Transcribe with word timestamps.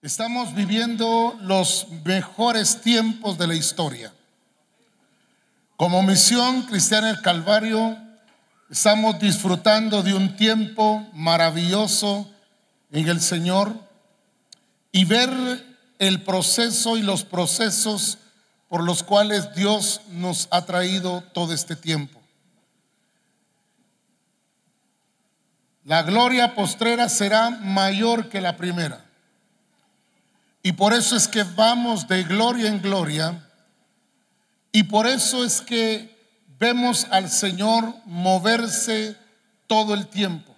Estamos 0.00 0.54
viviendo 0.54 1.36
los 1.40 1.88
mejores 2.04 2.82
tiempos 2.82 3.36
de 3.36 3.48
la 3.48 3.56
historia. 3.56 4.12
Como 5.76 6.04
misión 6.04 6.62
cristiana 6.62 7.08
del 7.08 7.20
Calvario, 7.20 7.98
estamos 8.70 9.18
disfrutando 9.18 10.04
de 10.04 10.14
un 10.14 10.36
tiempo 10.36 11.04
maravilloso 11.14 12.30
en 12.92 13.08
el 13.08 13.20
Señor 13.20 13.74
y 14.92 15.04
ver 15.04 15.32
el 15.98 16.22
proceso 16.22 16.96
y 16.96 17.02
los 17.02 17.24
procesos 17.24 18.18
por 18.68 18.84
los 18.84 19.02
cuales 19.02 19.52
Dios 19.56 20.02
nos 20.10 20.46
ha 20.52 20.64
traído 20.64 21.24
todo 21.32 21.52
este 21.52 21.74
tiempo. 21.74 22.20
La 25.82 26.04
gloria 26.04 26.54
postrera 26.54 27.08
será 27.08 27.50
mayor 27.50 28.28
que 28.28 28.40
la 28.40 28.56
primera. 28.56 29.07
Y 30.62 30.72
por 30.72 30.92
eso 30.92 31.16
es 31.16 31.28
que 31.28 31.44
vamos 31.44 32.08
de 32.08 32.24
gloria 32.24 32.68
en 32.68 32.80
gloria. 32.80 33.44
Y 34.72 34.84
por 34.84 35.06
eso 35.06 35.44
es 35.44 35.60
que 35.60 36.16
vemos 36.58 37.06
al 37.10 37.30
Señor 37.30 37.94
moverse 38.04 39.16
todo 39.66 39.94
el 39.94 40.08
tiempo. 40.08 40.54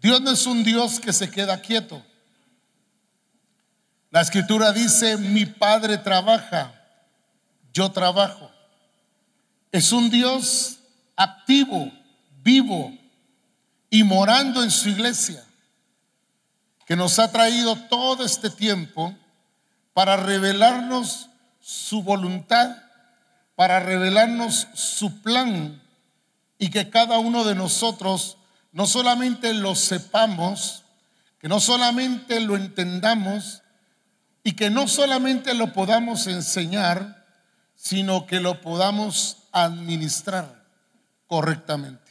Dios 0.00 0.20
no 0.20 0.30
es 0.30 0.46
un 0.46 0.62
Dios 0.62 1.00
que 1.00 1.12
se 1.12 1.30
queda 1.30 1.60
quieto. 1.60 2.04
La 4.10 4.20
escritura 4.20 4.72
dice, 4.72 5.16
mi 5.16 5.44
Padre 5.44 5.98
trabaja, 5.98 6.72
yo 7.72 7.90
trabajo. 7.90 8.50
Es 9.72 9.92
un 9.92 10.08
Dios 10.08 10.78
activo, 11.16 11.90
vivo 12.42 12.96
y 13.90 14.04
morando 14.04 14.62
en 14.62 14.70
su 14.70 14.88
iglesia 14.88 15.47
que 16.88 16.96
nos 16.96 17.18
ha 17.18 17.30
traído 17.30 17.76
todo 17.76 18.24
este 18.24 18.48
tiempo 18.48 19.14
para 19.92 20.16
revelarnos 20.16 21.28
su 21.60 22.02
voluntad, 22.02 22.78
para 23.56 23.78
revelarnos 23.78 24.68
su 24.72 25.20
plan 25.20 25.82
y 26.56 26.70
que 26.70 26.88
cada 26.88 27.18
uno 27.18 27.44
de 27.44 27.54
nosotros 27.54 28.38
no 28.72 28.86
solamente 28.86 29.52
lo 29.52 29.74
sepamos, 29.74 30.82
que 31.38 31.46
no 31.48 31.60
solamente 31.60 32.40
lo 32.40 32.56
entendamos 32.56 33.60
y 34.42 34.52
que 34.52 34.70
no 34.70 34.88
solamente 34.88 35.52
lo 35.52 35.74
podamos 35.74 36.26
enseñar, 36.26 37.26
sino 37.74 38.24
que 38.24 38.40
lo 38.40 38.62
podamos 38.62 39.36
administrar 39.52 40.64
correctamente. 41.26 42.07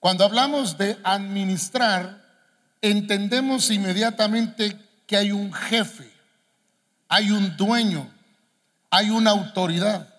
Cuando 0.00 0.24
hablamos 0.24 0.78
de 0.78 0.96
administrar, 1.02 2.24
entendemos 2.80 3.70
inmediatamente 3.70 4.78
que 5.06 5.16
hay 5.16 5.32
un 5.32 5.52
jefe, 5.52 6.08
hay 7.08 7.30
un 7.32 7.56
dueño, 7.56 8.08
hay 8.90 9.10
una 9.10 9.30
autoridad 9.30 10.14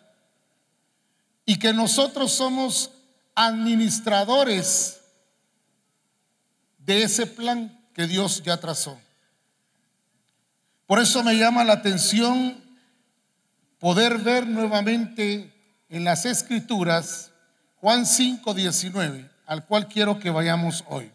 y 1.45 1.57
que 1.57 1.71
nosotros 1.73 2.31
somos 2.31 2.91
administradores 3.35 4.99
de 6.79 7.03
ese 7.03 7.25
plan 7.25 7.79
que 7.93 8.05
Dios 8.05 8.43
ya 8.43 8.57
trazó. 8.57 8.99
Por 10.87 10.99
eso 10.99 11.23
me 11.23 11.37
llama 11.37 11.63
la 11.63 11.73
atención 11.73 12.61
poder 13.79 14.17
ver 14.17 14.45
nuevamente 14.45 15.53
en 15.87 16.03
las 16.03 16.25
escrituras 16.25 17.31
Juan 17.79 18.05
5, 18.05 18.53
19 18.53 19.28
al 19.49 19.65
cual 19.65 19.87
quiero 19.87 20.19
que 20.19 20.29
vayamos 20.29 20.83
hoy. 20.89 21.11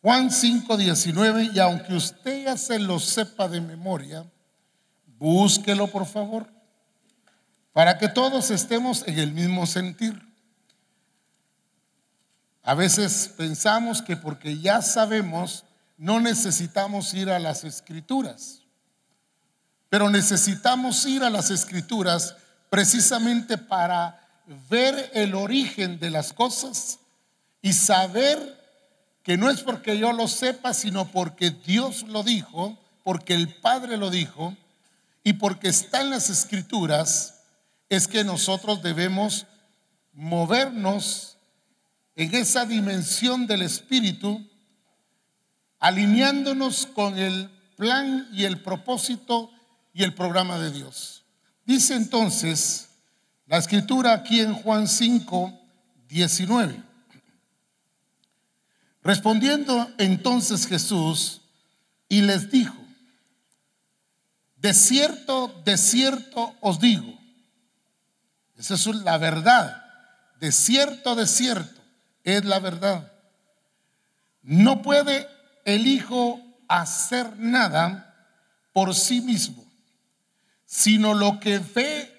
Juan 0.00 0.30
5, 0.30 0.78
19, 0.78 1.50
y 1.52 1.58
aunque 1.58 1.92
usted 1.94 2.44
ya 2.44 2.56
se 2.56 2.78
lo 2.78 2.98
sepa 2.98 3.48
de 3.48 3.60
memoria, 3.60 4.24
búsquelo 5.18 5.88
por 5.88 6.06
favor, 6.06 6.48
para 7.74 7.98
que 7.98 8.08
todos 8.08 8.50
estemos 8.50 9.06
en 9.06 9.18
el 9.18 9.32
mismo 9.32 9.66
sentir. 9.66 10.26
A 12.62 12.72
veces 12.72 13.30
pensamos 13.36 14.00
que 14.00 14.16
porque 14.16 14.58
ya 14.58 14.80
sabemos, 14.80 15.66
no 15.98 16.20
necesitamos 16.20 17.12
ir 17.12 17.28
a 17.28 17.38
las 17.38 17.62
escrituras, 17.64 18.62
pero 19.90 20.08
necesitamos 20.08 21.04
ir 21.04 21.22
a 21.22 21.28
las 21.28 21.50
escrituras 21.50 22.36
precisamente 22.70 23.58
para 23.58 24.18
ver 24.70 25.10
el 25.12 25.34
origen 25.34 25.98
de 25.98 26.08
las 26.08 26.32
cosas 26.32 27.00
y 27.64 27.72
saber 27.72 28.62
que 29.22 29.38
no 29.38 29.48
es 29.48 29.62
porque 29.62 29.96
yo 29.96 30.12
lo 30.12 30.28
sepa, 30.28 30.74
sino 30.74 31.10
porque 31.10 31.50
Dios 31.50 32.02
lo 32.02 32.22
dijo, 32.22 32.78
porque 33.02 33.32
el 33.32 33.54
Padre 33.54 33.96
lo 33.96 34.10
dijo 34.10 34.54
y 35.22 35.32
porque 35.32 35.68
está 35.68 36.02
en 36.02 36.10
las 36.10 36.28
escrituras, 36.28 37.40
es 37.88 38.06
que 38.06 38.22
nosotros 38.22 38.82
debemos 38.82 39.46
movernos 40.12 41.38
en 42.16 42.34
esa 42.34 42.66
dimensión 42.66 43.46
del 43.46 43.62
Espíritu, 43.62 44.46
alineándonos 45.78 46.84
con 46.84 47.16
el 47.16 47.48
plan 47.78 48.28
y 48.30 48.44
el 48.44 48.60
propósito 48.60 49.50
y 49.94 50.02
el 50.02 50.12
programa 50.12 50.58
de 50.58 50.70
Dios. 50.70 51.24
Dice 51.64 51.94
entonces 51.94 52.90
la 53.46 53.56
escritura 53.56 54.12
aquí 54.12 54.40
en 54.40 54.52
Juan 54.52 54.86
5, 54.86 55.58
19. 56.08 56.93
Respondiendo 59.04 59.92
entonces 59.98 60.66
Jesús 60.66 61.42
y 62.08 62.22
les 62.22 62.50
dijo, 62.50 62.74
de 64.56 64.72
cierto, 64.72 65.62
de 65.64 65.76
cierto 65.76 66.56
os 66.62 66.80
digo, 66.80 67.14
esa 68.56 68.74
es 68.74 68.86
la 68.86 69.18
verdad, 69.18 69.84
de 70.40 70.50
cierto, 70.52 71.14
de 71.14 71.26
cierto, 71.26 71.82
es 72.22 72.46
la 72.46 72.60
verdad. 72.60 73.12
No 74.40 74.80
puede 74.80 75.28
el 75.66 75.86
Hijo 75.86 76.40
hacer 76.66 77.38
nada 77.38 78.32
por 78.72 78.94
sí 78.94 79.20
mismo, 79.20 79.64
sino 80.64 81.12
lo 81.12 81.40
que 81.40 81.58
ve 81.58 82.10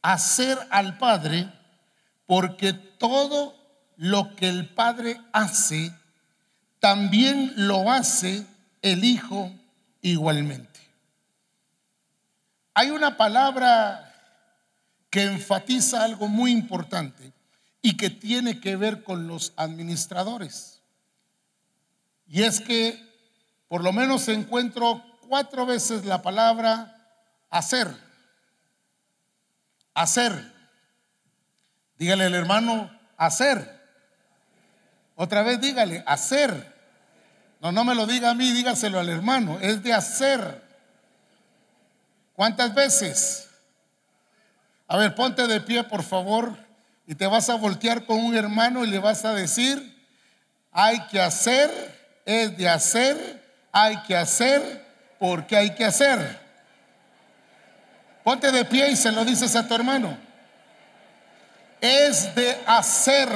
hacer 0.00 0.58
al 0.70 0.96
Padre, 0.98 1.52
porque 2.26 2.72
todo 2.72 3.56
lo 3.96 4.36
que 4.36 4.48
el 4.48 4.68
Padre 4.68 5.20
hace, 5.32 5.92
también 6.84 7.54
lo 7.56 7.90
hace 7.90 8.46
el 8.82 9.04
Hijo 9.04 9.50
igualmente. 10.02 10.80
Hay 12.74 12.90
una 12.90 13.16
palabra 13.16 14.14
que 15.08 15.22
enfatiza 15.22 16.04
algo 16.04 16.28
muy 16.28 16.52
importante 16.52 17.32
y 17.80 17.96
que 17.96 18.10
tiene 18.10 18.60
que 18.60 18.76
ver 18.76 19.02
con 19.02 19.26
los 19.26 19.54
administradores. 19.56 20.82
Y 22.26 22.42
es 22.42 22.60
que 22.60 23.02
por 23.66 23.82
lo 23.82 23.94
menos 23.94 24.28
encuentro 24.28 25.02
cuatro 25.26 25.64
veces 25.64 26.04
la 26.04 26.20
palabra 26.20 27.18
hacer. 27.48 27.96
Hacer. 29.94 30.52
Dígale 31.96 32.24
al 32.24 32.34
hermano, 32.34 32.90
hacer. 33.16 33.80
Otra 35.14 35.42
vez 35.42 35.62
dígale, 35.62 36.04
hacer. 36.06 36.73
No, 37.64 37.72
no 37.72 37.82
me 37.82 37.94
lo 37.94 38.06
diga 38.06 38.28
a 38.28 38.34
mí, 38.34 38.52
dígaselo 38.52 39.00
al 39.00 39.08
hermano. 39.08 39.58
Es 39.58 39.82
de 39.82 39.94
hacer. 39.94 40.60
¿Cuántas 42.34 42.74
veces? 42.74 43.48
A 44.86 44.98
ver, 44.98 45.14
ponte 45.14 45.46
de 45.46 45.62
pie, 45.62 45.82
por 45.82 46.02
favor, 46.02 46.58
y 47.06 47.14
te 47.14 47.26
vas 47.26 47.48
a 47.48 47.54
voltear 47.54 48.04
con 48.04 48.18
un 48.18 48.36
hermano 48.36 48.84
y 48.84 48.88
le 48.88 48.98
vas 48.98 49.24
a 49.24 49.32
decir, 49.32 49.98
hay 50.72 51.06
que 51.06 51.18
hacer, 51.18 51.70
es 52.26 52.54
de 52.54 52.68
hacer, 52.68 53.42
hay 53.72 53.96
que 54.02 54.14
hacer, 54.14 54.84
porque 55.18 55.56
hay 55.56 55.74
que 55.74 55.86
hacer. 55.86 56.38
Ponte 58.24 58.52
de 58.52 58.66
pie 58.66 58.90
y 58.90 58.96
se 58.96 59.10
lo 59.10 59.24
dices 59.24 59.56
a 59.56 59.66
tu 59.66 59.74
hermano. 59.74 60.18
Es 61.80 62.34
de 62.34 62.62
hacer, 62.66 63.30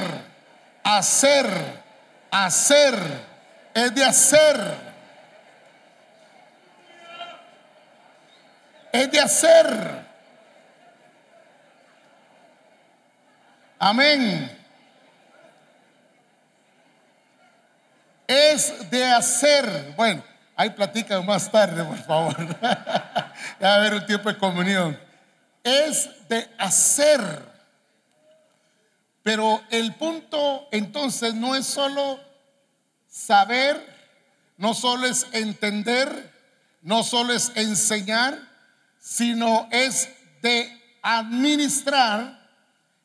hacer, 0.83 1.47
hacer 2.29 3.28
es 3.85 3.95
de 3.95 4.03
hacer. 4.03 4.75
Es 8.91 9.11
de 9.11 9.19
hacer. 9.19 10.05
Amén. 13.77 14.57
Es 18.27 18.89
de 18.89 19.05
hacer. 19.05 19.93
Bueno, 19.95 20.23
ahí 20.55 20.69
platican 20.71 21.25
más 21.25 21.49
tarde, 21.49 21.83
por 21.83 21.97
favor. 21.97 22.35
ya 22.61 23.67
va 23.67 23.73
a 23.73 23.75
haber 23.75 23.93
un 23.93 24.05
tiempo 24.05 24.29
de 24.29 24.37
comunión. 24.37 24.99
Es 25.63 26.09
de 26.27 26.49
hacer. 26.57 27.21
Pero 29.23 29.61
el 29.69 29.93
punto 29.95 30.67
entonces 30.71 31.33
no 31.33 31.55
es 31.55 31.65
solo 31.65 32.28
saber, 33.19 33.85
no 34.57 34.73
solo 34.73 35.05
es 35.05 35.27
entender, 35.33 36.33
no 36.81 37.03
solo 37.03 37.33
es 37.33 37.51
enseñar, 37.55 38.39
sino 38.99 39.67
es 39.71 40.09
de 40.41 40.97
administrar, 41.01 42.49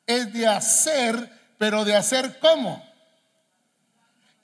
es 0.06 0.32
de 0.32 0.46
hacer, 0.46 1.30
pero 1.58 1.84
de 1.84 1.96
hacer 1.96 2.38
cómo. 2.38 2.84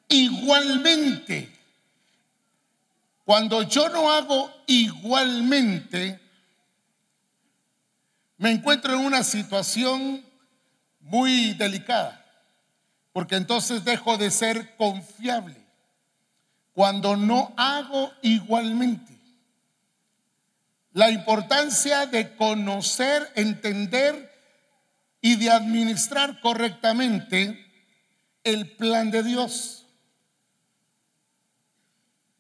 Igualmente, 0.08 1.56
cuando 3.24 3.62
yo 3.62 3.88
no 3.90 4.10
hago 4.10 4.52
igualmente, 4.66 6.20
me 8.38 8.50
encuentro 8.50 8.94
en 8.94 9.00
una 9.00 9.22
situación 9.22 10.24
muy 11.00 11.54
delicada, 11.54 12.24
porque 13.12 13.36
entonces 13.36 13.84
dejo 13.84 14.16
de 14.16 14.30
ser 14.30 14.76
confiable 14.76 15.59
cuando 16.74 17.16
no 17.16 17.52
hago 17.56 18.12
igualmente. 18.22 19.18
La 20.92 21.10
importancia 21.10 22.06
de 22.06 22.34
conocer, 22.36 23.30
entender 23.36 24.30
y 25.20 25.36
de 25.36 25.50
administrar 25.50 26.40
correctamente 26.40 27.64
el 28.42 28.76
plan 28.76 29.10
de 29.10 29.22
Dios. 29.22 29.86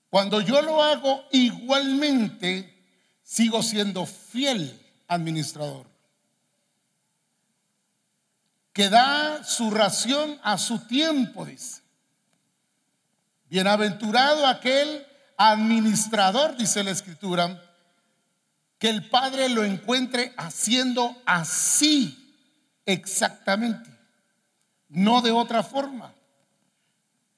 Cuando 0.08 0.40
yo 0.40 0.60
lo 0.62 0.82
hago 0.82 1.24
igualmente, 1.30 2.74
sigo 3.22 3.62
siendo 3.62 4.06
fiel 4.06 4.80
administrador 5.06 5.90
que 8.72 8.88
da 8.88 9.44
su 9.44 9.70
ración 9.70 10.38
a 10.42 10.56
su 10.58 10.86
tiempo, 10.86 11.44
dice. 11.44 11.82
Bienaventurado 13.50 14.46
aquel 14.46 15.04
administrador, 15.36 16.56
dice 16.56 16.84
la 16.84 16.92
escritura, 16.92 17.60
que 18.78 18.88
el 18.88 19.10
Padre 19.10 19.48
lo 19.48 19.64
encuentre 19.64 20.32
haciendo 20.36 21.20
así 21.26 22.16
exactamente, 22.86 23.90
no 24.88 25.20
de 25.20 25.32
otra 25.32 25.64
forma, 25.64 26.14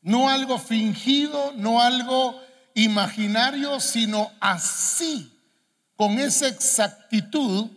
no 0.03 0.29
algo 0.29 0.59
fingido, 0.59 1.55
no 1.57 1.81
algo 1.81 2.39
imaginario, 2.75 3.81
sino 3.81 4.31
así, 4.39 5.33
con 5.97 6.19
esa 6.19 6.47
exactitud, 6.47 7.71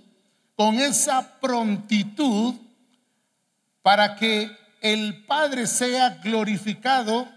con 0.58 0.76
esa 0.76 1.40
prontitud 1.40 2.56
para 3.82 4.18
que 4.18 4.52
el 4.82 5.24
Padre 5.24 5.68
sea 5.68 6.10
glorificado 6.22 7.34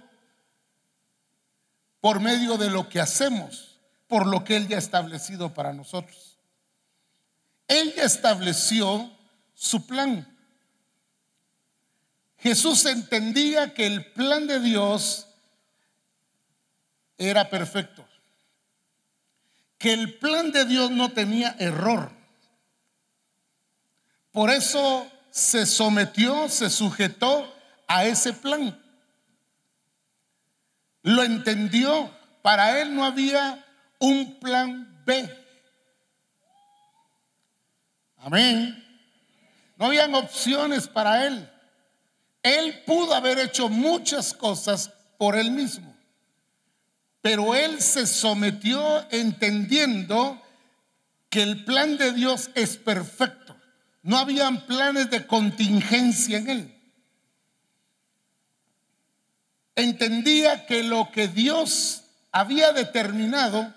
por 2.01 2.21
medio 2.21 2.57
de 2.57 2.71
lo 2.71 2.89
que 2.89 3.01
hacemos, 3.01 3.79
por 4.07 4.27
lo 4.27 4.45
que 4.45 4.57
Él 4.57 4.69
ya 4.69 4.77
ha 4.77 4.81
establecido 4.81 5.53
para 5.53 5.73
nosotros. 5.73 6.37
Él 7.67 7.95
ya 7.95 8.05
estableció 8.05 9.11
su 9.55 9.87
plan. 9.87 10.27
Jesús 12.39 12.87
entendía 12.87 13.75
que 13.75 13.87
el 13.87 14.13
plan 14.13 14.47
de 14.47 14.61
Dios 14.61 15.27
era 17.19 17.51
perfecto, 17.51 18.07
que 19.77 19.93
el 19.93 20.19
plan 20.19 20.53
de 20.53 20.65
Dios 20.65 20.91
no 20.91 21.11
tenía 21.11 21.57
error. 21.59 22.13
Por 24.31 24.51
eso 24.51 25.11
se 25.31 25.67
sometió, 25.67 26.49
se 26.49 26.71
sujetó 26.71 27.53
a 27.89 28.05
ese 28.05 28.33
plan. 28.33 28.81
Lo 31.09 31.23
entendió. 31.23 32.15
Para 32.43 32.83
él 32.83 32.95
no 32.95 33.03
había 33.03 33.65
un 33.99 34.39
plan 34.39 35.03
B. 35.07 35.27
Amén. 38.19 38.85
No 39.79 39.87
habían 39.87 40.15
opciones 40.15 40.87
para 40.87 41.27
él. 41.27 41.51
Él 42.43 42.83
pudo 42.85 43.15
haber 43.15 43.39
hecho 43.39 43.71
muchas 43.71 44.35
cosas 44.35 44.93
por 45.17 45.35
él 45.35 45.51
mismo. 45.51 45.97
Pero 47.23 47.55
él 47.55 47.81
se 47.81 48.07
sometió 48.07 49.07
entendiendo 49.11 50.43
que 51.31 51.43
el 51.43 51.65
plan 51.65 51.97
de 51.97 52.13
Dios 52.13 52.51
es 52.55 52.77
perfecto. 52.77 53.57
No 54.03 54.19
habían 54.19 54.67
planes 54.67 55.09
de 55.09 55.27
contingencia 55.27 56.37
en 56.37 56.51
él. 56.51 56.78
Entendía 59.79 60.67
que 60.67 60.83
lo 60.83 61.11
que 61.11 61.29
Dios 61.29 62.03
había 62.33 62.73
determinado, 62.73 63.73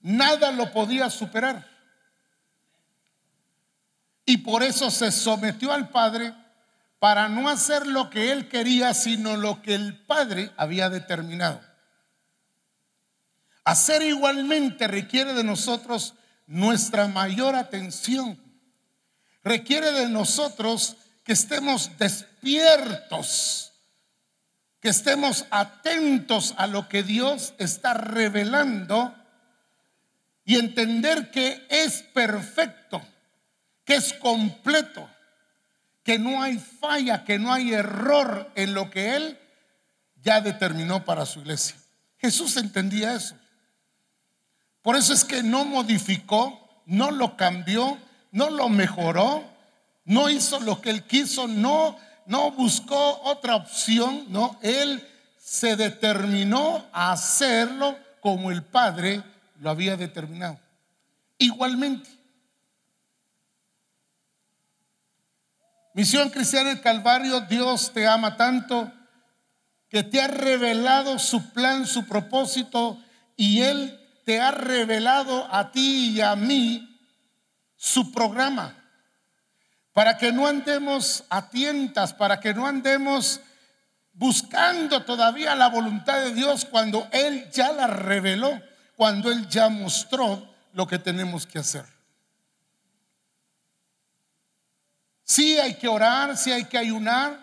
nada 0.00 0.52
lo 0.52 0.72
podía 0.72 1.10
superar. 1.10 1.68
Y 4.24 4.38
por 4.38 4.62
eso 4.62 4.90
se 4.90 5.12
sometió 5.12 5.72
al 5.72 5.90
Padre 5.90 6.32
para 6.98 7.28
no 7.28 7.48
hacer 7.48 7.86
lo 7.86 8.08
que 8.08 8.32
él 8.32 8.48
quería, 8.48 8.94
sino 8.94 9.36
lo 9.36 9.60
que 9.60 9.74
el 9.74 9.98
Padre 9.98 10.50
había 10.56 10.88
determinado. 10.88 11.60
Hacer 13.64 14.02
igualmente 14.02 14.86
requiere 14.86 15.34
de 15.34 15.44
nosotros 15.44 16.14
nuestra 16.46 17.08
mayor 17.08 17.54
atención 17.54 18.40
requiere 19.46 19.92
de 19.92 20.08
nosotros 20.08 20.96
que 21.22 21.32
estemos 21.32 21.96
despiertos, 21.98 23.65
que 24.86 24.90
estemos 24.90 25.46
atentos 25.50 26.54
a 26.58 26.68
lo 26.68 26.88
que 26.88 27.02
Dios 27.02 27.54
está 27.58 27.92
revelando 27.92 29.12
y 30.44 30.60
entender 30.60 31.32
que 31.32 31.66
es 31.68 32.02
perfecto, 32.14 33.02
que 33.84 33.96
es 33.96 34.12
completo, 34.12 35.10
que 36.04 36.20
no 36.20 36.40
hay 36.40 36.58
falla, 36.58 37.24
que 37.24 37.36
no 37.36 37.52
hay 37.52 37.74
error 37.74 38.52
en 38.54 38.74
lo 38.74 38.88
que 38.88 39.16
Él 39.16 39.40
ya 40.22 40.40
determinó 40.40 41.04
para 41.04 41.26
su 41.26 41.40
iglesia. 41.40 41.74
Jesús 42.18 42.56
entendía 42.56 43.12
eso. 43.12 43.34
Por 44.82 44.94
eso 44.94 45.12
es 45.12 45.24
que 45.24 45.42
no 45.42 45.64
modificó, 45.64 46.84
no 46.86 47.10
lo 47.10 47.36
cambió, 47.36 47.98
no 48.30 48.50
lo 48.50 48.68
mejoró, 48.68 49.42
no 50.04 50.30
hizo 50.30 50.60
lo 50.60 50.80
que 50.80 50.90
él 50.90 51.02
quiso, 51.02 51.48
no, 51.48 51.98
no 52.26 52.50
buscó 52.50 53.22
otra 53.24 53.56
opción, 53.56 54.26
no, 54.28 54.58
él 54.62 55.06
se 55.38 55.76
determinó 55.76 56.86
a 56.92 57.12
hacerlo 57.12 57.96
como 58.20 58.50
el 58.50 58.62
Padre 58.62 59.22
lo 59.60 59.70
había 59.70 59.96
determinado. 59.96 60.58
Igualmente. 61.38 62.10
Misión 65.94 66.28
Cristiana 66.28 66.70
del 66.70 66.80
Calvario, 66.80 67.40
Dios 67.42 67.92
te 67.92 68.06
ama 68.06 68.36
tanto 68.36 68.92
que 69.88 70.02
te 70.02 70.20
ha 70.20 70.26
revelado 70.26 71.18
su 71.18 71.50
plan, 71.52 71.86
su 71.86 72.06
propósito, 72.06 72.98
y 73.36 73.62
Él 73.62 73.98
te 74.24 74.40
ha 74.40 74.50
revelado 74.50 75.48
a 75.50 75.70
ti 75.70 76.10
y 76.16 76.20
a 76.20 76.34
mí 76.36 77.00
su 77.76 78.10
programa, 78.12 78.85
para 79.96 80.18
que 80.18 80.30
no 80.30 80.46
andemos 80.46 81.24
a 81.30 81.48
tientas, 81.48 82.12
para 82.12 82.38
que 82.38 82.52
no 82.52 82.66
andemos 82.66 83.40
buscando 84.12 85.06
todavía 85.06 85.54
la 85.54 85.70
voluntad 85.70 86.20
de 86.20 86.34
Dios 86.34 86.66
cuando 86.66 87.08
Él 87.12 87.50
ya 87.50 87.72
la 87.72 87.86
reveló, 87.86 88.60
cuando 88.94 89.32
Él 89.32 89.48
ya 89.48 89.70
mostró 89.70 90.54
lo 90.74 90.86
que 90.86 90.98
tenemos 90.98 91.46
que 91.46 91.60
hacer. 91.60 91.86
Sí 95.24 95.58
hay 95.58 95.76
que 95.76 95.88
orar, 95.88 96.36
sí 96.36 96.52
hay 96.52 96.66
que 96.66 96.76
ayunar, 96.76 97.42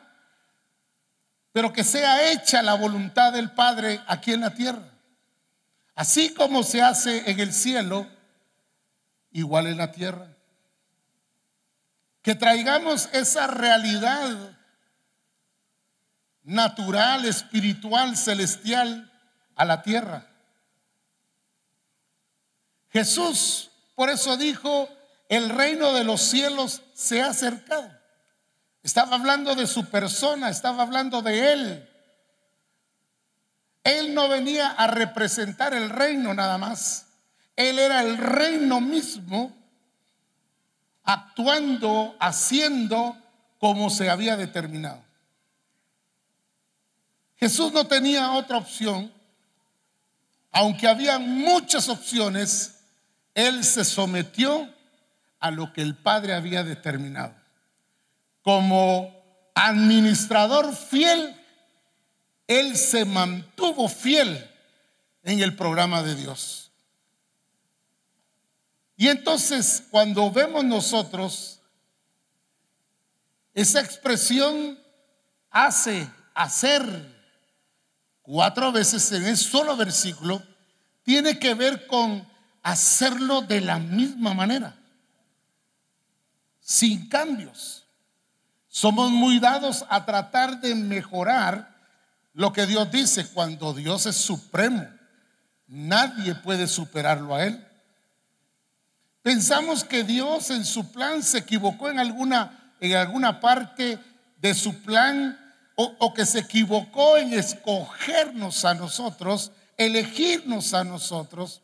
pero 1.53 1.73
que 1.73 1.83
sea 1.83 2.31
hecha 2.31 2.61
la 2.61 2.75
voluntad 2.75 3.33
del 3.33 3.49
Padre 3.49 3.99
aquí 4.05 4.31
en 4.31 4.41
la 4.41 4.53
tierra. 4.53 4.91
Así 5.95 6.35
como 6.35 6.61
se 6.61 6.83
hace 6.83 7.31
en 7.31 7.39
el 7.39 7.51
cielo, 7.51 8.07
igual 9.31 9.65
en 9.65 9.79
la 9.79 9.91
tierra. 9.91 10.32
Que 12.23 12.33
traigamos 12.33 13.09
esa 13.13 13.45
realidad 13.45 14.57
natural, 16.43 17.25
espiritual, 17.25 18.17
celestial 18.17 19.11
a 19.55 19.65
la 19.65 19.83
tierra. 19.83 20.27
Jesús, 22.89 23.71
por 23.95 24.09
eso 24.09 24.37
dijo, 24.37 24.89
el 25.29 25.49
reino 25.49 25.93
de 25.93 26.03
los 26.03 26.21
cielos 26.21 26.81
se 26.93 27.21
ha 27.21 27.27
acercado. 27.27 27.91
Estaba 28.83 29.15
hablando 29.15 29.55
de 29.55 29.65
su 29.65 29.85
persona, 29.85 30.49
estaba 30.49 30.83
hablando 30.83 31.21
de 31.21 31.53
él. 31.53 31.89
Él 33.83 34.13
no 34.13 34.29
venía 34.29 34.69
a 34.69 34.87
representar 34.87 35.73
el 35.73 35.89
reino 35.89 36.33
nada 36.33 36.57
más. 36.57 37.07
Él 37.55 37.79
era 37.79 38.01
el 38.01 38.17
reino 38.17 38.81
mismo 38.81 39.62
actuando, 41.03 42.15
haciendo 42.19 43.17
como 43.59 43.89
se 43.89 44.09
había 44.09 44.37
determinado. 44.37 45.03
Jesús 47.37 47.73
no 47.73 47.87
tenía 47.87 48.33
otra 48.33 48.57
opción, 48.57 49.11
aunque 50.51 50.87
había 50.87 51.19
muchas 51.19 51.89
opciones, 51.89 52.79
él 53.33 53.63
se 53.63 53.83
sometió 53.83 54.69
a 55.39 55.51
lo 55.51 55.73
que 55.73 55.81
el 55.81 55.95
Padre 55.95 56.35
había 56.35 56.63
determinado. 56.63 57.33
Como 58.43 59.13
administrador 59.55 60.75
fiel, 60.75 61.35
él 62.47 62.77
se 62.77 63.05
mantuvo 63.05 63.89
fiel 63.89 64.49
en 65.23 65.41
el 65.41 65.55
programa 65.55 66.03
de 66.03 66.15
Dios. 66.15 66.62
Y 69.03 69.09
entonces 69.09 69.83
cuando 69.91 70.31
vemos 70.31 70.63
nosotros 70.63 71.59
esa 73.53 73.81
expresión 73.81 74.79
hace, 75.49 76.09
hacer, 76.33 76.81
cuatro 78.21 78.71
veces 78.71 79.11
en 79.11 79.25
el 79.25 79.35
solo 79.35 79.75
versículo, 79.75 80.41
tiene 81.03 81.37
que 81.37 81.53
ver 81.53 81.85
con 81.85 82.25
hacerlo 82.61 83.41
de 83.41 83.59
la 83.59 83.77
misma 83.77 84.33
manera, 84.33 84.73
sin 86.61 87.09
cambios. 87.09 87.83
Somos 88.69 89.11
muy 89.11 89.37
dados 89.37 89.83
a 89.89 90.05
tratar 90.05 90.61
de 90.61 90.75
mejorar 90.75 91.75
lo 92.31 92.53
que 92.53 92.65
Dios 92.65 92.89
dice 92.89 93.27
cuando 93.33 93.73
Dios 93.73 94.05
es 94.05 94.15
supremo. 94.15 94.87
Nadie 95.67 96.35
puede 96.35 96.67
superarlo 96.67 97.35
a 97.35 97.43
Él. 97.43 97.67
Pensamos 99.23 99.85
que 99.85 100.03
Dios 100.03 100.51
en 100.51 100.65
su 100.65 100.91
plan 100.91 101.23
se 101.23 101.39
equivocó 101.39 101.89
en 101.89 101.97
alguna, 101.97 102.75
en 102.81 102.97
alguna 102.97 103.39
parte 103.39 103.97
de 104.41 104.53
su 104.53 104.81
plan 104.81 105.39
o, 105.75 106.13
que 106.13 106.25
se 106.25 106.39
equivocó 106.39 107.17
en 107.17 107.33
escogernos 107.33 108.65
a 108.65 108.73
nosotros, 108.73 109.51
elegirnos 109.77 110.73
a 110.73 110.83
nosotros, 110.83 111.61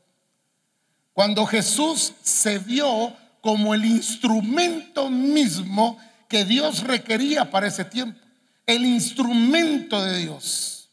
cuando 1.13 1.46
Jesús 1.46 2.13
se 2.24 2.60
vio 2.60 3.13
como 3.42 3.74
el 3.74 3.84
instrumento 3.84 5.10
mismo 5.10 6.00
que 6.30 6.46
Dios 6.46 6.84
requería 6.84 7.51
para 7.51 7.68
ese 7.68 7.84
tiempo, 7.84 8.20
el 8.66 8.86
instrumento 8.86 10.01
de 10.01 10.18
Dios. 10.20 10.89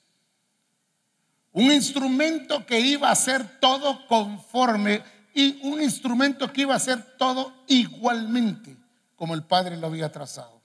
Un 1.52 1.72
instrumento 1.72 2.66
que 2.66 2.80
iba 2.80 3.08
a 3.08 3.12
hacer 3.12 3.60
todo 3.60 4.06
conforme 4.08 5.02
y 5.36 5.60
un 5.64 5.82
instrumento 5.82 6.50
que 6.50 6.62
iba 6.62 6.72
a 6.72 6.78
hacer 6.78 7.18
todo 7.18 7.52
igualmente 7.66 8.74
como 9.16 9.34
el 9.34 9.42
Padre 9.42 9.76
lo 9.76 9.86
había 9.86 10.10
trazado. 10.10 10.62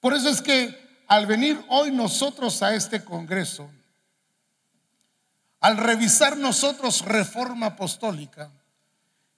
Por 0.00 0.12
eso 0.12 0.28
es 0.28 0.42
que 0.42 1.04
al 1.06 1.26
venir 1.26 1.64
hoy 1.68 1.92
nosotros 1.92 2.64
a 2.64 2.74
este 2.74 3.04
Congreso, 3.04 3.70
al 5.60 5.76
revisar 5.76 6.36
nosotros 6.36 7.02
reforma 7.02 7.66
apostólica 7.66 8.50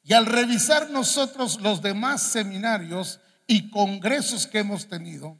y 0.02 0.14
al 0.14 0.24
revisar 0.24 0.88
nosotros 0.88 1.60
los 1.60 1.82
demás 1.82 2.22
seminarios 2.22 3.20
y 3.46 3.68
congresos 3.68 4.46
que 4.46 4.60
hemos 4.60 4.88
tenido, 4.88 5.36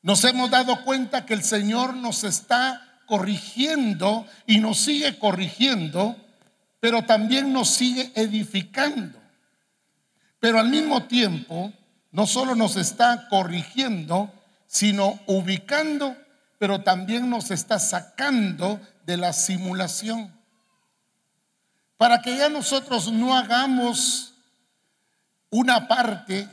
nos 0.00 0.24
hemos 0.24 0.50
dado 0.50 0.82
cuenta 0.82 1.26
que 1.26 1.34
el 1.34 1.44
Señor 1.44 1.94
nos 1.94 2.24
está 2.24 3.02
corrigiendo 3.04 4.26
y 4.46 4.60
nos 4.60 4.78
sigue 4.78 5.18
corrigiendo, 5.18 6.16
pero 6.80 7.04
también 7.04 7.52
nos 7.52 7.68
sigue 7.68 8.10
edificando. 8.14 9.20
Pero 10.40 10.58
al 10.58 10.70
mismo 10.70 11.04
tiempo, 11.04 11.72
no 12.10 12.26
solo 12.26 12.54
nos 12.54 12.76
está 12.76 13.28
corrigiendo, 13.28 14.32
sino 14.66 15.20
ubicando, 15.26 16.16
pero 16.58 16.82
también 16.82 17.28
nos 17.28 17.50
está 17.50 17.78
sacando 17.78 18.80
de 19.04 19.18
la 19.18 19.32
simulación. 19.32 20.34
Para 21.98 22.22
que 22.22 22.36
ya 22.36 22.48
nosotros 22.48 23.12
no 23.12 23.36
hagamos 23.36 24.32
una 25.50 25.86
parte 25.86 26.48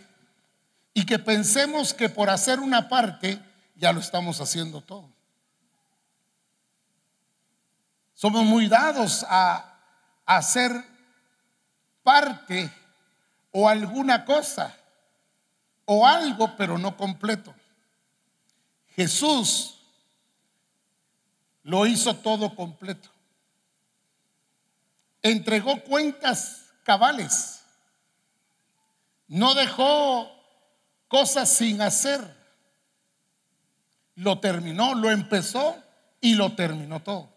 y 0.94 1.06
que 1.06 1.20
pensemos 1.20 1.94
que 1.94 2.10
por 2.10 2.30
hacer 2.30 2.60
una 2.60 2.90
parte 2.90 3.40
ya 3.76 3.94
lo 3.94 4.02
estamos 4.02 4.42
haciendo 4.42 4.82
todo. 4.82 5.10
Somos 8.14 8.44
muy 8.44 8.68
dados 8.68 9.26
a 9.30 9.67
hacer 10.28 10.72
parte 12.04 12.72
o 13.52 13.68
alguna 13.68 14.24
cosa 14.26 14.78
o 15.86 16.06
algo, 16.06 16.56
pero 16.56 16.78
no 16.78 16.96
completo. 16.96 17.56
Jesús 18.96 19.80
lo 21.64 21.86
hizo 21.88 22.16
todo 22.18 22.56
completo. 22.56 23.10
Entregó 25.22 25.82
cuentas 25.84 26.66
cabales. 26.84 27.64
No 29.28 29.54
dejó 29.54 30.30
cosas 31.08 31.50
sin 31.50 31.82
hacer. 31.82 32.36
Lo 34.16 34.40
terminó, 34.40 34.94
lo 34.94 35.10
empezó 35.10 35.76
y 36.22 36.36
lo 36.36 36.56
terminó 36.56 37.02
todo. 37.02 37.37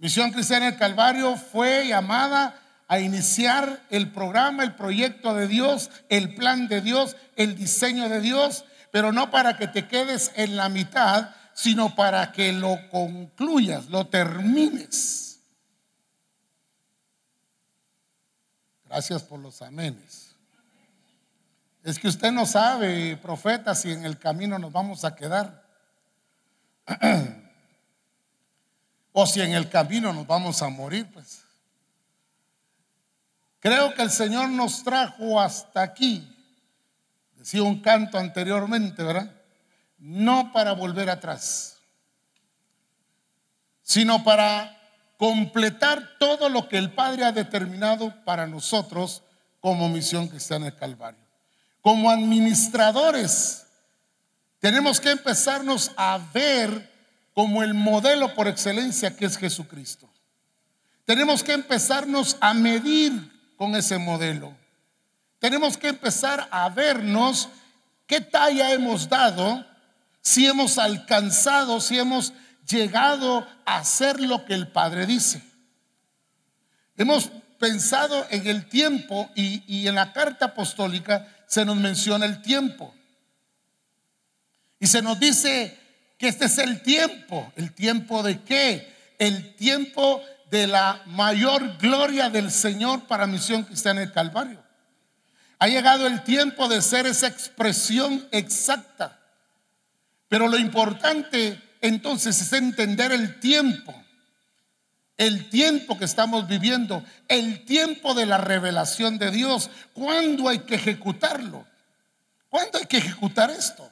Misión 0.00 0.32
Cristiana 0.32 0.66
del 0.66 0.78
Calvario 0.78 1.36
fue 1.36 1.86
llamada 1.86 2.60
a 2.88 2.98
iniciar 2.98 3.84
el 3.90 4.10
programa, 4.10 4.64
el 4.64 4.74
proyecto 4.74 5.34
de 5.34 5.46
Dios, 5.46 5.90
el 6.08 6.34
plan 6.34 6.66
de 6.66 6.80
Dios, 6.80 7.16
el 7.36 7.54
diseño 7.54 8.08
de 8.08 8.20
Dios 8.20 8.64
pero 8.90 9.12
no 9.12 9.30
para 9.30 9.56
que 9.56 9.68
te 9.68 9.86
quedes 9.86 10.32
en 10.34 10.56
la 10.56 10.68
mitad, 10.68 11.30
sino 11.54 11.94
para 11.94 12.32
que 12.32 12.52
lo 12.52 12.76
concluyas, 12.90 13.88
lo 13.88 14.06
termines. 14.06 15.40
Gracias 18.86 19.22
por 19.22 19.38
los 19.38 19.62
amenes. 19.62 20.34
Es 21.84 21.98
que 21.98 22.08
usted 22.08 22.32
no 22.32 22.44
sabe, 22.44 23.16
profeta, 23.16 23.74
si 23.74 23.92
en 23.92 24.04
el 24.04 24.18
camino 24.18 24.58
nos 24.58 24.72
vamos 24.72 25.04
a 25.04 25.14
quedar. 25.14 25.64
o 29.12 29.26
si 29.26 29.40
en 29.40 29.54
el 29.54 29.68
camino 29.68 30.12
nos 30.12 30.26
vamos 30.26 30.62
a 30.62 30.68
morir, 30.68 31.08
pues. 31.12 31.44
Creo 33.60 33.94
que 33.94 34.02
el 34.02 34.10
Señor 34.10 34.48
nos 34.48 34.82
trajo 34.82 35.40
hasta 35.40 35.82
aquí 35.82 36.36
Decía 37.40 37.62
un 37.62 37.80
canto 37.80 38.18
anteriormente, 38.18 39.02
¿verdad? 39.02 39.32
No 39.96 40.52
para 40.52 40.72
volver 40.72 41.08
atrás, 41.08 41.78
sino 43.82 44.22
para 44.22 44.78
completar 45.16 46.18
todo 46.18 46.50
lo 46.50 46.68
que 46.68 46.76
el 46.76 46.92
Padre 46.92 47.24
ha 47.24 47.32
determinado 47.32 48.14
para 48.26 48.46
nosotros 48.46 49.22
como 49.58 49.88
misión 49.88 50.28
cristiana 50.28 50.66
del 50.66 50.76
Calvario. 50.76 51.24
Como 51.80 52.10
administradores, 52.10 53.66
tenemos 54.58 55.00
que 55.00 55.12
empezarnos 55.12 55.92
a 55.96 56.20
ver 56.34 56.89
como 57.40 57.62
el 57.62 57.74
modelo 57.74 58.34
por 58.34 58.48
excelencia 58.48 59.16
que 59.16 59.26
es 59.26 59.36
Jesucristo. 59.36 60.08
Tenemos 61.04 61.42
que 61.42 61.52
empezarnos 61.52 62.36
a 62.40 62.54
medir 62.54 63.12
con 63.56 63.74
ese 63.74 63.98
modelo 63.98 64.54
tenemos 65.40 65.78
que 65.78 65.88
empezar 65.88 66.46
a 66.52 66.68
vernos 66.68 67.48
qué 68.06 68.20
talla 68.20 68.72
hemos 68.72 69.08
dado, 69.08 69.66
si 70.20 70.46
hemos 70.46 70.76
alcanzado, 70.78 71.80
si 71.80 71.98
hemos 71.98 72.34
llegado 72.68 73.46
a 73.64 73.78
hacer 73.78 74.20
lo 74.20 74.44
que 74.44 74.52
el 74.52 74.68
Padre 74.68 75.06
dice. 75.06 75.42
Hemos 76.96 77.30
pensado 77.58 78.26
en 78.30 78.46
el 78.46 78.68
tiempo 78.68 79.30
y, 79.34 79.88
en 79.88 79.94
la 79.94 80.12
carta 80.12 80.46
apostólica 80.46 81.26
se 81.46 81.64
nos 81.64 81.76
menciona 81.76 82.26
el 82.26 82.42
tiempo. 82.42 82.94
Y 84.78 84.86
se 84.86 85.00
nos 85.00 85.18
dice 85.18 85.78
que 86.20 86.28
este 86.28 86.44
es 86.44 86.58
el 86.58 86.82
tiempo. 86.82 87.50
¿El 87.56 87.72
tiempo 87.72 88.22
de 88.22 88.42
qué? 88.42 88.94
El 89.18 89.56
tiempo 89.56 90.22
de 90.50 90.66
la 90.66 91.00
mayor 91.06 91.78
gloria 91.78 92.28
del 92.28 92.50
Señor 92.50 93.06
para 93.06 93.26
Misión 93.26 93.64
Cristiana 93.64 94.00
del 94.00 94.12
Calvario. 94.12 94.62
Ha 95.58 95.68
llegado 95.68 96.06
el 96.06 96.22
tiempo 96.22 96.68
de 96.68 96.82
ser 96.82 97.06
esa 97.06 97.26
expresión 97.26 98.28
exacta. 98.32 99.18
Pero 100.28 100.46
lo 100.46 100.58
importante 100.58 101.58
entonces 101.80 102.38
es 102.38 102.52
entender 102.52 103.12
el 103.12 103.40
tiempo. 103.40 103.94
El 105.16 105.48
tiempo 105.48 105.98
que 105.98 106.04
estamos 106.04 106.46
viviendo, 106.46 107.02
el 107.28 107.64
tiempo 107.64 108.12
de 108.12 108.26
la 108.26 108.36
revelación 108.36 109.18
de 109.18 109.30
Dios. 109.30 109.70
¿Cuándo 109.94 110.50
hay 110.50 110.60
que 110.60 110.74
ejecutarlo? 110.74 111.66
¿Cuándo 112.50 112.76
hay 112.76 112.84
que 112.84 112.98
ejecutar 112.98 113.50
esto? 113.50 113.89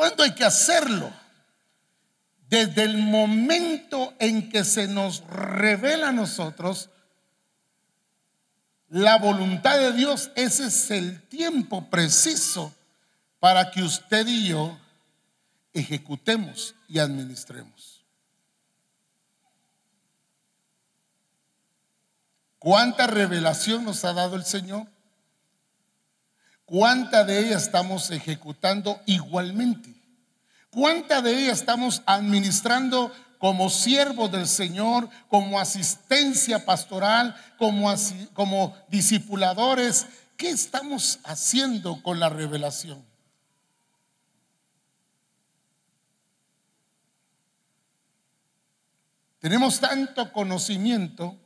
¿Cuándo 0.00 0.22
hay 0.22 0.32
que 0.32 0.46
hacerlo? 0.46 1.12
Desde 2.48 2.84
el 2.84 2.96
momento 2.96 4.14
en 4.18 4.48
que 4.48 4.64
se 4.64 4.88
nos 4.88 5.22
revela 5.26 6.08
a 6.08 6.12
nosotros 6.12 6.88
la 8.88 9.18
voluntad 9.18 9.76
de 9.76 9.92
Dios, 9.92 10.30
ese 10.36 10.68
es 10.68 10.90
el 10.90 11.20
tiempo 11.28 11.90
preciso 11.90 12.74
para 13.40 13.70
que 13.70 13.82
usted 13.82 14.26
y 14.26 14.48
yo 14.48 14.78
ejecutemos 15.74 16.74
y 16.88 16.98
administremos. 16.98 18.02
¿Cuánta 22.58 23.06
revelación 23.06 23.84
nos 23.84 24.02
ha 24.06 24.14
dado 24.14 24.36
el 24.36 24.46
Señor? 24.46 24.86
¿Cuánta 26.70 27.24
de 27.24 27.40
ella 27.40 27.56
estamos 27.56 28.12
ejecutando 28.12 29.00
igualmente? 29.04 29.92
¿Cuánta 30.70 31.20
de 31.20 31.36
ella 31.36 31.52
estamos 31.52 32.00
administrando 32.06 33.12
como 33.38 33.68
siervos 33.70 34.30
del 34.30 34.46
Señor, 34.46 35.10
como 35.26 35.58
asistencia 35.58 36.64
pastoral, 36.64 37.34
como, 37.58 37.92
como 38.34 38.76
discipuladores? 38.88 40.06
¿Qué 40.36 40.50
estamos 40.50 41.18
haciendo 41.24 42.00
con 42.04 42.20
la 42.20 42.28
revelación? 42.28 43.04
Tenemos 49.40 49.80
tanto 49.80 50.32
conocimiento, 50.32 51.36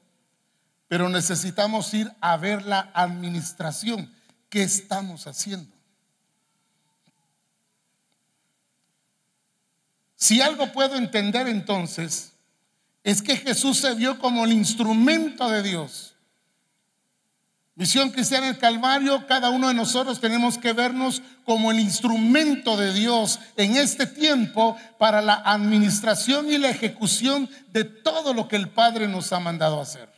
pero 0.86 1.08
necesitamos 1.08 1.94
ir 1.94 2.12
a 2.20 2.36
ver 2.36 2.66
la 2.66 2.90
administración. 2.92 4.13
¿Qué 4.54 4.62
estamos 4.62 5.26
haciendo? 5.26 5.74
Si 10.14 10.40
algo 10.40 10.70
puedo 10.70 10.94
entender 10.94 11.48
entonces, 11.48 12.34
es 13.02 13.20
que 13.20 13.36
Jesús 13.36 13.78
se 13.78 13.92
vio 13.94 14.16
como 14.20 14.44
el 14.44 14.52
instrumento 14.52 15.50
de 15.50 15.64
Dios. 15.64 16.14
Misión 17.74 18.10
Cristiana 18.12 18.48
el 18.48 18.58
Calvario, 18.58 19.26
cada 19.26 19.50
uno 19.50 19.66
de 19.66 19.74
nosotros 19.74 20.20
tenemos 20.20 20.56
que 20.56 20.72
vernos 20.72 21.20
como 21.44 21.72
el 21.72 21.80
instrumento 21.80 22.76
de 22.76 22.94
Dios 22.94 23.40
en 23.56 23.76
este 23.76 24.06
tiempo 24.06 24.76
para 25.00 25.20
la 25.20 25.42
administración 25.44 26.48
y 26.48 26.58
la 26.58 26.70
ejecución 26.70 27.50
de 27.72 27.82
todo 27.82 28.32
lo 28.32 28.46
que 28.46 28.54
el 28.54 28.68
Padre 28.68 29.08
nos 29.08 29.32
ha 29.32 29.40
mandado 29.40 29.80
hacer. 29.80 30.08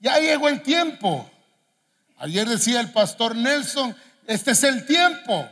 Ya 0.00 0.18
llegó 0.18 0.48
el 0.48 0.62
tiempo. 0.62 1.30
Ayer 2.24 2.48
decía 2.48 2.80
el 2.80 2.90
pastor 2.90 3.36
Nelson, 3.36 3.94
este 4.26 4.52
es 4.52 4.64
el 4.64 4.86
tiempo. 4.86 5.40
O 5.40 5.46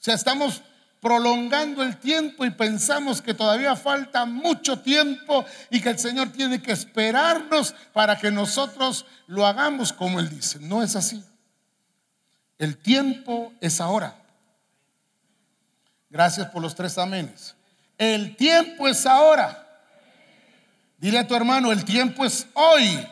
sea, 0.00 0.14
estamos 0.14 0.60
prolongando 1.00 1.80
el 1.84 1.96
tiempo 1.96 2.44
y 2.44 2.50
pensamos 2.50 3.22
que 3.22 3.34
todavía 3.34 3.76
falta 3.76 4.24
mucho 4.24 4.80
tiempo 4.80 5.44
y 5.70 5.80
que 5.80 5.90
el 5.90 6.00
Señor 6.00 6.32
tiene 6.32 6.60
que 6.60 6.72
esperarnos 6.72 7.72
para 7.92 8.18
que 8.18 8.32
nosotros 8.32 9.06
lo 9.28 9.46
hagamos 9.46 9.92
como 9.92 10.18
Él 10.18 10.28
dice. 10.28 10.58
No 10.58 10.82
es 10.82 10.96
así. 10.96 11.22
El 12.58 12.78
tiempo 12.78 13.52
es 13.60 13.80
ahora. 13.80 14.16
Gracias 16.10 16.48
por 16.48 16.62
los 16.62 16.74
tres 16.74 16.98
amenes. 16.98 17.54
El 17.96 18.34
tiempo 18.34 18.88
es 18.88 19.06
ahora. 19.06 19.68
Dile 20.98 21.20
a 21.20 21.28
tu 21.28 21.36
hermano, 21.36 21.70
el 21.70 21.84
tiempo 21.84 22.24
es 22.24 22.48
hoy. 22.54 23.06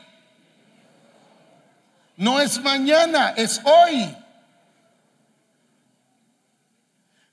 No 2.20 2.38
es 2.38 2.60
mañana, 2.60 3.32
es 3.34 3.62
hoy. 3.64 4.14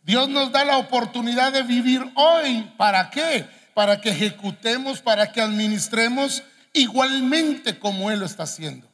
Dios 0.02 0.30
nos 0.30 0.50
da 0.54 0.64
la 0.64 0.78
oportunidad 0.78 1.52
de 1.52 1.64
vivir 1.64 2.10
hoy. 2.16 2.72
¿Para 2.78 3.10
qué? 3.10 3.46
Para 3.74 4.00
que 4.00 4.12
ejecutemos, 4.12 5.02
para 5.02 5.30
que 5.34 5.42
administremos 5.42 6.42
igualmente 6.72 7.78
como 7.78 8.10
Él 8.12 8.22
lo 8.22 8.26
está 8.26 8.44
haciendo. 8.44 8.88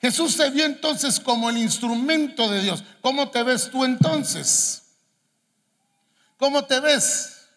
Jesús 0.00 0.32
se 0.32 0.48
vio 0.48 0.64
entonces 0.64 1.20
como 1.20 1.50
el 1.50 1.58
instrumento 1.58 2.48
de 2.48 2.62
Dios. 2.62 2.82
¿Cómo 3.02 3.28
te 3.28 3.42
ves 3.42 3.70
tú 3.70 3.84
entonces? 3.84 4.82
¿Cómo 6.38 6.64
te 6.64 6.80
ves? 6.80 7.48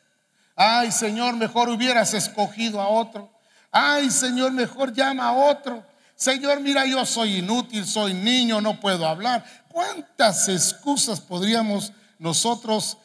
Ay, 0.57 0.91
Señor, 0.91 1.37
mejor 1.37 1.69
hubieras 1.69 2.13
escogido 2.13 2.81
a 2.81 2.89
otro. 2.89 3.31
Ay, 3.71 4.11
Señor, 4.11 4.51
mejor 4.51 4.91
llama 4.91 5.29
a 5.29 5.31
otro. 5.31 5.88
Señor, 6.19 6.59
mira, 6.59 6.85
yo 6.85 7.05
soy 7.05 7.37
inútil, 7.37 7.85
soy 7.85 8.13
niño, 8.13 8.59
no 8.59 8.79
puedo 8.81 9.07
hablar. 9.07 9.45
¿Cuántas 9.69 10.49
excusas 10.49 11.21
podríamos 11.21 11.93
nosotros 12.19 12.97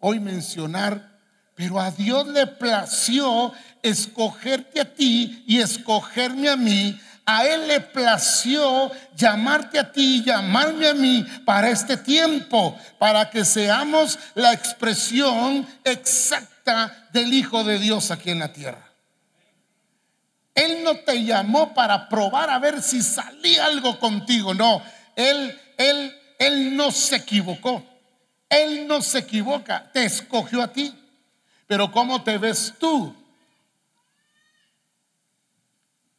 hoy 0.00 0.18
mencionar, 0.18 1.12
pero 1.54 1.78
a 1.78 1.90
Dios 1.90 2.26
le 2.26 2.46
plació 2.46 3.52
escogerte 3.82 4.80
a 4.80 4.94
ti 4.94 5.44
y 5.46 5.60
escogerme 5.60 6.48
a 6.48 6.56
mí. 6.56 6.98
A 7.24 7.46
Él 7.46 7.68
le 7.68 7.80
plació 7.80 8.90
llamarte 9.14 9.78
a 9.78 9.92
ti 9.92 10.16
y 10.16 10.24
llamarme 10.24 10.88
a 10.88 10.94
mí 10.94 11.24
para 11.44 11.70
este 11.70 11.96
tiempo, 11.96 12.76
para 12.98 13.30
que 13.30 13.44
seamos 13.44 14.18
la 14.34 14.52
expresión 14.52 15.66
exacta 15.84 17.08
del 17.12 17.32
Hijo 17.32 17.62
de 17.62 17.78
Dios 17.78 18.10
aquí 18.10 18.30
en 18.30 18.40
la 18.40 18.52
tierra. 18.52 18.91
Él 20.54 20.84
no 20.84 20.96
te 20.96 21.24
llamó 21.24 21.72
para 21.72 22.08
probar 22.08 22.50
a 22.50 22.58
ver 22.58 22.82
si 22.82 23.02
salía 23.02 23.66
algo 23.66 23.98
contigo, 23.98 24.52
no. 24.54 24.82
Él, 25.16 25.58
él, 25.78 26.14
él 26.38 26.76
no 26.76 26.90
se 26.90 27.16
equivocó. 27.16 27.84
Él 28.48 28.86
no 28.86 29.00
se 29.00 29.20
equivoca, 29.20 29.90
te 29.92 30.04
escogió 30.04 30.62
a 30.62 30.72
ti. 30.72 30.94
Pero 31.66 31.90
¿cómo 31.90 32.22
te 32.22 32.36
ves 32.36 32.74
tú? 32.78 33.16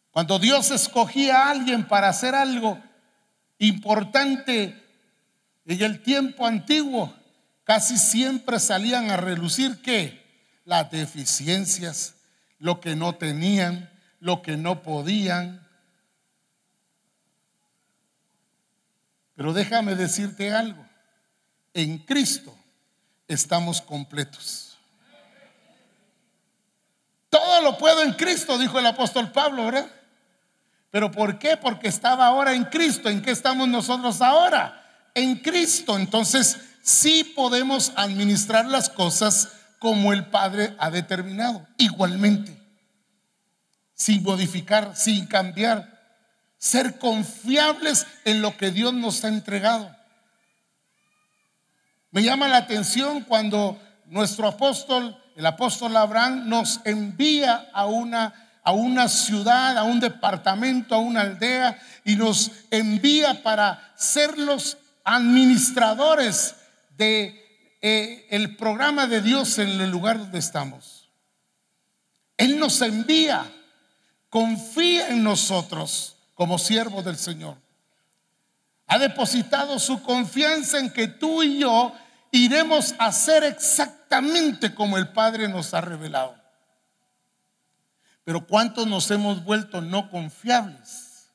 Cuando 0.10 0.40
Dios 0.40 0.72
escogía 0.72 1.44
a 1.44 1.52
alguien 1.52 1.88
para 1.88 2.10
hacer 2.10 2.34
algo 2.34 2.82
importante 3.60 4.84
en 5.66 5.82
el 5.82 6.02
tiempo 6.02 6.48
antiguo, 6.48 7.14
casi 7.64 8.00
siempre 8.00 8.60
salían 8.60 9.12
a 9.12 9.18
relucir 9.18 9.82
que 9.84 10.24
las 10.66 10.90
deficiencias, 10.90 12.16
lo 12.58 12.80
que 12.80 12.96
no 12.96 13.14
tenían, 13.14 13.93
lo 14.24 14.42
que 14.42 14.56
no 14.56 14.82
podían. 14.82 15.62
Pero 19.36 19.52
déjame 19.52 19.96
decirte 19.96 20.54
algo 20.54 20.84
en 21.74 21.98
Cristo 22.00 22.56
estamos 23.28 23.82
completos. 23.82 24.78
Todo 27.30 27.62
lo 27.64 27.78
puedo 27.78 28.02
en 28.02 28.14
Cristo, 28.14 28.58
dijo 28.58 28.80
el 28.80 28.86
apóstol 28.86 29.32
Pablo, 29.32 29.66
¿verdad? 29.66 29.92
Pero 30.90 31.12
¿por 31.12 31.38
qué? 31.38 31.58
Porque 31.58 31.90
estaba 31.90 32.28
ahora 32.28 32.54
en 32.54 32.66
Cristo. 32.66 33.10
¿En 33.10 33.22
qué 33.22 33.32
estamos 33.32 33.68
nosotros 33.68 34.22
ahora? 34.22 35.10
En 35.16 35.36
Cristo. 35.38 35.98
Entonces, 35.98 36.60
sí 36.82 37.24
podemos 37.36 37.92
administrar 37.98 38.68
las 38.68 38.88
cosas 38.88 39.50
como 39.80 40.14
el 40.14 40.28
Padre 40.28 40.76
ha 40.80 40.92
determinado, 40.92 41.68
igualmente, 41.78 42.63
sin 44.04 44.22
modificar, 44.22 44.98
sin 44.98 45.28
cambiar, 45.28 45.98
ser 46.58 47.00
confiables 47.00 48.06
en 48.26 48.42
lo 48.42 48.58
que 48.58 48.70
Dios 48.70 48.94
nos 48.94 49.24
ha 49.24 49.30
entregado. 49.30 49.96
Me 52.12 52.22
llama 52.22 52.50
la 52.50 52.58
atención 52.58 53.22
cuando 53.22 53.82
nuestro 54.08 54.50
apóstol, 54.50 55.18
el 55.38 55.46
apóstol 55.46 55.96
Abraham, 55.96 56.50
nos 56.50 56.82
envía 56.84 57.70
a 57.72 57.86
una, 57.86 58.60
a 58.62 58.74
una 58.74 59.08
ciudad, 59.08 59.78
a 59.78 59.84
un 59.84 60.02
departamento, 60.02 60.96
a 60.96 61.00
una 61.00 61.22
aldea, 61.22 61.80
y 62.04 62.18
nos 62.18 62.52
envía 62.72 63.42
para 63.42 63.94
ser 63.96 64.38
los 64.38 64.78
administradores 65.06 66.56
de 66.98 67.78
eh, 67.82 68.28
el 68.32 68.58
programa 68.58 69.08
de 69.08 69.22
Dios 69.22 69.60
en 69.60 69.70
el 69.70 69.90
lugar 69.90 70.20
donde 70.20 70.40
estamos. 70.40 71.10
Él 72.36 72.60
nos 72.60 72.82
envía, 72.82 73.50
confía 74.34 75.10
en 75.10 75.24
nosotros 75.24 76.16
como 76.34 76.58
siervos 76.58 77.06
del 77.06 77.18
Señor. 77.18 77.56
Ha 78.88 78.98
depositado 78.98 79.78
su 79.78 80.02
confianza 80.02 80.80
en 80.80 80.92
que 80.92 81.08
tú 81.08 81.44
y 81.44 81.60
yo 81.60 81.94
iremos 82.32 82.96
a 82.98 83.12
ser 83.12 83.44
exactamente 83.44 84.74
como 84.74 84.98
el 84.98 85.10
Padre 85.10 85.48
nos 85.48 85.76
ha 85.76 85.82
revelado. 85.82 86.36
Pero 88.24 88.48
¿cuántos 88.48 88.88
nos 88.88 89.12
hemos 89.12 89.44
vuelto 89.44 89.82
no 89.82 90.10
confiables? 90.10 91.28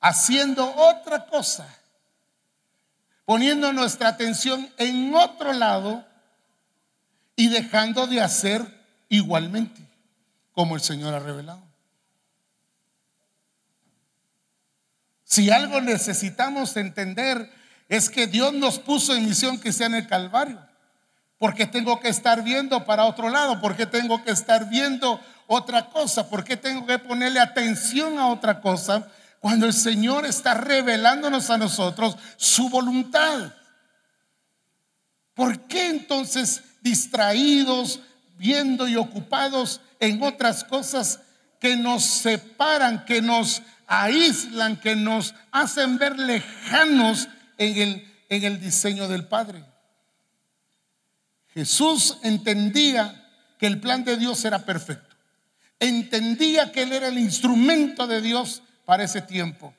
Haciendo 0.00 0.74
otra 0.74 1.26
cosa, 1.26 1.68
poniendo 3.26 3.74
nuestra 3.74 4.08
atención 4.08 4.72
en 4.78 5.14
otro 5.14 5.52
lado 5.52 6.02
y 7.36 7.48
dejando 7.48 8.06
de 8.06 8.22
hacer 8.22 8.62
igualmente 9.10 9.87
como 10.58 10.74
el 10.74 10.82
Señor 10.82 11.14
ha 11.14 11.20
revelado. 11.20 11.62
Si 15.22 15.50
algo 15.50 15.80
necesitamos 15.80 16.76
entender 16.76 17.48
es 17.88 18.10
que 18.10 18.26
Dios 18.26 18.52
nos 18.54 18.80
puso 18.80 19.14
en 19.14 19.24
misión 19.24 19.60
que 19.60 19.72
sea 19.72 19.86
en 19.86 19.94
el 19.94 20.08
Calvario. 20.08 20.58
Porque 21.38 21.64
tengo 21.66 22.00
que 22.00 22.08
estar 22.08 22.42
viendo 22.42 22.84
para 22.84 23.04
otro 23.04 23.30
lado, 23.30 23.60
porque 23.60 23.86
tengo 23.86 24.24
que 24.24 24.32
estar 24.32 24.68
viendo 24.68 25.20
otra 25.46 25.90
cosa, 25.90 26.28
porque 26.28 26.56
tengo 26.56 26.84
que 26.86 26.98
ponerle 26.98 27.38
atención 27.38 28.18
a 28.18 28.26
otra 28.26 28.60
cosa, 28.60 29.06
Cuando 29.38 29.64
el 29.64 29.72
Señor 29.72 30.26
está 30.26 30.54
revelándonos 30.54 31.50
a 31.50 31.58
nosotros 31.58 32.16
su 32.36 32.68
voluntad. 32.68 33.52
¿Por 35.34 35.68
qué 35.68 35.86
entonces 35.86 36.64
distraídos, 36.82 38.00
viendo 38.36 38.88
y 38.88 38.96
ocupados 38.96 39.82
en 40.00 40.22
otras 40.22 40.64
cosas 40.64 41.20
que 41.60 41.76
nos 41.76 42.04
separan, 42.04 43.04
que 43.04 43.20
nos 43.20 43.62
aíslan, 43.86 44.76
que 44.80 44.96
nos 44.96 45.34
hacen 45.50 45.98
ver 45.98 46.18
lejanos 46.18 47.28
en 47.56 47.76
el, 47.76 48.14
en 48.28 48.44
el 48.44 48.60
diseño 48.60 49.08
del 49.08 49.26
Padre? 49.26 49.64
Jesús 51.54 52.18
entendía 52.22 53.28
que 53.58 53.66
el 53.66 53.80
plan 53.80 54.04
de 54.04 54.16
Dios 54.16 54.44
era 54.44 54.64
perfecto. 54.64 55.16
Entendía 55.80 56.72
que 56.72 56.82
Él 56.82 56.92
era 56.92 57.08
el 57.08 57.18
instrumento 57.18 58.06
de 58.06 58.20
Dios 58.20 58.62
para 58.84 59.04
ese 59.04 59.22
tiempo. 59.22 59.74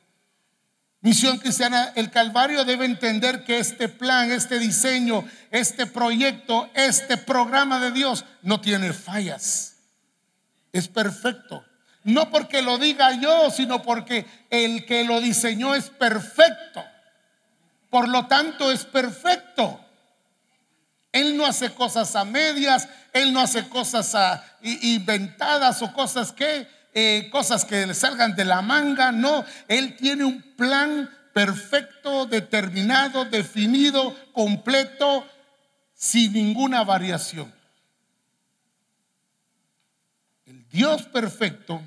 Misión 1.01 1.37
cristiana, 1.37 1.93
el 1.95 2.11
Calvario 2.11 2.65
debe 2.65 2.83
entender 2.83 3.45
que 3.45 3.59
este 3.59 3.87
plan, 3.87 4.31
este 4.31 4.59
diseño, 4.59 5.23
este 5.49 5.85
proyecto, 5.85 6.69
este 6.73 7.15
programa 7.15 7.79
de 7.79 7.91
Dios 7.91 8.25
no 8.41 8.59
tiene 8.59 8.91
fallas. 8.91 9.77
Es 10.71 10.87
perfecto. 10.87 11.65
No 12.03 12.29
porque 12.29 12.61
lo 12.61 12.77
diga 12.77 13.19
yo, 13.19 13.49
sino 13.51 13.81
porque 13.81 14.25
el 14.49 14.85
que 14.85 15.03
lo 15.03 15.19
diseñó 15.19 15.75
es 15.75 15.89
perfecto. 15.89 16.83
Por 17.89 18.07
lo 18.07 18.27
tanto, 18.27 18.71
es 18.71 18.85
perfecto. 18.85 19.79
Él 21.11 21.35
no 21.35 21.45
hace 21.45 21.73
cosas 21.73 22.15
a 22.15 22.23
medias, 22.23 22.87
Él 23.13 23.33
no 23.33 23.41
hace 23.41 23.67
cosas 23.67 24.41
inventadas 24.61 25.81
o 25.81 25.91
cosas 25.91 26.31
que, 26.31 26.67
eh, 26.93 27.29
cosas 27.31 27.65
que 27.65 27.87
le 27.87 27.93
salgan 27.93 28.35
de 28.35 28.45
la 28.45 28.61
manga, 28.61 29.11
no, 29.11 29.43
Él 29.67 29.95
tiene 29.97 30.23
un 30.23 30.41
plan 30.55 31.09
perfecto, 31.33 32.25
determinado, 32.25 33.25
definido, 33.25 34.15
completo, 34.33 35.25
sin 35.95 36.33
ninguna 36.33 36.83
variación. 36.83 37.53
El 40.45 40.58
Dios 40.71 41.03
perfecto 41.03 41.81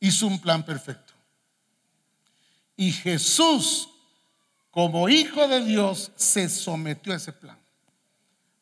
hizo 0.00 0.26
un 0.26 0.40
plan 0.40 0.64
perfecto. 0.64 1.12
Y 2.76 2.92
Jesús, 2.92 3.88
como 4.70 5.08
hijo 5.08 5.46
de 5.46 5.64
Dios, 5.64 6.10
se 6.16 6.48
sometió 6.48 7.12
a 7.12 7.16
ese 7.16 7.32
plan 7.32 7.58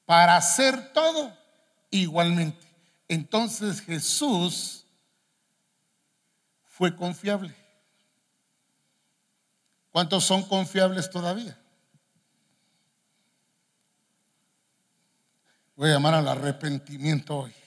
para 0.05 0.37
hacer 0.37 0.93
todo 0.93 1.33
igualmente. 1.91 2.67
Entonces 3.09 3.81
Jesús 3.81 4.85
fue 6.65 6.95
confiable. 6.95 7.55
¿Cuántos 9.91 10.25
son 10.25 10.43
confiables 10.43 11.09
todavía? 11.11 11.57
Voy 15.77 15.91
a 15.91 15.95
llamar 15.95 16.15
al 16.15 16.29
arrepentimiento 16.29 17.39
hoy. 17.39 17.60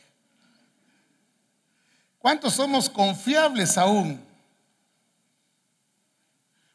¿Cuántos 2.23 2.53
somos 2.53 2.89
confiables 2.89 3.77
aún? 3.77 4.17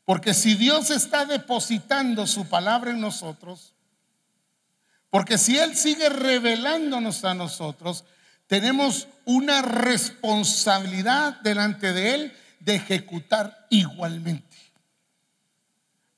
Porque 0.05 0.35
si 0.35 0.55
Dios 0.55 0.91
está 0.91 1.25
depositando 1.25 2.27
su 2.27 2.47
palabra 2.47 2.91
en 2.91 3.01
nosotros, 3.01 3.73
porque 5.09 5.39
si 5.39 5.59
Él 5.59 5.75
sigue 5.75 6.11
revelándonos 6.11 7.25
a 7.25 7.33
nosotros, 7.33 8.05
tenemos 8.47 9.09
una 9.25 9.63
responsabilidad 9.63 11.41
delante 11.41 11.95
de 11.95 12.15
Él 12.15 12.37
de 12.61 12.75
ejecutar 12.75 13.67
igualmente. 13.71 14.55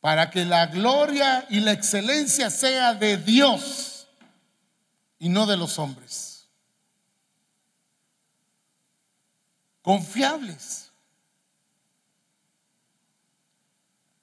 Para 0.01 0.29
que 0.29 0.45
la 0.45 0.67
gloria 0.67 1.47
y 1.49 1.61
la 1.61 1.71
excelencia 1.71 2.51
sea 2.51 2.95
de 2.95 3.17
Dios 3.17 4.09
y 5.21 5.29
no 5.29 5.47
de 5.47 5.57
los 5.57 5.79
hombres. 5.79 6.30
Confiables. 9.83 10.91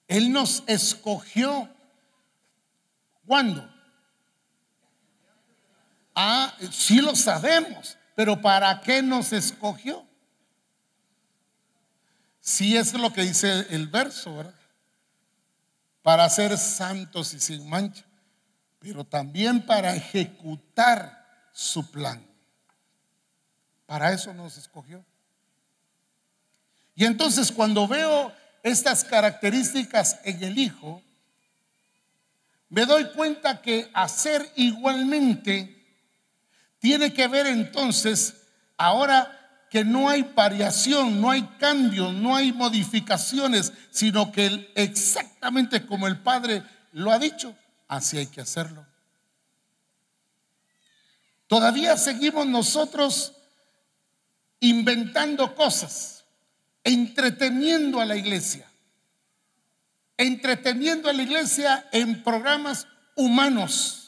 Él 0.07 0.31
nos 0.31 0.63
escogió. 0.67 1.69
¿Cuándo? 3.25 3.69
Ah, 6.15 6.55
sí 6.71 7.01
lo 7.01 7.15
sabemos, 7.15 7.97
pero 8.15 8.41
¿para 8.41 8.81
qué 8.81 9.01
nos 9.01 9.33
escogió? 9.33 10.07
Sí 12.39 12.77
es 12.77 12.93
lo 12.93 13.11
que 13.11 13.21
dice 13.21 13.67
el 13.69 13.87
verso, 13.87 14.35
¿verdad? 14.35 14.55
Para 16.01 16.29
ser 16.29 16.57
santos 16.57 17.33
y 17.33 17.39
sin 17.39 17.69
mancha, 17.69 18.05
pero 18.79 19.03
también 19.03 19.65
para 19.65 19.93
ejecutar 19.93 21.49
su 21.51 21.91
plan. 21.91 22.25
Para 23.85 24.13
eso 24.13 24.33
nos 24.33 24.57
escogió. 24.57 25.03
Y 26.97 27.05
entonces 27.05 27.51
cuando 27.51 27.87
veo 27.87 28.33
estas 28.63 29.03
características 29.03 30.19
en 30.23 30.43
el 30.43 30.57
Hijo, 30.57 31.03
me 32.69 32.87
doy 32.87 33.05
cuenta 33.11 33.61
que 33.61 33.89
hacer 33.93 34.51
igualmente 34.55 35.77
tiene 36.79 37.13
que 37.13 37.27
ver 37.27 37.45
entonces 37.45 38.33
ahora 38.77 39.67
que 39.69 39.85
no 39.85 40.09
hay 40.09 40.23
variación, 40.23 41.21
no 41.21 41.29
hay 41.29 41.43
cambio, 41.59 42.11
no 42.11 42.35
hay 42.35 42.51
modificaciones, 42.51 43.73
sino 43.91 44.31
que 44.31 44.71
exactamente 44.73 45.85
como 45.85 46.07
el 46.07 46.17
Padre 46.17 46.63
lo 46.93 47.11
ha 47.11 47.19
dicho, 47.19 47.55
así 47.87 48.17
hay 48.17 48.25
que 48.25 48.41
hacerlo. 48.41 48.83
Todavía 51.45 51.95
seguimos 51.95 52.47
nosotros 52.47 53.33
inventando 54.59 55.53
cosas, 55.53 56.16
entreteniendo 56.87 57.99
a 57.99 58.05
la 58.05 58.15
iglesia, 58.15 58.69
entreteniendo 60.17 61.09
a 61.09 61.13
la 61.13 61.23
iglesia 61.23 61.87
en 61.91 62.23
programas 62.23 62.87
humanos 63.15 64.07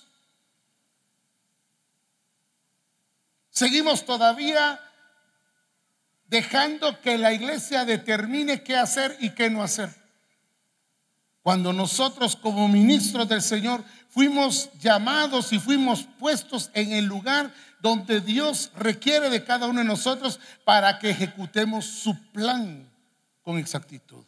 Seguimos 3.60 4.06
todavía 4.06 4.80
dejando 6.28 7.02
que 7.02 7.18
la 7.18 7.34
iglesia 7.34 7.84
determine 7.84 8.64
qué 8.64 8.78
hacer 8.78 9.18
y 9.20 9.32
qué 9.32 9.50
no 9.50 9.62
hacer. 9.62 9.94
Cuando 11.42 11.74
nosotros 11.74 12.38
como 12.38 12.70
ministros 12.70 13.28
del 13.28 13.42
Señor 13.42 13.84
fuimos 14.08 14.70
llamados 14.80 15.52
y 15.52 15.60
fuimos 15.60 16.08
puestos 16.18 16.72
en 16.74 16.94
el 16.94 17.04
lugar 17.04 17.54
donde 17.80 18.22
Dios 18.22 18.72
requiere 18.76 19.30
de 19.30 19.44
cada 19.44 19.68
uno 19.68 19.80
de 19.80 19.86
nosotros 19.86 20.40
para 20.66 21.00
que 21.00 21.10
ejecutemos 21.10 21.86
su 21.86 22.16
plan 22.32 22.90
con 23.42 23.58
exactitud. 23.58 24.26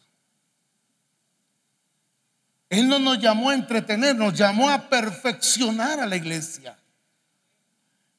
Él 2.68 2.88
no 2.88 2.98
nos 2.98 3.18
llamó 3.18 3.50
a 3.50 3.54
entretener, 3.54 4.16
nos 4.16 4.32
llamó 4.32 4.70
a 4.70 4.88
perfeccionar 4.88 6.00
a 6.00 6.06
la 6.06 6.16
iglesia. 6.16 6.78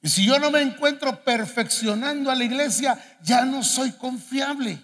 Y 0.02 0.10
si 0.10 0.26
yo 0.26 0.38
no 0.38 0.52
me 0.52 0.62
encuentro 0.62 1.24
perfeccionando 1.24 2.30
a 2.30 2.36
la 2.36 2.44
iglesia, 2.44 3.18
ya 3.24 3.46
no 3.46 3.64
soy 3.64 3.92
confiable. 3.94 4.80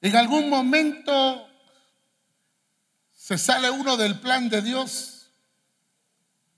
En 0.00 0.16
algún 0.16 0.48
momento 0.48 1.46
se 3.12 3.36
sale 3.36 3.70
uno 3.70 3.96
del 3.96 4.18
plan 4.18 4.48
de 4.48 4.62
Dios 4.62 5.11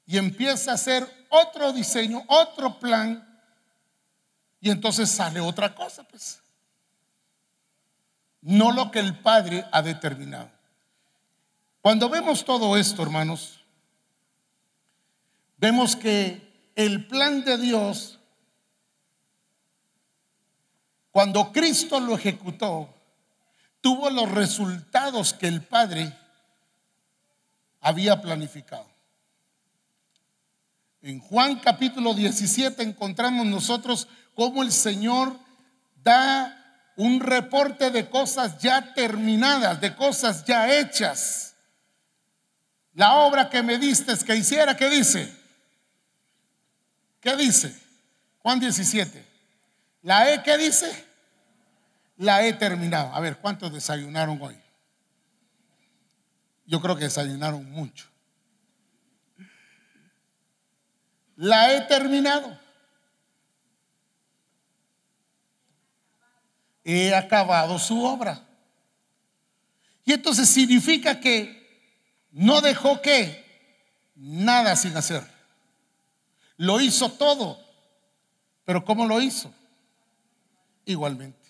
y 0.07 0.19
empieza 0.19 0.73
a 0.73 0.75
hacer 0.75 1.27
otro 1.31 1.73
diseño, 1.73 2.23
otro 2.27 2.79
plan, 2.79 3.27
y 4.61 4.71
entonces 4.71 5.11
sale 5.11 5.41
otra 5.41 5.75
cosa, 5.75 6.05
pues. 6.05 6.41
No 8.41 8.73
lo 8.73 8.91
que 8.91 9.01
el 9.01 9.19
Padre 9.19 9.65
ha 9.73 9.83
determinado. 9.83 10.51
Cuando 11.81 12.09
vemos 12.09 12.45
todo 12.45 12.77
esto, 12.77 13.03
hermanos, 13.03 13.61
vemos 15.59 15.97
que 15.97 16.73
el 16.75 17.07
plan 17.07 17.45
de 17.45 17.59
Dios, 17.59 18.19
cuando 21.11 21.53
Cristo 21.53 22.01
lo 22.01 22.15
ejecutó, 22.15 22.89
tuvo 23.81 24.09
los 24.09 24.31
resultados 24.31 25.35
que 25.35 25.47
el 25.47 25.63
Padre 25.63 26.11
había 27.81 28.21
planificado. 28.21 28.94
En 31.05 31.21
Juan 31.21 31.57
capítulo 31.57 32.15
17 32.15 32.83
encontramos 32.83 33.45
nosotros 33.45 34.09
cómo 34.35 34.63
el 34.63 34.73
Señor 34.73 35.39
da 36.03 36.83
un 36.97 37.21
reporte 37.21 37.91
de 37.91 38.09
cosas 38.09 38.57
ya 38.59 38.95
terminadas, 38.95 39.83
de 39.83 39.95
cosas 39.95 40.47
ya 40.47 40.79
hechas. 40.79 41.57
La 42.95 43.17
obra 43.17 43.51
que 43.51 43.63
me 43.63 43.77
diste 43.77 44.15
que 44.25 44.35
hiciera, 44.35 44.79
¿qué 44.79 44.89
dice? 44.89 45.31
¿Qué 47.21 47.37
dice? 47.37 47.79
Juan 48.39 48.59
17. 48.59 49.27
La 50.01 50.33
he, 50.33 50.43
¿qué 50.43 50.57
dice? 50.57 51.05
La 52.17 52.47
he 52.47 52.55
terminado. 52.55 53.15
A 53.15 53.21
ver, 53.21 53.37
¿cuántos 53.37 53.71
desayunaron 53.71 54.41
hoy? 54.41 54.57
Yo 56.65 56.81
creo 56.81 56.97
que 56.97 57.05
desayunaron 57.05 57.71
mucho. 57.73 58.14
La 61.45 61.75
he 61.75 61.83
terminado. 61.83 62.59
He 66.83 67.15
acabado 67.15 67.79
su 67.79 68.03
obra. 68.03 68.43
Y 70.07 70.15
entonces 70.15 70.49
significa 70.49 71.21
que 71.21 71.63
no 72.31 72.63
dejó 72.63 73.03
que 73.03 73.45
nada 74.15 74.75
sin 74.75 74.97
hacer. 74.97 75.23
Lo 76.57 76.81
hizo 76.81 77.13
todo. 77.13 77.63
Pero 78.65 78.83
¿cómo 78.83 79.05
lo 79.05 79.21
hizo? 79.21 79.53
Igualmente. 80.87 81.47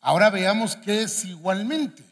Ahora 0.00 0.30
veamos 0.30 0.76
qué 0.76 1.02
es 1.02 1.24
igualmente. 1.24 2.11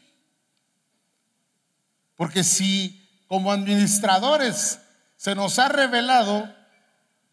Porque 2.21 2.43
si 2.43 3.03
como 3.27 3.51
administradores 3.51 4.79
se 5.15 5.33
nos 5.33 5.57
ha 5.57 5.69
revelado 5.69 6.55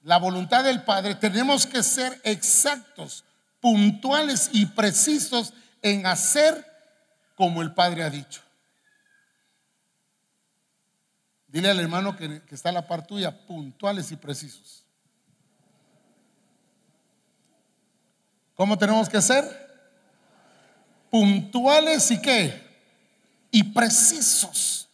la 0.03 0.17
voluntad 0.17 0.65
del 0.65 0.83
Padre, 0.83 1.15
tenemos 1.15 1.67
que 1.67 1.83
ser 1.83 2.19
exactos, 2.25 3.23
puntuales 3.61 4.49
y 4.51 4.65
precisos 4.65 5.53
en 5.83 6.07
hacer 6.07 6.65
como 7.37 7.61
el 7.61 7.75
Padre 7.75 8.03
ha 8.03 8.09
dicho. 8.09 8.41
Dile 11.49 11.69
al 11.69 11.81
hermano 11.81 12.17
que, 12.17 12.41
está 12.51 12.71
a 12.71 12.73
la 12.73 12.87
par 12.87 13.07
tuya, 13.07 13.45
puntuales 13.47 14.11
y 14.11 14.17
precisos. 14.17 14.87
¿Cómo 18.55 18.79
tenemos 18.79 19.07
que 19.11 19.21
ser? 19.21 19.45
Puntuales 21.11 22.11
y 22.11 22.23
qué? 22.23 22.68
Y 23.51 23.65
precisos. 23.65 24.89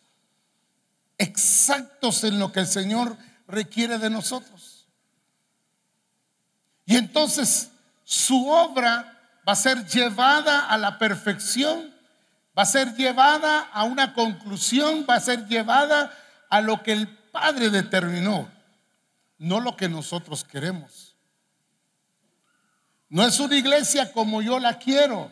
Exactos 1.19 2.25
en 2.25 2.38
lo 2.38 2.53
que 2.53 2.61
el 2.61 2.67
Señor 2.67 3.17
requiere 3.47 3.99
de 3.99 4.11
nosotros. 4.11 4.87
Y 6.87 6.97
entonces 6.97 7.71
su 8.05 8.49
obra 8.49 9.14
va 9.47 9.53
a 9.53 9.57
ser 9.57 9.87
llevada 9.87 10.67
a 10.67 10.79
la 10.79 10.99
perfección, 10.99 11.95
va 12.57 12.62
a 12.62 12.67
ser 12.67 12.95
llevada 12.95 13.61
a 13.61 13.85
una 13.85 14.14
conclusión, 14.14 15.07
va 15.09 15.17
a 15.17 15.21
ser 15.21 15.47
llevada 15.47 16.12
a 16.51 16.61
lo 16.61 16.83
que 16.83 16.93
el 16.93 17.09
Padre 17.09 17.71
determinó, 17.71 18.49
no 19.38 19.61
lo 19.61 19.77
que 19.77 19.88
nosotros 19.88 20.45
queremos. 20.45 21.17
No 23.09 23.27
es 23.27 23.38
una 23.40 23.57
iglesia 23.57 24.12
como 24.12 24.43
yo 24.43 24.59
la 24.59 24.79
quiero, 24.79 25.31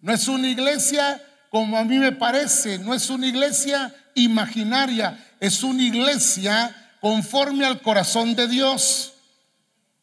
no 0.00 0.12
es 0.12 0.28
una 0.28 0.48
iglesia 0.48 1.22
como 1.50 1.76
a 1.76 1.84
mí 1.84 1.98
me 1.98 2.12
parece, 2.12 2.78
no 2.78 2.94
es 2.94 3.10
una 3.10 3.26
iglesia 3.26 3.92
imaginaria, 4.14 5.18
es 5.40 5.64
una 5.64 5.82
iglesia 5.82 6.74
conforme 7.00 7.66
al 7.66 7.82
corazón 7.82 8.36
de 8.36 8.46
Dios, 8.46 9.14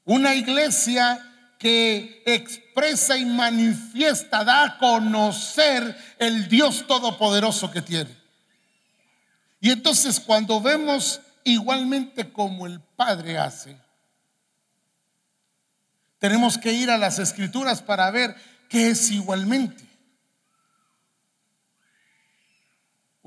una 0.03 0.35
iglesia 0.35 1.23
que 1.57 2.21
expresa 2.25 3.17
y 3.17 3.25
manifiesta, 3.25 4.43
da 4.43 4.63
a 4.63 4.77
conocer 4.77 5.97
el 6.19 6.49
Dios 6.49 6.85
todopoderoso 6.85 7.71
que 7.71 7.81
tiene. 7.81 8.15
Y 9.61 9.71
entonces 9.71 10.19
cuando 10.19 10.61
vemos 10.61 11.21
igualmente 11.45 12.29
como 12.29 12.67
el 12.67 12.81
Padre 12.81 13.37
hace, 13.37 13.77
tenemos 16.19 16.57
que 16.57 16.73
ir 16.73 16.91
a 16.91 16.97
las 16.97 17.19
escrituras 17.19 17.81
para 17.81 18.11
ver 18.11 18.35
qué 18.67 18.89
es 18.89 19.11
igualmente. 19.11 19.86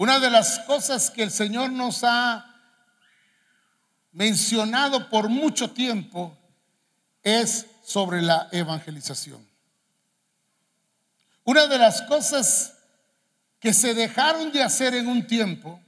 Una 0.00 0.18
de 0.18 0.30
las 0.30 0.60
cosas 0.60 1.10
que 1.10 1.22
el 1.22 1.30
Señor 1.30 1.70
nos 1.72 2.04
ha 2.04 2.58
mencionado 4.12 5.10
por 5.10 5.28
mucho 5.28 5.72
tiempo 5.72 6.38
es 7.22 7.66
sobre 7.84 8.22
la 8.22 8.48
evangelización. 8.50 9.46
Una 11.44 11.66
de 11.66 11.76
las 11.76 12.00
cosas 12.00 12.78
que 13.58 13.74
se 13.74 13.92
dejaron 13.92 14.50
de 14.52 14.62
hacer 14.62 14.94
en 14.94 15.06
un 15.06 15.26
tiempo 15.26 15.78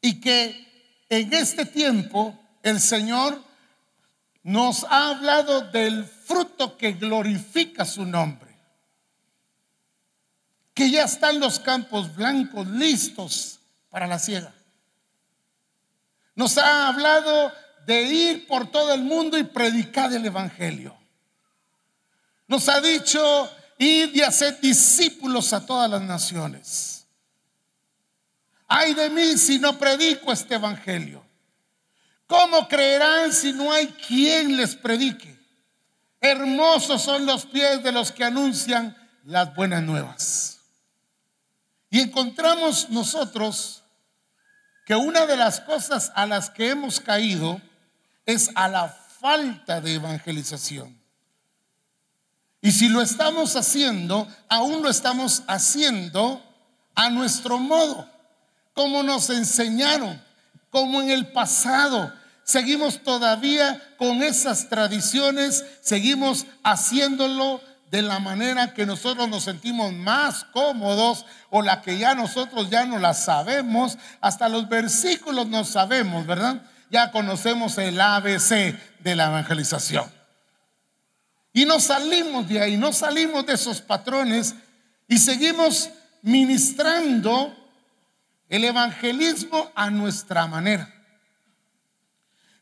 y 0.00 0.20
que 0.20 1.04
en 1.08 1.32
este 1.32 1.64
tiempo 1.64 2.36
el 2.64 2.80
Señor 2.80 3.40
nos 4.42 4.82
ha 4.82 5.10
hablado 5.10 5.60
del 5.60 6.04
fruto 6.06 6.76
que 6.76 6.94
glorifica 6.94 7.84
su 7.84 8.04
nombre. 8.04 8.49
Que 10.80 10.90
ya 10.90 11.04
están 11.04 11.38
los 11.40 11.60
campos 11.60 12.16
blancos 12.16 12.66
listos 12.66 13.58
para 13.90 14.06
la 14.06 14.18
siega. 14.18 14.50
Nos 16.34 16.56
ha 16.56 16.88
hablado 16.88 17.52
de 17.84 18.02
ir 18.04 18.46
por 18.46 18.70
todo 18.70 18.94
el 18.94 19.02
mundo 19.02 19.36
y 19.36 19.44
predicar 19.44 20.10
el 20.10 20.24
Evangelio. 20.24 20.96
Nos 22.48 22.66
ha 22.70 22.80
dicho, 22.80 23.52
ir 23.76 24.16
y 24.16 24.22
hacer 24.22 24.58
discípulos 24.58 25.52
a 25.52 25.66
todas 25.66 25.90
las 25.90 26.00
naciones. 26.00 27.04
Ay 28.66 28.94
de 28.94 29.10
mí 29.10 29.36
si 29.36 29.58
no 29.58 29.78
predico 29.78 30.32
este 30.32 30.54
Evangelio. 30.54 31.22
¿Cómo 32.26 32.66
creerán 32.66 33.34
si 33.34 33.52
no 33.52 33.70
hay 33.70 33.86
quien 33.88 34.56
les 34.56 34.74
predique? 34.76 35.38
Hermosos 36.22 37.02
son 37.02 37.26
los 37.26 37.44
pies 37.44 37.82
de 37.82 37.92
los 37.92 38.10
que 38.10 38.24
anuncian 38.24 38.96
las 39.26 39.54
buenas 39.54 39.82
nuevas. 39.82 40.49
Y 41.90 42.00
encontramos 42.00 42.88
nosotros 42.88 43.82
que 44.86 44.94
una 44.94 45.26
de 45.26 45.36
las 45.36 45.60
cosas 45.60 46.12
a 46.14 46.24
las 46.26 46.50
que 46.50 46.70
hemos 46.70 47.00
caído 47.00 47.60
es 48.24 48.50
a 48.54 48.68
la 48.68 48.88
falta 48.88 49.80
de 49.80 49.94
evangelización. 49.94 50.98
Y 52.62 52.72
si 52.72 52.88
lo 52.88 53.02
estamos 53.02 53.56
haciendo, 53.56 54.28
aún 54.48 54.82
lo 54.82 54.90
estamos 54.90 55.42
haciendo 55.46 56.42
a 56.94 57.10
nuestro 57.10 57.58
modo, 57.58 58.08
como 58.74 59.02
nos 59.02 59.30
enseñaron, 59.30 60.22
como 60.70 61.00
en 61.02 61.10
el 61.10 61.32
pasado. 61.32 62.12
Seguimos 62.44 63.02
todavía 63.02 63.94
con 63.96 64.22
esas 64.22 64.68
tradiciones, 64.68 65.64
seguimos 65.80 66.46
haciéndolo 66.62 67.60
de 67.90 68.02
la 68.02 68.20
manera 68.20 68.72
que 68.72 68.86
nosotros 68.86 69.28
nos 69.28 69.44
sentimos 69.44 69.92
más 69.92 70.44
cómodos 70.44 71.26
o 71.50 71.62
la 71.62 71.82
que 71.82 71.98
ya 71.98 72.14
nosotros 72.14 72.70
ya 72.70 72.86
no 72.86 72.98
la 72.98 73.14
sabemos, 73.14 73.98
hasta 74.20 74.48
los 74.48 74.68
versículos 74.68 75.48
no 75.48 75.64
sabemos, 75.64 76.26
¿verdad? 76.26 76.62
ya 76.90 77.12
conocemos 77.12 77.78
el 77.78 78.00
ABC 78.00 78.76
de 78.98 79.16
la 79.16 79.26
evangelización. 79.26 80.10
Y 81.52 81.64
no 81.64 81.80
salimos 81.80 82.48
de 82.48 82.60
ahí, 82.60 82.76
no 82.76 82.92
salimos 82.92 83.46
de 83.46 83.54
esos 83.54 83.80
patrones 83.80 84.54
y 85.08 85.18
seguimos 85.18 85.90
ministrando 86.22 87.56
el 88.48 88.64
evangelismo 88.64 89.70
a 89.74 89.90
nuestra 89.90 90.46
manera. 90.46 90.92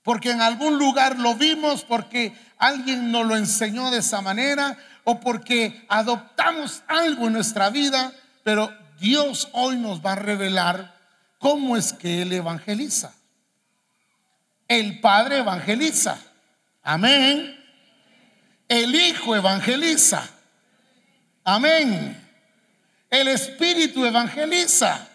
Porque 0.03 0.31
en 0.31 0.41
algún 0.41 0.79
lugar 0.79 1.19
lo 1.19 1.35
vimos, 1.35 1.85
porque 1.85 2.35
alguien 2.59 3.11
nos 3.11 3.27
lo 3.27 3.37
enseñó 3.37 3.91
de 3.91 3.99
esa 3.99 4.23
manera 4.23 4.79
o 5.11 5.21
porque 5.21 5.87
adoptamos 5.88 6.83
algo 6.87 7.29
en 7.29 7.33
nuestra 7.33 7.71
vida, 7.71 8.12
pero 8.42 8.71
Dios 9.01 9.49
hoy 9.53 9.79
nos 9.79 10.05
va 10.05 10.12
a 10.12 10.16
revelar 10.16 10.94
cómo 11.38 11.79
es 11.79 11.94
que 11.94 12.21
Él 12.21 12.31
evangeliza. 12.35 13.14
El 14.68 15.01
Padre 15.01 15.38
evangeliza. 15.38 16.18
Amén. 16.83 17.59
El 18.68 18.94
Hijo 18.94 19.35
evangeliza. 19.35 20.29
Amén. 21.42 22.23
El 23.09 23.29
Espíritu 23.29 24.05
evangeliza. 24.05 25.09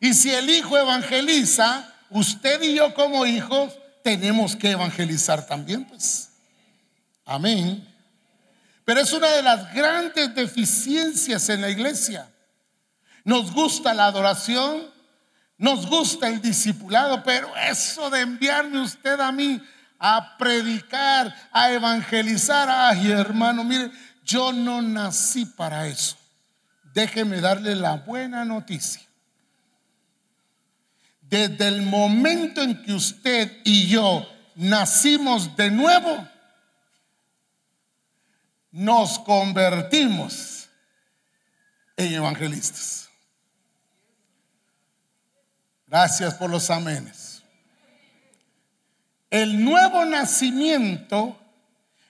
Y 0.00 0.12
si 0.12 0.34
el 0.34 0.50
Hijo 0.50 0.76
evangeliza, 0.76 1.94
usted 2.10 2.60
y 2.62 2.74
yo 2.74 2.92
como 2.94 3.24
hijos 3.26 3.78
tenemos 4.02 4.56
que 4.56 4.72
evangelizar 4.72 5.46
también, 5.46 5.84
pues. 5.84 6.30
Amén. 7.24 7.86
Pero 8.88 9.02
es 9.02 9.12
una 9.12 9.28
de 9.28 9.42
las 9.42 9.74
grandes 9.74 10.34
deficiencias 10.34 11.50
en 11.50 11.60
la 11.60 11.68
iglesia. 11.68 12.26
Nos 13.22 13.52
gusta 13.52 13.92
la 13.92 14.06
adoración, 14.06 14.90
nos 15.58 15.86
gusta 15.86 16.26
el 16.26 16.40
discipulado, 16.40 17.22
pero 17.22 17.54
eso 17.54 18.08
de 18.08 18.22
enviarme 18.22 18.80
usted 18.80 19.20
a 19.20 19.30
mí 19.30 19.62
a 19.98 20.38
predicar, 20.38 21.36
a 21.52 21.70
evangelizar, 21.70 22.70
ay 22.70 23.10
hermano, 23.10 23.62
mire, 23.62 23.90
yo 24.24 24.54
no 24.54 24.80
nací 24.80 25.44
para 25.44 25.86
eso. 25.86 26.16
Déjeme 26.94 27.42
darle 27.42 27.76
la 27.76 27.96
buena 27.96 28.46
noticia. 28.46 29.02
desde 31.20 31.68
el 31.68 31.82
momento 31.82 32.62
en 32.62 32.82
que 32.82 32.94
usted 32.94 33.52
y 33.64 33.86
yo 33.88 34.26
nacimos 34.54 35.54
de 35.56 35.70
nuevo, 35.70 36.26
nos 38.70 39.18
convertimos 39.18 40.68
en 41.96 42.14
evangelistas. 42.14 43.08
Gracias 45.86 46.34
por 46.34 46.50
los 46.50 46.70
amenes. 46.70 47.42
El 49.30 49.64
nuevo 49.64 50.04
nacimiento 50.04 51.38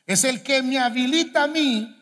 es 0.06 0.24
el 0.24 0.42
que 0.42 0.62
me 0.62 0.78
habilita 0.78 1.44
a 1.44 1.46
mí 1.46 1.94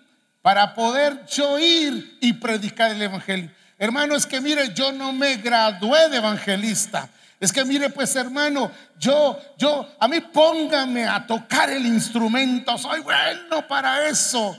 para 0.42 0.74
poder 0.74 1.26
yo 1.26 1.58
ir 1.58 2.18
y 2.20 2.34
predicar 2.34 2.92
el 2.92 3.02
Evangelio. 3.02 3.50
Hermano, 3.78 4.14
es 4.14 4.26
que 4.26 4.40
mire, 4.40 4.72
yo 4.74 4.92
no 4.92 5.12
me 5.12 5.36
gradué 5.36 6.08
de 6.08 6.16
evangelista. 6.16 7.10
Es 7.38 7.52
que 7.52 7.64
mire, 7.64 7.90
pues 7.90 8.16
hermano, 8.16 8.70
yo, 8.98 9.38
yo, 9.58 9.86
a 10.00 10.08
mí 10.08 10.20
póngame 10.20 11.06
a 11.06 11.26
tocar 11.26 11.68
el 11.70 11.84
instrumento, 11.84 12.78
soy 12.78 13.00
bueno 13.00 13.66
para 13.68 14.08
eso. 14.08 14.56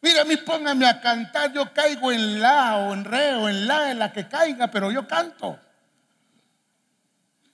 Mire, 0.00 0.20
a 0.20 0.24
mí 0.24 0.36
póngame 0.36 0.86
a 0.86 1.00
cantar, 1.00 1.52
yo 1.52 1.72
caigo 1.72 2.10
en 2.10 2.40
la 2.40 2.76
o 2.76 2.94
en 2.94 3.04
re 3.04 3.34
o 3.34 3.48
en 3.48 3.66
la, 3.66 3.90
en 3.90 3.98
la 3.98 4.12
que 4.12 4.26
caiga, 4.26 4.68
pero 4.68 4.90
yo 4.90 5.06
canto. 5.06 5.58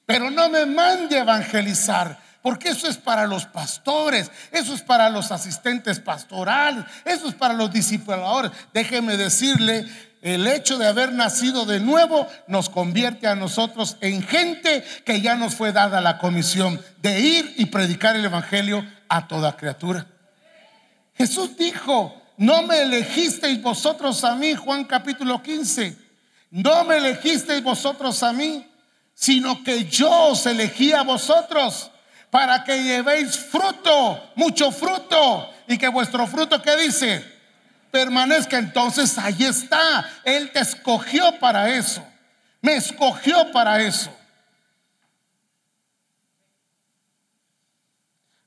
Pero 0.07 0.31
no 0.31 0.49
me 0.49 0.67
mande 0.67 1.19
a 1.19 1.23
evangelizar. 1.23 2.25
Porque 2.45 2.69
eso 2.69 2.87
es 2.89 2.99
para 2.99 3.27
los 3.27 3.47
pastores, 3.47 4.31
eso 4.53 4.75
es 4.75 4.83
para 4.83 5.09
los 5.09 5.33
asistentes 5.33 5.99
pastorales, 5.99 6.85
eso 7.07 7.29
es 7.29 7.35
para 7.35 7.55
los 7.55 7.73
discipuladores. 7.73 8.53
Déjeme 8.75 9.17
decirle, 9.17 9.87
el 10.25 10.47
hecho 10.47 10.79
de 10.79 10.89
haber 10.89 11.13
nacido 11.13 11.67
de 11.67 11.81
nuevo 11.81 12.27
nos 12.47 12.71
convierte 12.71 13.27
a 13.27 13.35
nosotros 13.35 13.99
en 14.01 14.23
gente 14.23 14.83
que 15.05 15.21
ya 15.21 15.37
nos 15.37 15.55
fue 15.55 15.71
dada 15.71 16.01
la 16.01 16.17
comisión 16.17 16.83
de 17.03 17.21
ir 17.21 17.55
y 17.59 17.67
predicar 17.67 18.17
el 18.17 18.25
Evangelio 18.25 18.87
a 19.11 19.29
toda 19.29 19.55
criatura. 19.55 20.07
Jesús 21.13 21.59
dijo, 21.59 22.23
no 22.39 22.63
me 22.63 22.81
elegisteis 22.81 23.61
vosotros 23.61 24.25
a 24.25 24.35
mí, 24.35 24.55
Juan 24.55 24.85
capítulo 24.85 25.43
15, 25.43 25.95
no 26.53 26.85
me 26.85 26.97
elegisteis 26.97 27.63
vosotros 27.63 28.23
a 28.23 28.33
mí, 28.33 28.67
sino 29.13 29.63
que 29.63 29.85
yo 29.85 30.29
os 30.29 30.47
elegí 30.47 30.95
a 30.95 31.03
vosotros 31.03 31.91
para 32.31 32.65
que 32.65 32.83
llevéis 32.83 33.37
fruto, 33.37 34.33
mucho 34.37 34.73
fruto, 34.73 35.51
y 35.69 35.77
que 35.77 35.89
vuestro 35.89 36.27
fruto, 36.27 36.63
¿qué 36.63 36.77
dice? 36.79 37.34
Permanezca. 37.95 38.59
Entonces 38.59 39.17
ahí 39.19 39.45
está. 39.45 40.05
Él 40.25 40.51
te 40.51 40.59
escogió 40.59 41.39
para 41.39 41.71
eso. 41.71 42.05
Me 42.61 42.75
escogió 42.75 43.53
para 43.53 43.81
eso. 43.81 44.13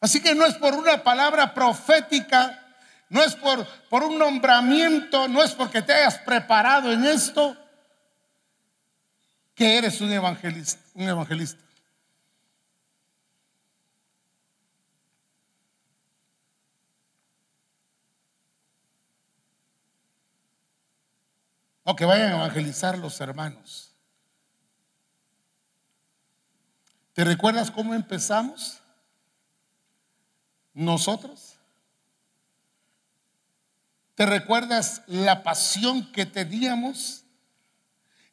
Así 0.01 0.21
que 0.21 0.35
no 0.35 0.45
es 0.45 0.55
por 0.55 0.75
una 0.75 1.01
palabra 1.01 1.53
profética, 1.53 2.61
no 3.07 3.23
es 3.23 3.35
por, 3.35 3.65
por 3.89 4.03
un 4.03 4.19
nombramiento, 4.19 5.29
no 5.29 5.41
es 5.41 5.51
porque 5.53 5.81
te 5.81 5.93
hayas 5.93 6.19
preparado 6.19 6.91
en 6.91 7.05
esto, 7.05 7.55
que 9.55 9.77
eres 9.77 10.01
un 10.01 10.11
evangelista. 10.11 10.81
Un 10.93 11.07
evangelista. 11.07 11.66
O 21.89 21.95
que 21.95 22.03
vayan 22.03 22.33
a 22.33 22.35
evangelizar 22.35 22.97
los 22.97 23.21
hermanos. 23.21 23.93
¿Te 27.13 27.23
recuerdas 27.23 27.71
cómo 27.71 27.93
empezamos? 27.95 28.81
Nosotros. 30.73 31.55
¿Te 34.15 34.25
recuerdas 34.25 35.01
la 35.07 35.43
pasión 35.43 36.11
que 36.11 36.25
teníamos? 36.25 37.23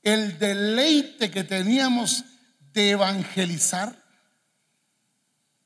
El 0.03 0.37
deleite 0.41 1.31
que 1.31 1.45
teníamos 1.45 2.25
de 2.73 2.91
evangelizar. 2.91 3.95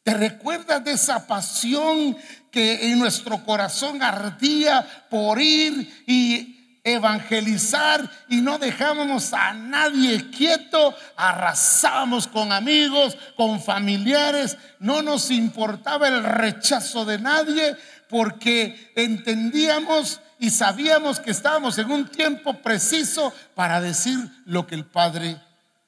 ¿Te 0.02 0.12
recuerdas 0.12 0.84
de 0.84 0.92
esa 0.92 1.26
pasión 1.26 2.18
que 2.50 2.92
en 2.92 2.98
nuestro 2.98 3.42
corazón 3.46 4.02
ardía 4.02 5.06
por 5.08 5.40
ir 5.40 6.04
y 6.06 6.57
evangelizar 6.94 8.08
y 8.28 8.40
no 8.40 8.58
dejábamos 8.58 9.32
a 9.32 9.52
nadie 9.52 10.30
quieto, 10.30 10.94
arrasábamos 11.16 12.26
con 12.26 12.52
amigos, 12.52 13.16
con 13.36 13.60
familiares, 13.60 14.56
no 14.78 15.02
nos 15.02 15.30
importaba 15.30 16.08
el 16.08 16.22
rechazo 16.22 17.04
de 17.04 17.18
nadie 17.18 17.76
porque 18.08 18.92
entendíamos 18.94 20.20
y 20.38 20.50
sabíamos 20.50 21.20
que 21.20 21.30
estábamos 21.30 21.78
en 21.78 21.90
un 21.90 22.08
tiempo 22.08 22.54
preciso 22.62 23.32
para 23.54 23.80
decir 23.80 24.18
lo 24.44 24.66
que 24.66 24.74
el 24.74 24.84
Padre 24.84 25.40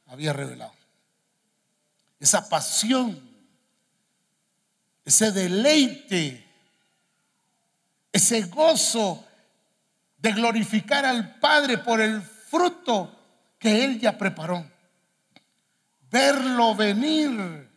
había 0.07 0.33
revelado. 0.33 0.73
Esa 2.19 2.49
pasión, 2.49 3.19
ese 5.05 5.33
deleite, 5.33 6.47
ese 8.13 8.43
gozo 8.43 9.25
de 10.21 10.33
glorificar 10.33 11.05
al 11.05 11.37
Padre 11.37 11.79
por 11.79 12.01
el 12.01 12.21
fruto 12.21 13.17
que 13.59 13.85
Él 13.85 13.99
ya 13.99 14.17
preparó. 14.19 14.65
Verlo 16.11 16.75
venir. 16.75 17.69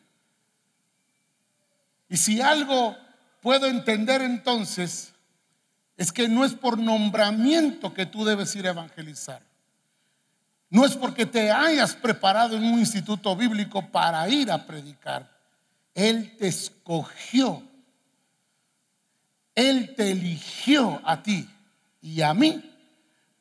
Y 2.10 2.18
si 2.18 2.42
algo 2.42 2.98
puedo 3.42 3.68
entender 3.68 4.22
entonces, 4.22 5.14
es 5.96 6.12
que 6.12 6.28
no 6.28 6.44
es 6.44 6.54
por 6.54 6.78
nombramiento 6.78 7.94
que 7.94 8.06
tú 8.06 8.26
debes 8.26 8.56
ir 8.56 8.68
a 8.68 8.72
evangelizar. 8.72 9.42
No 10.70 10.86
es 10.86 10.96
porque 10.96 11.26
te 11.26 11.52
hayas 11.52 11.96
preparado 11.96 12.58
en 12.58 12.64
un 12.64 12.80
instituto 12.80 13.36
bíblico 13.36 13.88
para 13.90 14.28
ir 14.28 14.52
a 14.52 14.66
predicar. 14.66 15.32
Él 15.94 16.36
te 16.38 16.48
escogió. 16.48 17.62
Él 19.54 19.94
te 19.96 20.12
eligió 20.12 21.00
a 21.06 21.22
ti 21.22 21.48
y 22.04 22.22
a 22.22 22.34
mí 22.34 22.62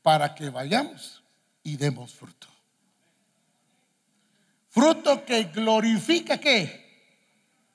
para 0.03 0.35
que 0.35 0.49
vayamos 0.49 1.21
y 1.65 1.77
demos 1.77 2.15
fruto. 2.15 2.47
Fruto 4.71 5.25
que 5.25 5.45
glorifica 5.45 6.39
que 6.39 6.81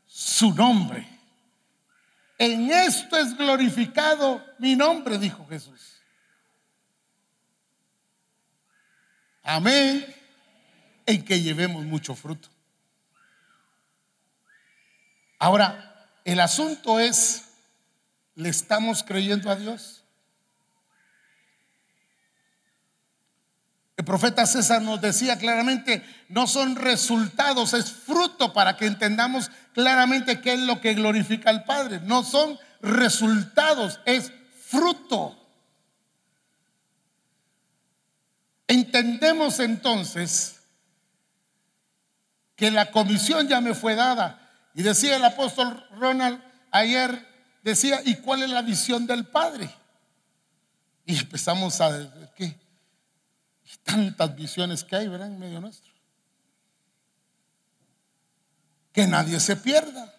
su 0.08 0.54
nombre. 0.54 1.06
En 2.40 2.72
esto 2.72 3.18
es 3.18 3.38
glorificado 3.38 4.44
mi 4.60 4.76
nombre, 4.76 5.20
dijo 5.20 5.46
Jesús. 5.48 6.02
Amén. 9.44 10.06
En 11.06 11.24
que 11.24 11.42
llevemos 11.42 11.84
mucho 11.84 12.16
fruto. 12.16 12.48
Ahora, 15.38 16.10
el 16.24 16.40
asunto 16.40 17.00
es, 17.00 17.50
¿le 18.36 18.50
estamos 18.50 19.04
creyendo 19.04 19.52
a 19.52 19.56
Dios? 19.56 19.97
El 23.98 24.06
profeta 24.06 24.46
César 24.46 24.84
nos 24.84 25.02
decía 25.02 25.40
claramente, 25.40 26.06
no 26.30 26.46
son 26.46 26.76
resultados, 26.76 27.74
es 27.74 27.92
fruto 27.92 28.54
para 28.54 28.78
que 28.78 28.86
entendamos 28.86 29.50
claramente 29.74 30.40
qué 30.40 30.54
es 30.54 30.60
lo 30.60 30.80
que 30.80 30.94
glorifica 30.94 31.50
al 31.50 31.64
Padre. 31.64 32.00
No 32.02 32.24
son 32.24 32.60
resultados, 32.80 34.00
es 34.06 34.32
fruto. 34.68 35.36
Entendemos 38.68 39.60
entonces 39.60 40.60
que 42.56 42.70
la 42.70 42.92
comisión 42.92 43.48
ya 43.48 43.62
me 43.62 43.74
fue 43.74 43.96
dada. 43.96 44.52
Y 44.76 44.84
decía 44.84 45.16
el 45.16 45.26
apóstol 45.26 45.84
Ronald 45.98 46.40
ayer, 46.70 47.26
decía, 47.64 48.02
¿y 48.06 48.16
cuál 48.18 48.44
es 48.44 48.52
la 48.52 48.62
visión 48.62 49.08
del 49.08 49.26
Padre? 49.26 49.74
Y 51.04 51.18
empezamos 51.18 51.82
a 51.82 51.92
decir, 51.92 52.30
¿qué? 52.36 52.67
Tantas 53.84 54.36
visiones 54.36 54.84
que 54.84 54.96
hay, 54.96 55.08
¿verdad? 55.08 55.28
En 55.28 55.40
medio 55.40 55.60
nuestro. 55.60 55.92
Que 58.94 59.06
nadie 59.06 59.40
se 59.40 59.56
pierda, 59.56 60.14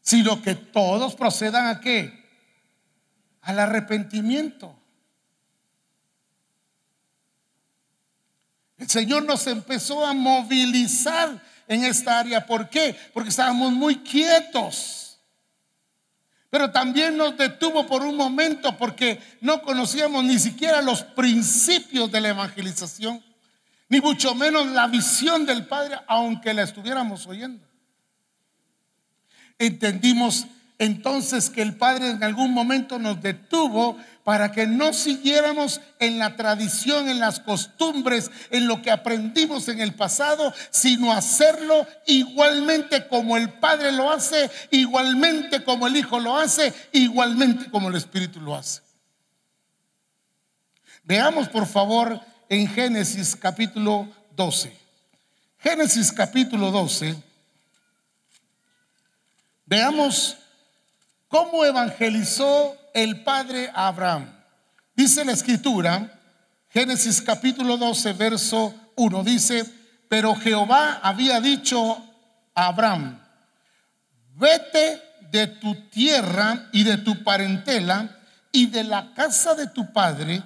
sino 0.00 0.42
que 0.42 0.54
todos 0.54 1.14
procedan 1.14 1.66
a 1.66 1.80
qué? 1.80 2.26
Al 3.42 3.58
arrepentimiento. 3.60 4.74
El 8.78 8.88
Señor 8.88 9.24
nos 9.24 9.46
empezó 9.46 10.06
a 10.06 10.12
movilizar 10.14 11.40
en 11.66 11.84
esta 11.84 12.18
área. 12.18 12.46
¿Por 12.46 12.70
qué? 12.70 12.96
Porque 13.12 13.30
estábamos 13.30 13.72
muy 13.72 13.96
quietos. 14.02 15.07
Pero 16.50 16.70
también 16.70 17.16
nos 17.16 17.36
detuvo 17.36 17.86
por 17.86 18.02
un 18.02 18.16
momento 18.16 18.76
porque 18.76 19.20
no 19.40 19.60
conocíamos 19.62 20.24
ni 20.24 20.38
siquiera 20.38 20.80
los 20.80 21.02
principios 21.02 22.10
de 22.10 22.20
la 22.20 22.28
evangelización. 22.28 23.22
ni 23.90 24.02
mucho 24.02 24.34
menos 24.34 24.66
la 24.66 24.86
visión 24.86 25.46
del 25.46 25.66
Padre, 25.66 25.96
aunque 26.08 26.52
la 26.52 26.62
estuviéramos 26.62 27.26
oyendo. 27.26 27.66
Entendimos 29.58 30.46
entonces 30.78 31.48
que 31.48 31.62
el 31.62 31.74
Padre 31.74 32.10
en 32.10 32.22
algún 32.22 32.52
momento 32.52 32.98
nos 32.98 33.20
detuvo 33.22 33.96
para 34.28 34.52
que 34.52 34.66
no 34.66 34.92
siguiéramos 34.92 35.80
en 35.98 36.18
la 36.18 36.36
tradición, 36.36 37.08
en 37.08 37.18
las 37.18 37.40
costumbres, 37.40 38.30
en 38.50 38.66
lo 38.66 38.82
que 38.82 38.90
aprendimos 38.90 39.68
en 39.68 39.80
el 39.80 39.94
pasado, 39.94 40.52
sino 40.68 41.14
hacerlo 41.14 41.86
igualmente 42.04 43.08
como 43.08 43.38
el 43.38 43.48
Padre 43.54 43.90
lo 43.90 44.12
hace, 44.12 44.50
igualmente 44.70 45.64
como 45.64 45.86
el 45.86 45.96
Hijo 45.96 46.20
lo 46.20 46.36
hace, 46.36 46.74
igualmente 46.92 47.70
como 47.70 47.88
el 47.88 47.94
Espíritu 47.94 48.38
lo 48.38 48.54
hace. 48.54 48.82
Veamos 51.04 51.48
por 51.48 51.66
favor 51.66 52.20
en 52.50 52.68
Génesis 52.68 53.34
capítulo 53.34 54.10
12. 54.36 54.76
Génesis 55.58 56.12
capítulo 56.12 56.70
12. 56.70 57.16
Veamos 59.64 60.36
¿Cómo 61.28 61.62
evangelizó 61.62 62.77
el 62.94 63.22
padre 63.22 63.70
Abraham? 63.74 64.32
Dice 64.94 65.24
la 65.24 65.32
escritura, 65.32 66.20
Génesis 66.70 67.22
capítulo 67.22 67.76
12, 67.76 68.12
verso 68.14 68.74
1, 68.96 69.24
dice, 69.24 69.64
pero 70.08 70.34
Jehová 70.34 71.00
había 71.02 71.40
dicho 71.40 71.96
a 72.54 72.66
Abraham, 72.66 73.20
vete 74.34 75.02
de 75.30 75.46
tu 75.46 75.74
tierra 75.90 76.68
y 76.72 76.84
de 76.84 76.98
tu 76.98 77.22
parentela 77.22 78.18
y 78.52 78.66
de 78.66 78.84
la 78.84 79.12
casa 79.14 79.54
de 79.54 79.68
tu 79.68 79.92
padre 79.92 80.42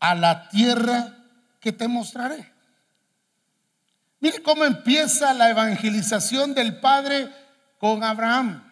a 0.00 0.14
la 0.14 0.48
tierra 0.48 1.14
que 1.60 1.72
te 1.72 1.88
mostraré. 1.88 2.52
Mire 4.20 4.42
cómo 4.42 4.64
empieza 4.64 5.34
la 5.34 5.50
evangelización 5.50 6.54
del 6.54 6.80
Padre 6.80 7.28
con 7.78 8.02
Abraham. 8.02 8.62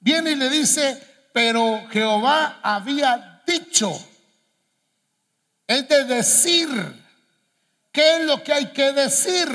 Viene 0.00 0.32
y 0.32 0.36
le 0.36 0.50
dice, 0.50 1.02
pero 1.38 1.86
Jehová 1.92 2.58
había 2.64 3.40
dicho. 3.46 3.96
Es 5.68 5.88
de 5.88 6.04
decir. 6.04 6.68
¿Qué 7.92 8.16
es 8.16 8.26
lo 8.26 8.42
que 8.42 8.52
hay 8.52 8.72
que 8.72 8.92
decir? 8.92 9.48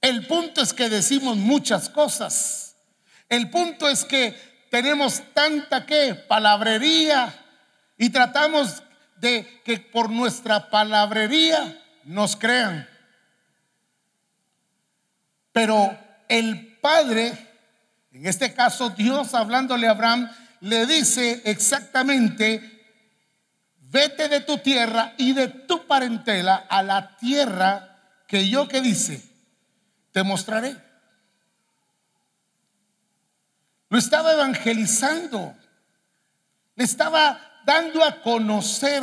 El 0.00 0.24
punto 0.28 0.62
es 0.62 0.72
que 0.72 0.88
decimos 0.88 1.36
muchas 1.36 1.88
cosas. 1.88 2.76
El 3.28 3.50
punto 3.50 3.88
es 3.88 4.04
que 4.04 4.38
tenemos 4.70 5.20
tanta 5.34 5.84
que 5.84 6.14
palabrería 6.14 7.34
y 7.98 8.10
tratamos 8.10 8.84
de 9.16 9.62
que 9.64 9.78
por 9.78 10.10
nuestra 10.10 10.70
palabrería 10.70 11.76
nos 12.04 12.36
crean. 12.36 12.88
Pero 15.50 15.98
el 16.28 16.78
Padre 16.80 17.52
en 18.12 18.26
este 18.26 18.52
caso, 18.52 18.90
Dios 18.90 19.32
hablándole 19.32 19.88
a 19.88 19.92
Abraham, 19.92 20.30
le 20.62 20.86
dice 20.86 21.42
exactamente, 21.44 22.62
vete 23.80 24.28
de 24.28 24.40
tu 24.40 24.58
tierra 24.58 25.12
y 25.18 25.32
de 25.32 25.48
tu 25.48 25.86
parentela 25.86 26.66
a 26.68 26.84
la 26.84 27.16
tierra 27.16 27.98
que 28.28 28.48
yo 28.48 28.68
que 28.68 28.80
dice, 28.80 29.24
te 30.12 30.22
mostraré. 30.22 30.76
Lo 33.88 33.98
estaba 33.98 34.34
evangelizando, 34.34 35.52
le 36.76 36.84
estaba 36.84 37.40
dando 37.66 38.04
a 38.04 38.22
conocer, 38.22 39.02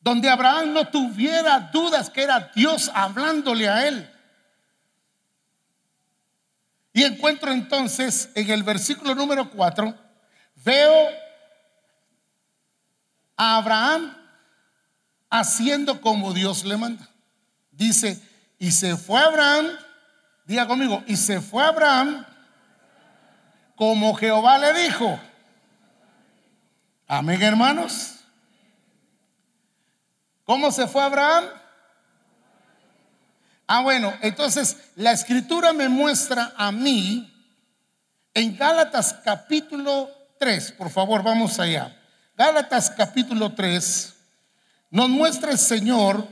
donde 0.00 0.30
Abraham 0.30 0.72
no 0.72 0.88
tuviera 0.88 1.60
dudas 1.70 2.08
que 2.08 2.22
era 2.22 2.50
Dios 2.54 2.90
hablándole 2.94 3.68
a 3.68 3.88
él. 3.88 4.15
Y 6.96 7.04
encuentro 7.04 7.52
entonces 7.52 8.30
en 8.34 8.50
el 8.50 8.62
versículo 8.62 9.14
número 9.14 9.50
4, 9.50 9.94
veo 10.64 11.08
a 13.36 13.56
Abraham 13.58 14.16
haciendo 15.28 16.00
como 16.00 16.32
Dios 16.32 16.64
le 16.64 16.78
manda. 16.78 17.06
Dice, 17.70 18.18
y 18.58 18.72
se 18.72 18.96
fue 18.96 19.20
Abraham, 19.20 19.66
diga 20.46 20.66
conmigo, 20.66 21.04
y 21.06 21.16
se 21.16 21.42
fue 21.42 21.62
Abraham 21.62 22.24
como 23.74 24.14
Jehová 24.14 24.56
le 24.56 24.72
dijo. 24.84 25.20
Amén, 27.06 27.42
hermanos. 27.42 28.20
¿Cómo 30.44 30.72
se 30.72 30.86
fue 30.86 31.02
Abraham? 31.02 31.44
Ah, 33.66 33.80
bueno, 33.80 34.14
entonces 34.22 34.76
la 34.94 35.10
escritura 35.10 35.72
me 35.72 35.88
muestra 35.88 36.52
a 36.56 36.70
mí 36.70 37.32
en 38.32 38.56
Gálatas 38.56 39.16
capítulo 39.24 40.08
3, 40.38 40.72
por 40.72 40.88
favor, 40.90 41.24
vamos 41.24 41.58
allá. 41.58 42.00
Gálatas 42.36 42.90
capítulo 42.90 43.54
3 43.54 44.14
nos 44.90 45.08
muestra 45.08 45.50
el 45.50 45.58
Señor 45.58 46.28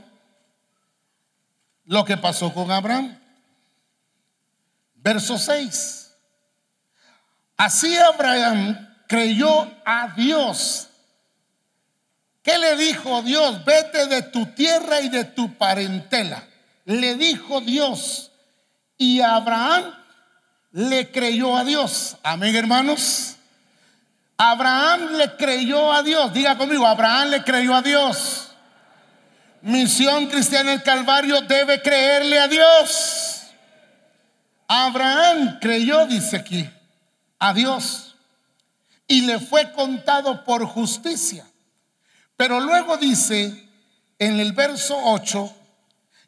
lo 1.83 2.05
que 2.05 2.15
pasó 2.15 2.53
con 2.53 2.71
Abraham. 2.71 3.19
Verso 4.95 5.37
6. 5.37 6.13
Así 7.57 7.97
Abraham 7.97 8.95
creyó 9.07 9.71
a 9.85 10.13
Dios. 10.15 10.87
¿Qué 12.41 12.57
le 12.57 12.77
dijo 12.77 13.21
Dios? 13.23 13.65
Vete 13.65 14.07
de 14.07 14.21
tu 14.21 14.45
tierra 14.47 15.01
y 15.01 15.09
de 15.09 15.25
tu 15.25 15.53
parentela 15.57 16.47
le 16.85 17.15
dijo 17.15 17.61
Dios 17.61 18.31
y 18.97 19.21
Abraham 19.21 19.93
le 20.71 21.11
creyó 21.11 21.57
a 21.57 21.63
Dios. 21.63 22.17
Amén, 22.23 22.55
hermanos. 22.55 23.35
Abraham 24.37 25.13
le 25.13 25.35
creyó 25.35 25.91
a 25.91 26.03
Dios. 26.03 26.33
Diga 26.33 26.57
conmigo, 26.57 26.85
Abraham 26.85 27.29
le 27.29 27.43
creyó 27.43 27.75
a 27.75 27.81
Dios. 27.81 28.51
Misión 29.61 30.27
Cristiana 30.27 30.71
del 30.71 30.83
Calvario 30.83 31.41
debe 31.41 31.81
creerle 31.81 32.39
a 32.39 32.47
Dios. 32.47 33.43
Abraham 34.67 35.59
creyó, 35.59 36.05
dice 36.05 36.37
aquí, 36.37 36.69
a 37.39 37.53
Dios. 37.53 38.15
Y 39.07 39.21
le 39.21 39.39
fue 39.39 39.71
contado 39.71 40.43
por 40.43 40.65
justicia. 40.65 41.47
Pero 42.35 42.59
luego 42.59 42.97
dice 42.97 43.69
en 44.19 44.39
el 44.39 44.53
verso 44.53 44.97
8, 45.03 45.55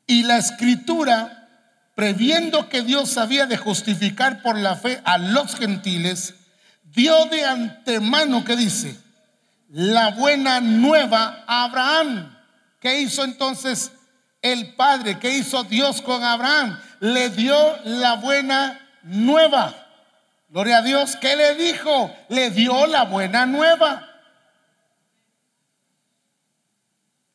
y 0.08 0.24
la 0.24 0.38
escritura, 0.38 1.49
previendo 1.93 2.70
que 2.70 2.82
Dios 2.82 3.18
había 3.18 3.45
de 3.45 3.58
justificar 3.58 4.41
por 4.41 4.58
la 4.58 4.78
fe 4.78 5.01
a 5.03 5.18
los 5.18 5.55
gentiles, 5.55 6.34
dio 6.84 7.26
de 7.26 7.43
antemano 7.43 8.45
que 8.45 8.55
dice, 8.55 8.97
la 9.70 10.12
buena 10.12 10.62
nueva 10.62 11.43
a 11.45 11.66
Abraham. 11.66 12.36
¿Qué 12.80 13.01
hizo 13.01 13.24
entonces 13.26 13.91
el 14.41 14.76
Padre? 14.76 15.20
¿Qué 15.20 15.38
hizo 15.38 15.66
Dios 15.66 16.01
con 16.01 16.24
Abraham? 16.24 16.80
Le 17.01 17.30
dio 17.30 17.55
la 17.84 18.16
buena 18.16 18.80
nueva. 19.03 19.76
Gloria 20.49 20.78
a 20.78 20.82
Dios. 20.82 21.18
¿Qué 21.18 21.36
le 21.36 21.55
dijo? 21.55 22.16
Le 22.30 22.49
dio 22.51 22.88
la 22.88 23.03
buena 23.03 23.45
nueva. 23.45 24.08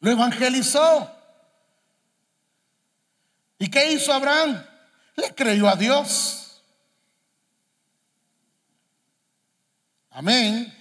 Lo 0.01 0.11
evangelizó. 0.11 1.22
¿Y 3.63 3.69
qué 3.71 3.93
hizo 3.93 4.13
Abraham? 4.13 4.61
Le 5.15 5.33
creyó 5.37 5.69
a 5.69 5.77
Dios. 5.77 6.61
Amén. 10.11 10.77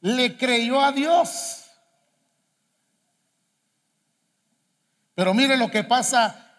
Le 0.00 0.36
creyó 0.36 0.80
a 0.80 0.90
Dios. 0.90 1.66
Pero 5.14 5.32
mire 5.32 5.56
lo 5.56 5.70
que 5.70 5.84
pasa 5.84 6.52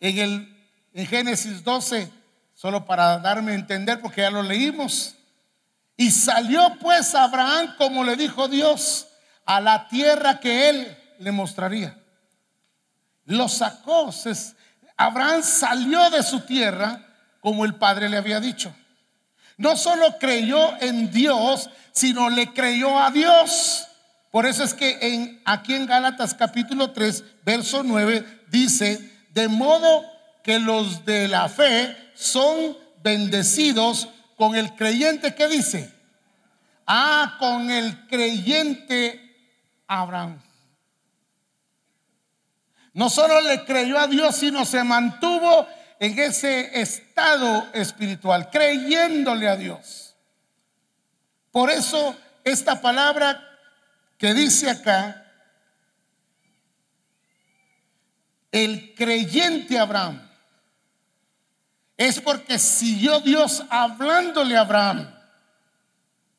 en 0.00 0.18
el 0.18 0.72
en 0.92 1.06
Génesis 1.06 1.62
12, 1.62 2.10
solo 2.52 2.84
para 2.84 3.18
darme 3.18 3.52
a 3.52 3.54
entender 3.54 4.00
porque 4.00 4.22
ya 4.22 4.30
lo 4.30 4.42
leímos. 4.42 5.14
Y 5.96 6.10
salió 6.10 6.76
pues 6.80 7.14
Abraham 7.14 7.76
como 7.78 8.02
le 8.02 8.16
dijo 8.16 8.48
Dios 8.48 9.06
a 9.44 9.60
la 9.60 9.86
tierra 9.86 10.40
que 10.40 10.68
él 10.68 10.98
le 11.20 11.30
mostraría 11.30 11.96
lo 13.26 13.48
sacó. 13.48 14.10
Abraham 14.96 15.42
salió 15.42 16.10
de 16.10 16.22
su 16.22 16.40
tierra 16.40 17.06
como 17.40 17.64
el 17.64 17.74
padre 17.74 18.08
le 18.08 18.16
había 18.16 18.40
dicho. 18.40 18.74
No 19.58 19.76
solo 19.76 20.16
creyó 20.18 20.80
en 20.80 21.10
Dios, 21.10 21.70
sino 21.92 22.28
le 22.28 22.52
creyó 22.52 22.98
a 22.98 23.10
Dios. 23.10 23.86
Por 24.30 24.46
eso 24.46 24.64
es 24.64 24.74
que 24.74 24.98
en, 25.00 25.40
aquí 25.44 25.74
en 25.74 25.86
Gálatas 25.86 26.34
capítulo 26.34 26.90
3, 26.90 27.24
verso 27.44 27.82
9, 27.82 28.44
dice, 28.48 29.12
de 29.32 29.48
modo 29.48 30.04
que 30.42 30.58
los 30.58 31.04
de 31.04 31.28
la 31.28 31.48
fe 31.48 31.96
son 32.14 32.76
bendecidos 33.02 34.08
con 34.36 34.56
el 34.56 34.74
creyente 34.74 35.34
que 35.34 35.48
dice, 35.48 35.90
ah, 36.86 37.36
con 37.38 37.70
el 37.70 38.06
creyente 38.08 39.22
Abraham. 39.86 40.42
No 42.96 43.10
solo 43.10 43.42
le 43.42 43.62
creyó 43.66 43.98
a 43.98 44.06
Dios, 44.06 44.36
sino 44.36 44.64
se 44.64 44.82
mantuvo 44.82 45.68
en 46.00 46.18
ese 46.18 46.80
estado 46.80 47.68
espiritual, 47.74 48.48
creyéndole 48.48 49.50
a 49.50 49.56
Dios. 49.56 50.14
Por 51.50 51.70
eso 51.70 52.16
esta 52.42 52.80
palabra 52.80 53.46
que 54.16 54.32
dice 54.32 54.70
acá, 54.70 55.26
el 58.50 58.94
creyente 58.94 59.78
Abraham, 59.78 60.26
es 61.98 62.18
porque 62.18 62.58
siguió 62.58 63.20
Dios 63.20 63.62
hablándole 63.68 64.56
a 64.56 64.62
Abraham. 64.62 65.14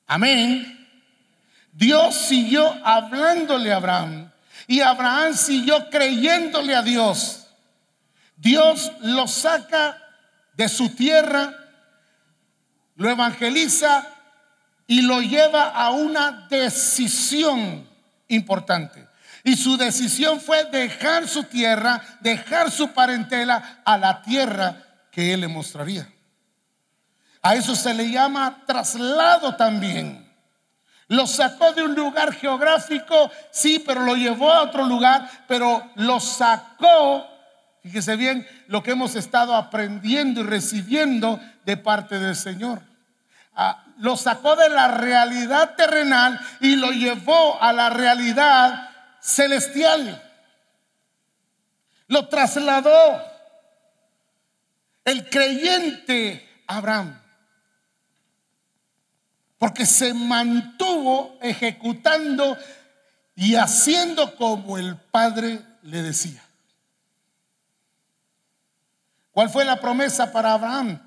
Amén. 0.08 0.90
Dios 1.72 2.16
siguió 2.16 2.68
hablándole 2.84 3.72
a 3.72 3.76
Abraham 3.76 4.32
y 4.68 4.82
Abraham 4.82 5.34
siguió 5.34 5.90
creyéndole 5.90 6.76
a 6.76 6.82
Dios. 6.82 7.48
Dios 8.36 8.92
lo 9.02 9.28
saca 9.28 9.98
de 10.54 10.68
su 10.68 10.90
tierra, 10.90 11.54
lo 12.96 13.10
evangeliza 13.10 14.06
y 14.86 15.02
lo 15.02 15.22
lleva 15.22 15.70
a 15.70 15.92
una 15.92 16.48
decisión 16.50 17.88
importante. 18.28 19.08
Y 19.44 19.56
su 19.56 19.78
decisión 19.78 20.42
fue 20.42 20.66
dejar 20.66 21.28
su 21.30 21.44
tierra, 21.44 22.02
dejar 22.20 22.70
su 22.70 22.90
parentela 22.90 23.82
a 23.86 23.98
la 23.98 24.22
tierra 24.22 24.84
que 25.10 25.34
él 25.34 25.42
le 25.42 25.48
mostraría. 25.48 26.12
A 27.42 27.56
eso 27.56 27.76
se 27.76 27.94
le 27.94 28.12
llama 28.12 28.64
traslado 28.66 29.56
también. 29.56 30.27
Lo 31.08 31.26
sacó 31.26 31.72
de 31.72 31.84
un 31.84 31.96
lugar 31.96 32.34
geográfico, 32.34 33.32
sí, 33.50 33.80
pero 33.80 34.02
lo 34.02 34.16
llevó 34.16 34.52
a 34.52 34.64
otro 34.64 34.86
lugar, 34.86 35.30
pero 35.48 35.90
lo 35.96 36.20
sacó, 36.20 37.26
fíjese 37.82 38.18
bien, 38.18 38.46
lo 38.68 38.84
que 38.84 38.92
hemos 38.92 39.16
estado 39.16 39.56
aprendiendo 39.56 40.42
y 40.42 40.44
recibiendo 40.44 41.40
de 41.66 41.78
parte 41.78 42.20
del 42.20 42.36
Señor. 42.36 42.82
Ah, 43.56 43.86
lo 44.00 44.18
sacó 44.18 44.56
de 44.58 44.70
la 44.70 44.90
realidad 44.90 45.76
terrenal 45.76 46.40
y 46.60 46.76
lo 46.76 46.92
llevó 46.92 47.62
a 47.62 47.72
la 47.72 47.90
realidad 47.90 48.90
celestial. 49.22 50.22
Lo 52.08 52.28
trasladó 52.28 53.22
el 55.06 55.30
creyente 55.30 56.64
Abraham 56.68 57.18
porque 59.58 59.86
se 59.86 60.14
mantuvo 60.14 61.38
ejecutando 61.42 62.58
y 63.36 63.56
haciendo 63.56 64.36
como 64.36 64.78
el 64.78 64.96
Padre 64.96 65.62
le 65.84 66.02
decía. 66.02 66.44
¿Cuál 69.32 69.50
fue 69.50 69.66
la 69.66 69.80
promesa 69.80 70.32
para 70.32 70.54
Abraham? 70.54 71.00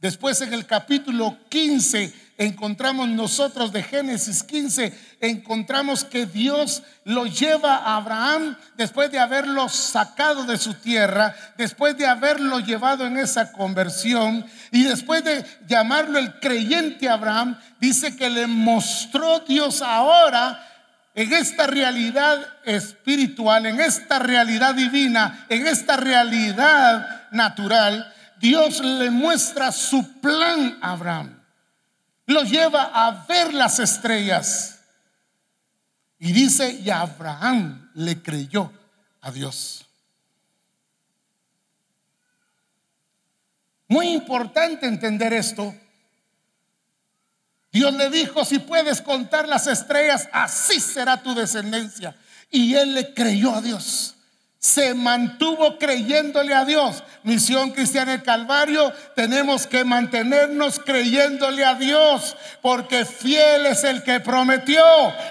Después 0.00 0.40
en 0.40 0.54
el 0.54 0.64
capítulo 0.64 1.36
15 1.50 2.30
encontramos 2.38 3.06
nosotros 3.06 3.70
de 3.70 3.82
Génesis 3.82 4.42
15, 4.42 4.98
encontramos 5.20 6.04
que 6.04 6.24
Dios 6.24 6.82
lo 7.04 7.26
lleva 7.26 7.76
a 7.76 7.96
Abraham 7.96 8.56
después 8.78 9.12
de 9.12 9.18
haberlo 9.18 9.68
sacado 9.68 10.44
de 10.44 10.56
su 10.56 10.72
tierra, 10.72 11.36
después 11.58 11.98
de 11.98 12.06
haberlo 12.06 12.60
llevado 12.60 13.06
en 13.06 13.18
esa 13.18 13.52
conversión 13.52 14.46
y 14.72 14.84
después 14.84 15.22
de 15.22 15.44
llamarlo 15.68 16.18
el 16.18 16.40
creyente 16.40 17.10
Abraham, 17.10 17.58
dice 17.78 18.16
que 18.16 18.30
le 18.30 18.46
mostró 18.46 19.40
Dios 19.40 19.82
ahora 19.82 20.66
en 21.14 21.30
esta 21.34 21.66
realidad 21.66 22.38
espiritual, 22.64 23.66
en 23.66 23.80
esta 23.80 24.18
realidad 24.18 24.74
divina, 24.74 25.44
en 25.50 25.66
esta 25.66 25.98
realidad 25.98 27.28
natural, 27.32 28.14
Dios 28.40 28.80
le 28.80 29.10
muestra 29.10 29.70
su 29.70 30.20
plan 30.20 30.78
a 30.82 30.92
Abraham 30.92 31.40
lo 32.30 32.44
lleva 32.44 32.90
a 32.94 33.26
ver 33.26 33.52
las 33.52 33.78
estrellas. 33.78 34.78
Y 36.18 36.32
dice, 36.32 36.70
y 36.72 36.90
Abraham 36.90 37.90
le 37.94 38.22
creyó 38.22 38.72
a 39.20 39.30
Dios. 39.30 39.86
Muy 43.88 44.10
importante 44.10 44.86
entender 44.86 45.32
esto. 45.32 45.74
Dios 47.72 47.92
le 47.94 48.10
dijo, 48.10 48.44
si 48.44 48.58
puedes 48.58 49.00
contar 49.00 49.48
las 49.48 49.66
estrellas, 49.66 50.28
así 50.32 50.78
será 50.78 51.22
tu 51.22 51.34
descendencia. 51.34 52.16
Y 52.50 52.74
él 52.74 52.94
le 52.94 53.14
creyó 53.14 53.54
a 53.54 53.60
Dios 53.60 54.16
se 54.60 54.92
mantuvo 54.92 55.78
creyéndole 55.78 56.54
a 56.54 56.66
Dios. 56.66 57.02
Misión 57.22 57.70
Cristiana 57.70 58.12
del 58.12 58.22
Calvario, 58.22 58.92
tenemos 59.16 59.66
que 59.66 59.84
mantenernos 59.84 60.78
creyéndole 60.78 61.64
a 61.64 61.74
Dios, 61.74 62.36
porque 62.60 63.06
fiel 63.06 63.64
es 63.66 63.84
el 63.84 64.02
que 64.02 64.20
prometió, 64.20 64.84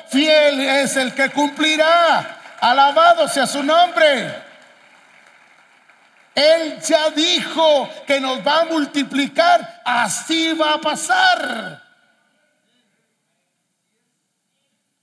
fiel 0.10 0.60
es 0.60 0.98
el 0.98 1.14
que 1.14 1.30
cumplirá. 1.30 2.58
Alabado 2.60 3.28
sea 3.28 3.46
su 3.46 3.64
nombre. 3.64 4.50
Él 6.34 6.80
ya 6.82 7.12
dijo 7.12 7.88
que 8.08 8.20
nos 8.20 8.46
va 8.46 8.62
a 8.62 8.66
multiplicar, 8.66 9.82
así 9.86 10.54
va 10.54 10.74
a 10.74 10.82
pasar. 10.82 11.84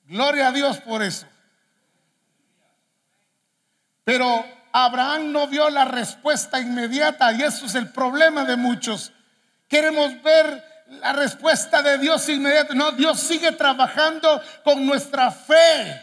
Gloria 0.07 0.49
a 0.49 0.53
Dios 0.53 0.79
por 0.79 1.03
eso. 1.03 1.27
Pero 4.07 4.47
Abraham 4.71 5.33
no 5.33 5.49
vio 5.49 5.69
la 5.69 5.85
respuesta 5.85 6.61
inmediata 6.61 7.33
y 7.33 7.43
eso 7.43 7.67
es 7.67 7.75
el 7.75 7.89
problema 7.89 8.45
de 8.45 8.55
muchos. 8.55 9.13
Queremos 9.67 10.23
ver 10.23 10.63
la 11.01 11.13
respuesta 11.13 11.83
de 11.83 11.99
Dios 11.99 12.29
inmediata. 12.29 12.73
No, 12.73 12.93
Dios 12.93 13.19
sigue 13.19 13.51
trabajando 13.51 14.41
con 14.63 14.87
nuestra 14.87 15.33
fe. 15.33 16.01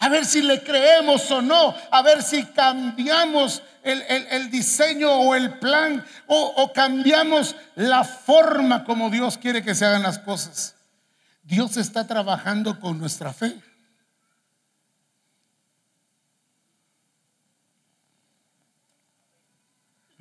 A 0.00 0.10
ver 0.10 0.26
si 0.26 0.42
le 0.42 0.62
creemos 0.62 1.30
o 1.30 1.40
no, 1.40 1.74
a 1.90 2.02
ver 2.02 2.22
si 2.22 2.44
cambiamos 2.44 3.62
el, 3.82 4.50
diseño 4.50 5.10
o 5.10 5.34
el 5.34 5.58
plan 5.58 6.04
o 6.26 6.70
cambiamos 6.74 7.56
la 7.76 8.04
forma 8.04 8.84
como 8.84 9.08
Dios 9.08 9.38
quiere 9.38 9.62
que 9.62 9.74
se 9.74 9.86
hagan 9.86 10.02
las 10.02 10.18
cosas. 10.18 10.74
Dios 11.42 11.78
está 11.78 12.06
trabajando 12.06 12.78
con 12.78 12.98
nuestra 12.98 13.32
fe. 13.32 13.58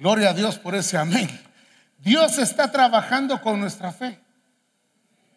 Gloria 0.02 0.32
a 0.32 0.34
Dios 0.34 0.58
por 0.58 0.74
ese 0.74 0.98
amén. 0.98 1.30
Dios 2.00 2.40
está 2.40 2.72
trabajando 2.72 3.40
con 3.40 3.60
nuestra 3.60 3.92
fe. 3.92 4.20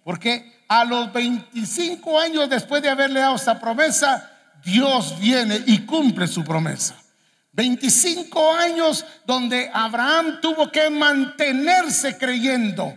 Porque 0.03 0.65
a 0.69 0.87
los 0.87 1.13
25 1.13 2.19
años 2.19 2.49
después 2.49 2.81
de 2.83 2.89
haberle 2.89 3.21
dado 3.21 3.37
esa 3.37 3.61
promesa, 3.61 4.33
Dios 4.65 5.21
viene 5.21 5.63
y 5.67 5.81
cumple 5.81 6.27
su 6.27 6.43
promesa. 6.43 6.97
25 7.53 8.55
años 8.55 9.05
donde 9.27 9.71
Abraham 9.71 10.41
tuvo 10.41 10.73
que 10.73 10.89
mantenerse 10.89 12.17
creyendo. 12.17 12.97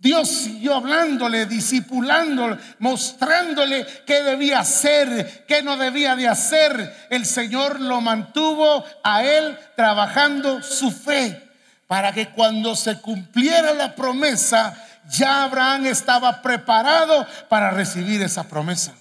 Dios 0.00 0.30
siguió 0.30 0.76
hablándole, 0.76 1.44
disipulándole, 1.44 2.56
mostrándole 2.78 3.86
qué 4.06 4.22
debía 4.22 4.60
hacer, 4.60 5.44
qué 5.46 5.62
no 5.62 5.76
debía 5.76 6.16
de 6.16 6.26
hacer. 6.26 7.06
El 7.10 7.26
Señor 7.26 7.78
lo 7.80 8.00
mantuvo 8.00 8.82
a 9.04 9.22
él 9.22 9.58
trabajando 9.76 10.62
su 10.62 10.90
fe 10.90 11.46
para 11.86 12.12
que 12.12 12.30
cuando 12.30 12.74
se 12.76 12.98
cumpliera 13.02 13.74
la 13.74 13.94
promesa, 13.94 14.74
ya 15.10 15.44
Abraham 15.44 15.84
estaba 15.84 16.40
preparado 16.40 17.26
para 17.50 17.70
recibir 17.70 18.22
esa 18.22 18.44
promesa. 18.44 18.94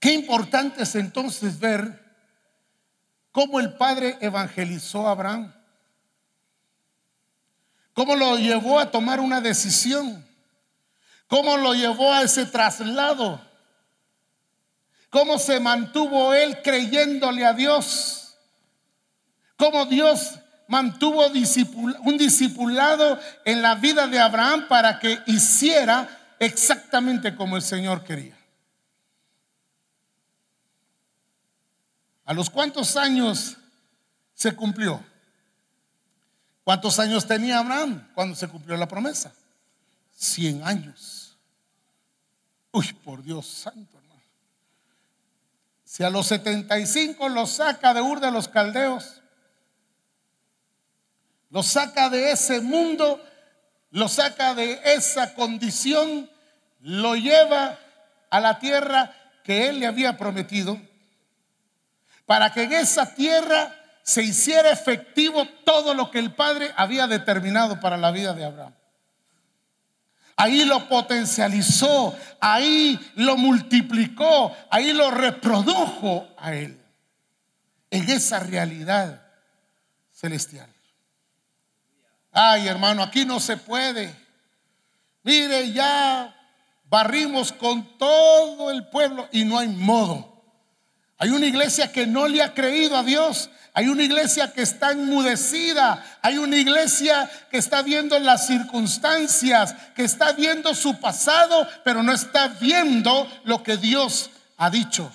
Qué 0.00 0.14
importante 0.14 0.84
es 0.84 0.94
entonces 0.94 1.58
ver 1.58 2.02
cómo 3.30 3.60
el 3.60 3.74
Padre 3.74 4.16
evangelizó 4.22 5.06
a 5.06 5.10
Abraham 5.10 5.52
cómo 7.94 8.16
lo 8.16 8.36
llevó 8.36 8.78
a 8.78 8.90
tomar 8.90 9.20
una 9.20 9.40
decisión, 9.40 10.26
cómo 11.28 11.56
lo 11.56 11.74
llevó 11.74 12.12
a 12.12 12.22
ese 12.22 12.44
traslado, 12.44 13.40
cómo 15.08 15.38
se 15.38 15.60
mantuvo 15.60 16.34
él 16.34 16.60
creyéndole 16.62 17.46
a 17.46 17.54
Dios, 17.54 18.36
cómo 19.56 19.86
Dios 19.86 20.34
mantuvo 20.66 21.26
un 21.26 22.18
discipulado 22.18 23.18
en 23.44 23.62
la 23.62 23.76
vida 23.76 24.06
de 24.08 24.18
Abraham 24.18 24.66
para 24.68 24.98
que 24.98 25.20
hiciera 25.26 26.36
exactamente 26.38 27.34
como 27.36 27.56
el 27.56 27.62
Señor 27.62 28.02
quería. 28.02 28.36
¿A 32.24 32.32
los 32.32 32.50
cuántos 32.50 32.96
años 32.96 33.56
se 34.34 34.52
cumplió? 34.56 35.13
¿Cuántos 36.64 36.98
años 36.98 37.26
tenía 37.26 37.58
Abraham 37.58 38.10
cuando 38.14 38.34
se 38.34 38.48
cumplió 38.48 38.76
la 38.78 38.88
promesa? 38.88 39.32
Cien 40.16 40.62
años. 40.64 41.36
Uy, 42.72 42.92
por 43.04 43.22
Dios 43.22 43.46
santo, 43.46 43.98
hermano. 43.98 44.22
Si 45.84 46.02
a 46.02 46.10
los 46.10 46.26
75 46.26 47.28
los 47.28 47.50
saca 47.50 47.92
de 47.92 48.00
Ur 48.00 48.18
de 48.18 48.30
los 48.30 48.48
Caldeos, 48.48 49.20
los 51.50 51.66
saca 51.66 52.08
de 52.08 52.32
ese 52.32 52.60
mundo, 52.60 53.22
lo 53.90 54.08
saca 54.08 54.54
de 54.54 54.80
esa 54.86 55.34
condición, 55.34 56.28
lo 56.80 57.14
lleva 57.14 57.78
a 58.30 58.40
la 58.40 58.58
tierra 58.58 59.14
que 59.44 59.68
él 59.68 59.80
le 59.80 59.86
había 59.86 60.16
prometido, 60.16 60.80
para 62.24 62.52
que 62.52 62.62
en 62.62 62.72
esa 62.72 63.14
tierra 63.14 63.83
se 64.04 64.22
hiciera 64.22 64.70
efectivo 64.70 65.48
todo 65.64 65.94
lo 65.94 66.10
que 66.10 66.18
el 66.18 66.34
Padre 66.34 66.70
había 66.76 67.06
determinado 67.06 67.80
para 67.80 67.96
la 67.96 68.10
vida 68.10 68.34
de 68.34 68.44
Abraham. 68.44 68.74
Ahí 70.36 70.64
lo 70.66 70.88
potencializó, 70.88 72.14
ahí 72.38 73.00
lo 73.14 73.38
multiplicó, 73.38 74.54
ahí 74.70 74.92
lo 74.92 75.10
reprodujo 75.10 76.28
a 76.36 76.54
él. 76.54 76.78
En 77.90 78.10
esa 78.10 78.40
realidad 78.40 79.22
celestial. 80.12 80.68
Ay, 82.30 82.68
hermano, 82.68 83.02
aquí 83.02 83.24
no 83.24 83.40
se 83.40 83.56
puede. 83.56 84.14
Mire, 85.22 85.72
ya 85.72 86.36
barrimos 86.90 87.52
con 87.52 87.96
todo 87.96 88.70
el 88.70 88.86
pueblo 88.88 89.28
y 89.32 89.44
no 89.44 89.58
hay 89.58 89.68
modo. 89.68 90.34
Hay 91.16 91.30
una 91.30 91.46
iglesia 91.46 91.90
que 91.90 92.06
no 92.06 92.28
le 92.28 92.42
ha 92.42 92.52
creído 92.52 92.98
a 92.98 93.02
Dios. 93.02 93.48
Hay 93.76 93.88
una 93.88 94.04
iglesia 94.04 94.52
que 94.52 94.62
está 94.62 94.92
enmudecida. 94.92 96.18
Hay 96.22 96.38
una 96.38 96.56
iglesia 96.56 97.28
que 97.50 97.58
está 97.58 97.82
viendo 97.82 98.16
las 98.20 98.46
circunstancias, 98.46 99.74
que 99.96 100.04
está 100.04 100.32
viendo 100.32 100.74
su 100.74 101.00
pasado, 101.00 101.68
pero 101.82 102.04
no 102.04 102.12
está 102.12 102.46
viendo 102.48 103.28
lo 103.42 103.64
que 103.64 103.76
Dios 103.76 104.30
ha 104.58 104.70
dicho. 104.70 105.10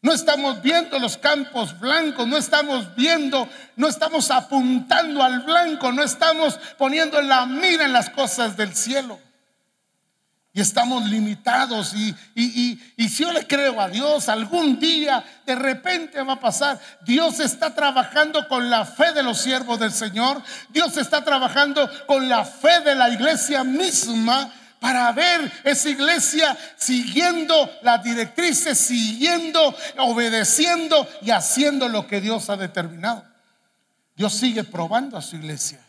No 0.00 0.12
estamos 0.12 0.62
viendo 0.62 0.98
los 1.00 1.16
campos 1.16 1.78
blancos, 1.78 2.26
no 2.26 2.36
estamos 2.36 2.94
viendo, 2.94 3.48
no 3.76 3.88
estamos 3.88 4.30
apuntando 4.30 5.22
al 5.22 5.40
blanco, 5.40 5.90
no 5.92 6.02
estamos 6.02 6.58
poniendo 6.78 7.20
la 7.20 7.46
mira 7.46 7.84
en 7.84 7.92
las 7.92 8.10
cosas 8.10 8.56
del 8.56 8.74
cielo. 8.74 9.18
Y 10.54 10.60
estamos 10.60 11.08
limitados 11.08 11.94
y, 11.94 12.14
y, 12.34 13.08
si 13.08 13.24
yo 13.24 13.32
le 13.32 13.46
creo 13.46 13.80
a 13.80 13.88
Dios, 13.88 14.28
algún 14.28 14.78
día 14.78 15.24
de 15.46 15.54
repente 15.54 16.22
va 16.22 16.34
a 16.34 16.40
pasar. 16.40 16.78
Dios 17.06 17.40
está 17.40 17.74
trabajando 17.74 18.46
con 18.48 18.68
la 18.68 18.84
fe 18.84 19.12
de 19.12 19.22
los 19.22 19.38
siervos 19.38 19.78
del 19.78 19.92
Señor. 19.92 20.42
Dios 20.68 20.98
está 20.98 21.24
trabajando 21.24 21.88
con 22.06 22.28
la 22.28 22.44
fe 22.44 22.80
de 22.80 22.94
la 22.94 23.08
iglesia 23.08 23.64
misma 23.64 24.52
para 24.78 25.12
ver 25.12 25.50
esa 25.64 25.88
iglesia 25.88 26.58
siguiendo 26.76 27.70
las 27.82 28.02
directrices, 28.02 28.76
siguiendo, 28.76 29.74
obedeciendo 29.98 31.08
y 31.22 31.30
haciendo 31.30 31.88
lo 31.88 32.06
que 32.06 32.20
Dios 32.20 32.50
ha 32.50 32.56
determinado. 32.56 33.24
Dios 34.16 34.34
sigue 34.34 34.64
probando 34.64 35.16
a 35.16 35.22
su 35.22 35.36
iglesia. 35.36 35.80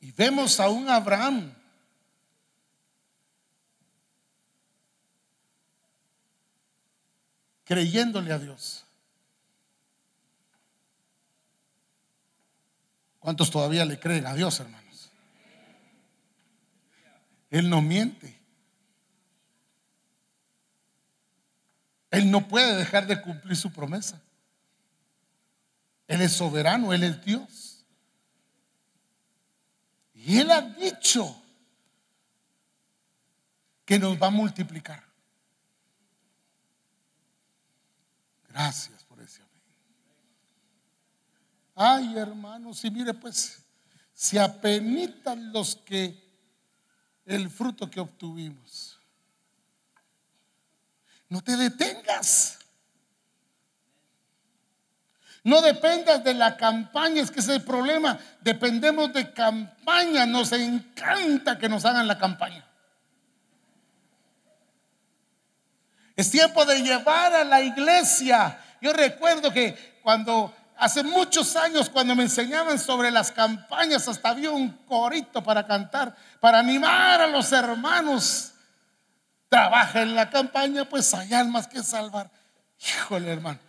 Y 0.00 0.05
vemos 0.16 0.58
a 0.58 0.68
un 0.68 0.88
Abraham 0.88 1.52
creyéndole 7.64 8.32
a 8.32 8.38
Dios. 8.38 8.84
¿Cuántos 13.18 13.50
todavía 13.50 13.84
le 13.84 13.98
creen 13.98 14.26
a 14.26 14.34
Dios, 14.34 14.60
hermanos? 14.60 15.10
Él 17.50 17.68
no 17.68 17.82
miente. 17.82 18.38
Él 22.10 22.30
no 22.30 22.46
puede 22.46 22.76
dejar 22.76 23.06
de 23.06 23.20
cumplir 23.20 23.56
su 23.56 23.72
promesa. 23.72 24.22
Él 26.06 26.22
es 26.22 26.32
soberano, 26.32 26.92
Él 26.92 27.02
es 27.02 27.24
Dios. 27.24 27.65
Y 30.26 30.40
Él 30.40 30.50
ha 30.50 30.60
dicho 30.60 31.40
que 33.84 33.96
nos 33.96 34.20
va 34.20 34.26
a 34.26 34.30
multiplicar. 34.30 35.04
Gracias. 38.48 39.06
Ay, 41.78 42.16
hermanos, 42.16 42.84
y 42.84 42.90
mire 42.90 43.14
pues, 43.14 43.62
se 44.14 44.40
apenitan 44.40 45.52
los 45.52 45.76
que 45.76 46.20
el 47.26 47.48
fruto 47.48 47.88
que 47.88 48.00
obtuvimos. 48.00 48.98
No 51.28 51.40
te 51.40 51.54
detengas. 51.56 52.58
No 55.46 55.62
dependas 55.62 56.24
de 56.24 56.34
la 56.34 56.56
campaña, 56.56 57.22
es 57.22 57.30
que 57.30 57.38
ese 57.38 57.52
es 57.52 57.58
el 57.58 57.64
problema. 57.64 58.18
Dependemos 58.40 59.12
de 59.12 59.32
campaña, 59.32 60.26
nos 60.26 60.50
encanta 60.50 61.56
que 61.56 61.68
nos 61.68 61.84
hagan 61.84 62.08
la 62.08 62.18
campaña. 62.18 62.66
Es 66.16 66.32
tiempo 66.32 66.64
de 66.64 66.82
llevar 66.82 67.32
a 67.32 67.44
la 67.44 67.60
iglesia. 67.60 68.58
Yo 68.80 68.92
recuerdo 68.92 69.52
que 69.52 70.00
cuando 70.02 70.52
Hace 70.78 71.02
muchos 71.02 71.56
años 71.56 71.88
cuando 71.88 72.14
me 72.14 72.24
enseñaban 72.24 72.78
sobre 72.78 73.10
las 73.10 73.32
campañas, 73.32 74.06
hasta 74.08 74.28
había 74.28 74.50
un 74.50 74.68
corito 74.84 75.42
para 75.42 75.66
cantar, 75.66 76.14
para 76.38 76.58
animar 76.58 77.22
a 77.22 77.26
los 77.28 77.50
hermanos. 77.50 78.52
Trabaja 79.48 80.02
en 80.02 80.14
la 80.14 80.28
campaña, 80.28 80.84
pues 80.84 81.14
hay 81.14 81.32
almas 81.32 81.66
que 81.66 81.82
salvar. 81.82 82.30
Híjole, 82.78 83.32
hermano. 83.32 83.65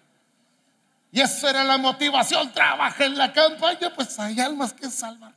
Y 1.17 1.21
esa 1.21 1.49
era 1.49 1.63
la 1.63 1.79
motivación, 1.79 2.51
trabaja 2.51 3.03
en 3.03 3.17
la 3.17 3.33
campaña, 3.33 3.91
pues 3.95 4.19
hay 4.19 4.39
almas 4.39 4.71
que 4.71 4.87
salvar. 4.87 5.33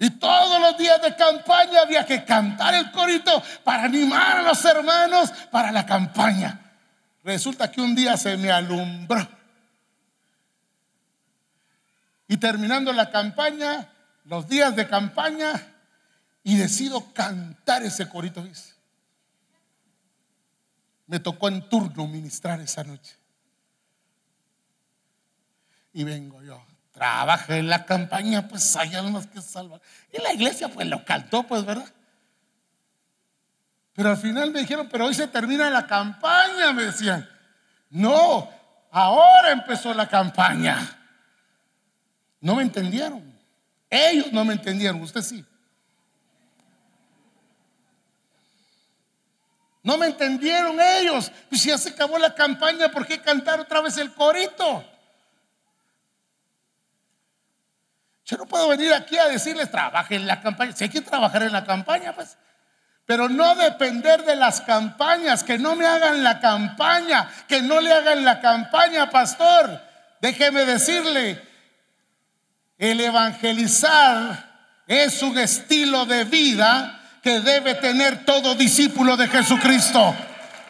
Y 0.00 0.10
todos 0.10 0.60
los 0.60 0.76
días 0.76 1.00
de 1.00 1.14
campaña 1.14 1.82
había 1.82 2.04
que 2.04 2.24
cantar 2.24 2.74
el 2.74 2.90
corito 2.90 3.40
para 3.62 3.84
animar 3.84 4.38
a 4.38 4.42
los 4.42 4.64
hermanos 4.64 5.30
para 5.52 5.70
la 5.70 5.86
campaña. 5.86 6.60
Resulta 7.22 7.70
que 7.70 7.80
un 7.80 7.94
día 7.94 8.16
se 8.16 8.36
me 8.36 8.50
alumbró 8.50 9.28
y 12.26 12.36
terminando 12.36 12.92
la 12.92 13.08
campaña, 13.12 13.86
los 14.24 14.48
días 14.48 14.74
de 14.74 14.88
campaña, 14.88 15.52
y 16.42 16.56
decido 16.56 17.12
cantar 17.12 17.84
ese 17.84 18.08
corito. 18.08 18.44
Me 21.06 21.20
tocó 21.20 21.46
en 21.46 21.68
turno 21.68 22.08
ministrar 22.08 22.60
esa 22.60 22.82
noche. 22.82 23.14
Y 25.96 26.04
vengo 26.04 26.42
yo. 26.42 26.62
Trabajé 26.92 27.56
en 27.56 27.70
la 27.70 27.86
campaña, 27.86 28.46
pues 28.46 28.76
hay 28.76 28.94
almas 28.94 29.26
que 29.28 29.40
salvar. 29.40 29.80
Y 30.12 30.20
la 30.20 30.34
iglesia 30.34 30.68
pues 30.68 30.86
lo 30.86 31.02
cantó, 31.06 31.44
pues, 31.44 31.64
¿verdad? 31.64 31.90
Pero 33.94 34.10
al 34.10 34.18
final 34.18 34.50
me 34.50 34.60
dijeron, 34.60 34.90
pero 34.92 35.06
hoy 35.06 35.14
se 35.14 35.26
termina 35.26 35.70
la 35.70 35.86
campaña, 35.86 36.70
me 36.74 36.82
decían. 36.82 37.26
No, 37.88 38.46
ahora 38.90 39.52
empezó 39.52 39.94
la 39.94 40.06
campaña. 40.06 40.76
No 42.42 42.56
me 42.56 42.62
entendieron. 42.62 43.34
Ellos 43.88 44.30
no 44.34 44.44
me 44.44 44.52
entendieron, 44.52 45.00
usted 45.00 45.22
sí. 45.22 45.42
No 49.82 49.96
me 49.96 50.08
entendieron 50.08 50.78
ellos. 50.78 51.32
Pues 51.48 51.64
ya 51.64 51.78
se 51.78 51.88
acabó 51.88 52.18
la 52.18 52.34
campaña, 52.34 52.90
¿por 52.90 53.06
qué 53.06 53.18
cantar 53.18 53.60
otra 53.60 53.80
vez 53.80 53.96
el 53.96 54.12
corito? 54.12 54.84
Yo 58.26 58.36
no 58.36 58.46
puedo 58.46 58.68
venir 58.68 58.92
aquí 58.92 59.16
a 59.16 59.28
decirles, 59.28 59.70
trabajen 59.70 60.22
en 60.22 60.26
la 60.26 60.40
campaña. 60.40 60.72
Si 60.72 60.84
hay 60.84 60.90
que 60.90 61.00
trabajar 61.00 61.44
en 61.44 61.52
la 61.52 61.64
campaña, 61.64 62.12
pues. 62.12 62.36
Pero 63.06 63.28
no 63.28 63.54
depender 63.54 64.24
de 64.24 64.34
las 64.34 64.60
campañas, 64.62 65.44
que 65.44 65.58
no 65.58 65.76
me 65.76 65.86
hagan 65.86 66.24
la 66.24 66.40
campaña, 66.40 67.30
que 67.46 67.62
no 67.62 67.80
le 67.80 67.92
hagan 67.92 68.24
la 68.24 68.40
campaña, 68.40 69.08
pastor. 69.10 69.80
Déjeme 70.20 70.64
decirle, 70.64 71.40
el 72.78 73.00
evangelizar 73.00 74.82
es 74.88 75.22
un 75.22 75.38
estilo 75.38 76.04
de 76.04 76.24
vida 76.24 77.00
que 77.22 77.40
debe 77.40 77.76
tener 77.76 78.24
todo 78.24 78.56
discípulo 78.56 79.16
de 79.16 79.28
Jesucristo. 79.28 80.16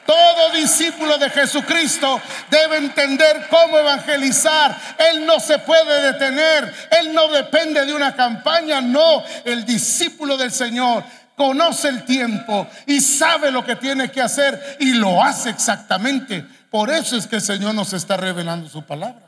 Todo 0.07 0.53
discípulo 0.53 1.19
de 1.19 1.31
Jesucristo 1.31 2.21
debe 2.51 2.77
entender 2.79 3.47
cómo 3.51 3.79
evangelizar. 3.79 4.77
Él 4.99 5.27
no 5.27 5.41
se 5.41 5.59
puede 5.59 6.13
detener. 6.13 6.73
Él 7.01 7.13
no 7.13 7.29
depende 7.29 7.85
de 7.85 7.93
una 7.93 8.15
campaña. 8.15 8.81
No, 8.81 9.25
el 9.45 9.65
discípulo 9.65 10.37
del 10.37 10.53
Señor 10.53 11.05
conoce 11.37 11.89
el 11.89 12.05
tiempo 12.05 12.67
y 12.87 13.01
sabe 13.01 13.51
lo 13.51 13.65
que 13.65 13.77
tiene 13.77 14.11
que 14.11 14.23
hacer 14.23 14.79
y 14.81 14.93
lo 14.95 15.23
hace 15.23 15.51
exactamente. 15.51 16.47
Por 16.71 16.91
eso 16.91 17.17
es 17.17 17.27
que 17.27 17.37
el 17.37 17.43
Señor 17.43 17.75
nos 17.75 17.93
está 17.93 18.17
revelando 18.17 18.69
su 18.69 18.83
palabra 18.85 19.27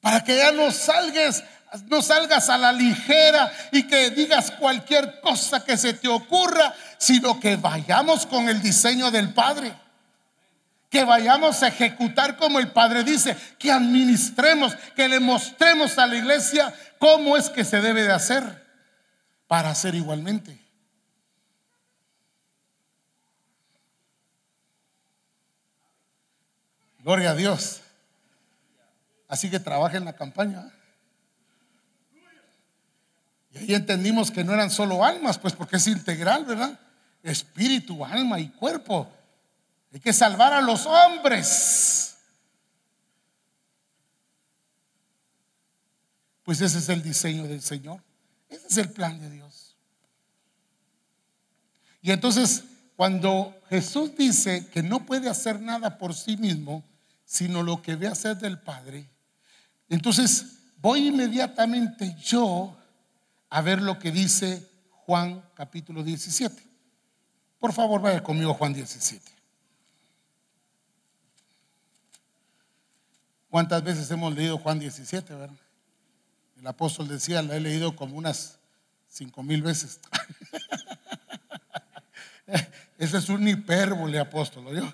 para 0.00 0.24
que 0.24 0.36
ya 0.36 0.50
no 0.52 0.70
salgas 0.70 1.44
no 1.86 2.02
salgas 2.02 2.48
a 2.48 2.58
la 2.58 2.72
ligera 2.72 3.52
y 3.70 3.84
que 3.84 4.10
digas 4.10 4.50
cualquier 4.52 5.20
cosa 5.20 5.64
que 5.64 5.76
se 5.76 5.94
te 5.94 6.08
ocurra, 6.08 6.74
sino 6.98 7.38
que 7.38 7.56
vayamos 7.56 8.26
con 8.26 8.48
el 8.48 8.60
diseño 8.60 9.10
del 9.10 9.32
Padre. 9.32 9.72
Que 10.88 11.04
vayamos 11.04 11.62
a 11.62 11.68
ejecutar 11.68 12.36
como 12.36 12.58
el 12.58 12.72
Padre 12.72 13.04
dice, 13.04 13.36
que 13.58 13.70
administremos, 13.70 14.74
que 14.96 15.08
le 15.08 15.20
mostremos 15.20 15.96
a 15.98 16.06
la 16.06 16.16
iglesia 16.16 16.74
cómo 16.98 17.36
es 17.36 17.48
que 17.48 17.64
se 17.64 17.80
debe 17.80 18.02
de 18.02 18.12
hacer 18.12 18.66
para 19.46 19.70
hacer 19.70 19.94
igualmente. 19.94 20.58
Gloria 26.98 27.30
a 27.30 27.34
Dios. 27.34 27.80
Así 29.28 29.48
que 29.48 29.60
trabaja 29.60 29.96
en 29.96 30.04
la 30.04 30.14
campaña. 30.14 30.72
Y 33.52 33.58
ahí 33.58 33.74
entendimos 33.74 34.30
que 34.30 34.44
no 34.44 34.54
eran 34.54 34.70
solo 34.70 35.04
almas, 35.04 35.38
pues 35.38 35.54
porque 35.54 35.76
es 35.76 35.86
integral, 35.86 36.44
¿verdad? 36.44 36.78
Espíritu, 37.22 38.04
alma 38.04 38.38
y 38.38 38.48
cuerpo. 38.48 39.10
Hay 39.92 40.00
que 40.00 40.12
salvar 40.12 40.52
a 40.52 40.60
los 40.60 40.86
hombres. 40.86 42.16
Pues 46.44 46.60
ese 46.60 46.78
es 46.78 46.88
el 46.88 47.02
diseño 47.02 47.44
del 47.44 47.60
Señor. 47.60 48.02
Ese 48.48 48.66
es 48.68 48.76
el 48.78 48.90
plan 48.90 49.20
de 49.20 49.30
Dios. 49.30 49.76
Y 52.02 52.12
entonces, 52.12 52.64
cuando 52.96 53.60
Jesús 53.68 54.16
dice 54.16 54.66
que 54.68 54.82
no 54.82 55.04
puede 55.04 55.28
hacer 55.28 55.60
nada 55.60 55.98
por 55.98 56.14
sí 56.14 56.36
mismo, 56.36 56.84
sino 57.24 57.62
lo 57.62 57.82
que 57.82 57.96
ve 57.96 58.06
hacer 58.06 58.38
del 58.38 58.58
Padre, 58.58 59.08
entonces 59.88 60.46
voy 60.78 61.08
inmediatamente 61.08 62.16
yo 62.22 62.76
a 63.50 63.60
ver 63.60 63.82
lo 63.82 63.98
que 63.98 64.12
dice 64.12 64.70
Juan 64.90 65.44
capítulo 65.54 66.02
17. 66.04 66.62
Por 67.58 67.72
favor, 67.72 68.00
vaya 68.00 68.22
conmigo 68.22 68.54
Juan 68.54 68.72
17. 68.72 69.30
¿Cuántas 73.50 73.82
veces 73.82 74.08
hemos 74.12 74.34
leído 74.34 74.56
Juan 74.58 74.78
17? 74.78 75.34
Verdad? 75.34 75.56
El 76.56 76.66
apóstol 76.66 77.08
decía, 77.08 77.42
lo 77.42 77.52
he 77.52 77.60
leído 77.60 77.96
como 77.96 78.16
unas 78.16 78.58
cinco 79.08 79.42
mil 79.42 79.62
veces. 79.62 79.98
Ese 82.98 83.18
es 83.18 83.28
un 83.28 83.46
hipérbole, 83.48 84.18
apóstol. 84.20 84.76
¿yo? 84.76 84.92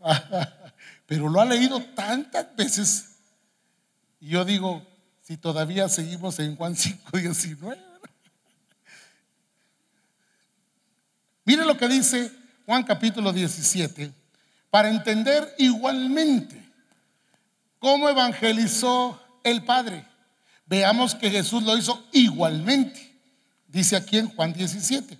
Pero 1.06 1.28
lo 1.28 1.40
ha 1.40 1.44
leído 1.44 1.80
tantas 1.94 2.56
veces. 2.56 3.16
Y 4.20 4.30
yo 4.30 4.44
digo, 4.44 4.84
si 5.30 5.36
todavía 5.36 5.88
seguimos 5.88 6.40
en 6.40 6.56
Juan 6.56 6.74
5, 6.74 7.16
19. 7.16 7.80
Mire 11.44 11.64
lo 11.64 11.76
que 11.76 11.86
dice 11.86 12.32
Juan 12.66 12.82
capítulo 12.82 13.32
17, 13.32 14.12
para 14.70 14.88
entender 14.88 15.54
igualmente 15.56 16.60
cómo 17.78 18.08
evangelizó 18.08 19.22
el 19.44 19.62
Padre. 19.62 20.04
Veamos 20.66 21.14
que 21.14 21.30
Jesús 21.30 21.62
lo 21.62 21.78
hizo 21.78 22.04
igualmente. 22.10 23.16
Dice 23.68 23.94
aquí 23.94 24.18
en 24.18 24.30
Juan 24.30 24.52
17, 24.52 25.16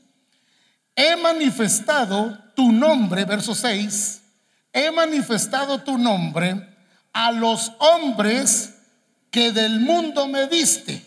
he 0.96 1.14
manifestado 1.18 2.36
tu 2.56 2.72
nombre, 2.72 3.24
verso 3.26 3.54
6, 3.54 4.22
he 4.72 4.90
manifestado 4.90 5.84
tu 5.84 5.96
nombre 5.96 6.66
a 7.12 7.30
los 7.30 7.70
hombres 7.78 8.74
que 9.30 9.52
del 9.52 9.80
mundo 9.80 10.26
me 10.26 10.46
diste. 10.46 11.06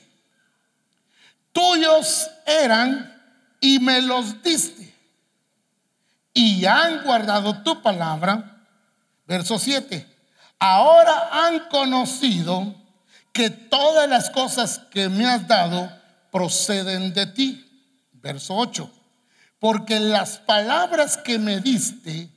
Tuyos 1.52 2.30
eran 2.46 3.22
y 3.60 3.80
me 3.80 4.02
los 4.02 4.42
diste. 4.42 4.94
Y 6.34 6.66
han 6.66 7.04
guardado 7.04 7.62
tu 7.64 7.82
palabra. 7.82 8.66
Verso 9.28 9.60
7. 9.60 10.08
Ahora 10.60 11.30
han 11.46 11.68
conocido 11.70 12.76
que 13.32 13.50
todas 13.50 14.10
las 14.10 14.30
cosas 14.30 14.80
que 14.92 15.10
me 15.10 15.26
has 15.26 15.48
dado 15.48 15.92
proceden 16.32 17.14
de 17.14 17.28
ti. 17.28 17.66
Verso 18.14 18.56
8. 18.56 18.90
Porque 19.60 20.00
las 20.00 20.40
palabras 20.40 21.18
que 21.18 21.38
me 21.38 21.60
diste 21.60 22.30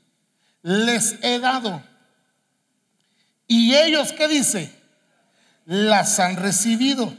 les 0.63 1.17
he 1.23 1.39
dado. 1.39 1.83
Y 3.49 3.75
ellos, 3.75 4.13
¿qué 4.13 4.29
dice? 4.29 4.73
Las 5.67 6.19
han 6.19 6.37
recibido 6.37 7.17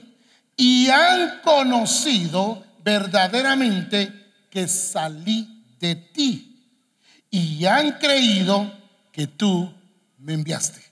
y 0.55 0.89
han 0.89 1.41
conocido 1.41 2.65
verdaderamente 2.83 4.11
que 4.49 4.67
salí 4.67 5.63
de 5.79 5.95
ti 5.95 6.67
y 7.29 7.65
han 7.65 7.93
creído 7.93 8.73
que 9.11 9.27
tú 9.27 9.71
me 10.17 10.33
enviaste. 10.33 10.83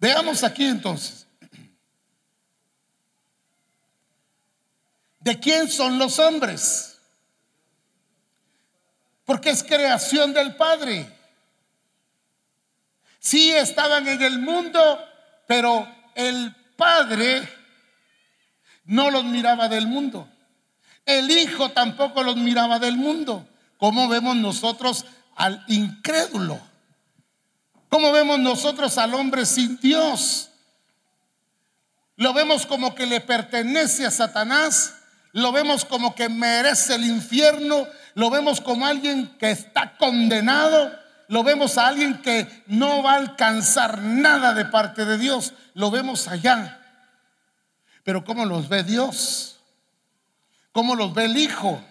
Veamos 0.00 0.42
aquí 0.42 0.64
entonces. 0.64 1.26
¿De 5.20 5.38
quién 5.38 5.70
son 5.70 5.98
los 5.98 6.18
hombres? 6.18 6.88
porque 9.28 9.50
es 9.50 9.62
creación 9.62 10.32
del 10.32 10.56
Padre. 10.56 11.06
Sí 13.18 13.52
estaban 13.52 14.08
en 14.08 14.22
el 14.22 14.38
mundo, 14.38 14.80
pero 15.48 15.88
el 16.14 16.54
Padre 16.76 17.48
no 18.84 19.10
los 19.10 19.24
miraba 19.24 19.68
del 19.68 19.88
mundo. 19.88 20.28
El 21.06 21.30
Hijo 21.30 21.70
tampoco 21.70 22.22
los 22.22 22.36
miraba 22.36 22.78
del 22.78 22.98
mundo. 22.98 23.48
¿Cómo 23.78 24.08
vemos 24.08 24.36
nosotros 24.36 25.06
al 25.34 25.64
incrédulo? 25.66 26.60
¿Cómo 27.88 28.12
vemos 28.12 28.38
nosotros 28.38 28.98
al 28.98 29.14
hombre 29.14 29.46
sin 29.46 29.80
Dios? 29.80 30.50
Lo 32.16 32.34
vemos 32.34 32.66
como 32.66 32.94
que 32.94 33.06
le 33.06 33.20
pertenece 33.20 34.04
a 34.04 34.10
Satanás, 34.10 34.96
lo 35.32 35.50
vemos 35.50 35.86
como 35.86 36.14
que 36.14 36.28
merece 36.28 36.96
el 36.96 37.06
infierno, 37.06 37.86
lo 38.14 38.28
vemos 38.28 38.60
como 38.60 38.84
alguien 38.84 39.34
que 39.38 39.50
está 39.50 39.96
condenado, 39.96 40.92
lo 41.28 41.44
vemos 41.44 41.78
a 41.78 41.86
alguien 41.88 42.20
que 42.22 42.64
no 42.66 43.02
va 43.02 43.12
a 43.12 43.16
alcanzar 43.16 44.02
nada 44.02 44.54
de 44.54 44.64
parte 44.64 45.04
de 45.04 45.18
Dios, 45.18 45.52
lo 45.74 45.90
vemos 45.90 46.26
allá. 46.26 46.80
Pero 48.02 48.24
¿cómo 48.24 48.46
los 48.46 48.68
ve 48.68 48.82
Dios? 48.82 49.60
¿Cómo 50.72 50.94
los 50.94 51.12
ve 51.12 51.26
el 51.26 51.36
Hijo? 51.36 51.82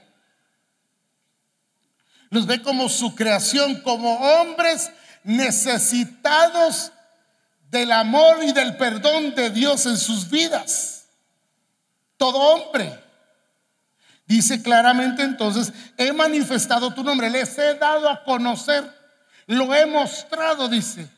Los 2.30 2.48
ve 2.48 2.62
como 2.62 2.90
su 2.90 3.16
creación, 3.16 3.82
como 3.82 4.16
hombres 4.16 4.92
necesitados 5.24 6.92
del 7.70 7.92
amor 7.92 8.44
y 8.44 8.54
del 8.54 8.76
perdón 8.78 9.36
de 9.36 9.50
Dios 9.52 9.86
en 9.86 9.98
sus 9.98 10.30
vidas. 10.30 11.06
Todo 12.18 12.40
hombre. 12.40 13.04
Dice 14.26 14.62
claramente 14.62 15.22
entonces, 15.22 15.72
he 15.98 16.12
manifestado 16.12 16.94
tu 16.94 17.04
nombre, 17.04 17.30
les 17.30 17.58
he 17.58 17.76
dado 17.76 18.10
a 18.10 18.24
conocer, 18.24 18.97
lo 19.48 19.74
he 19.74 19.86
mostrado, 19.86 20.68
dice, 20.68 21.10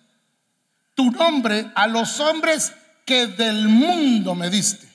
tu 0.95 1.11
nombre 1.11 1.71
a 1.75 1.88
los 1.88 2.19
hombres 2.19 2.73
que 3.05 3.27
del 3.27 3.67
mundo 3.67 4.36
me 4.36 4.49
diste. 4.49 4.88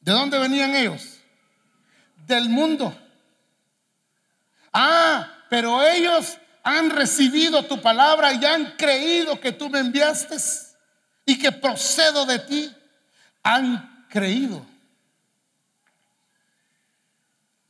¿De 0.00 0.12
dónde 0.12 0.38
venían 0.38 0.74
ellos? 0.74 1.18
Del 2.26 2.48
mundo. 2.48 2.96
Ah, 4.72 5.28
pero 5.48 5.82
ellos 5.82 6.38
han 6.62 6.90
recibido 6.90 7.64
tu 7.64 7.80
palabra 7.82 8.32
y 8.32 8.44
han 8.44 8.76
creído 8.76 9.40
que 9.40 9.52
tú 9.52 9.68
me 9.68 9.80
enviaste 9.80 10.36
y 11.26 11.38
que 11.38 11.50
procedo 11.52 12.24
de 12.24 12.38
ti. 12.38 12.74
Han 13.42 14.06
creído. 14.08 14.64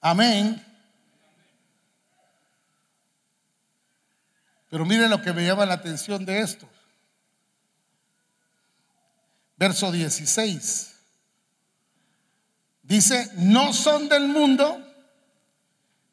Amén. 0.01 0.70
Pero 4.71 4.87
miren 4.87 5.11
lo 5.11 5.21
que 5.21 5.33
me 5.33 5.45
llama 5.45 5.67
la 5.67 5.75
atención 5.75 6.25
de 6.25 6.41
esto. 6.41 6.67
Verso 9.57 9.93
16. 9.93 10.95
Dice, 12.83 13.31
no 13.37 13.73
son 13.75 14.09
del 14.09 14.29
mundo, 14.29 14.83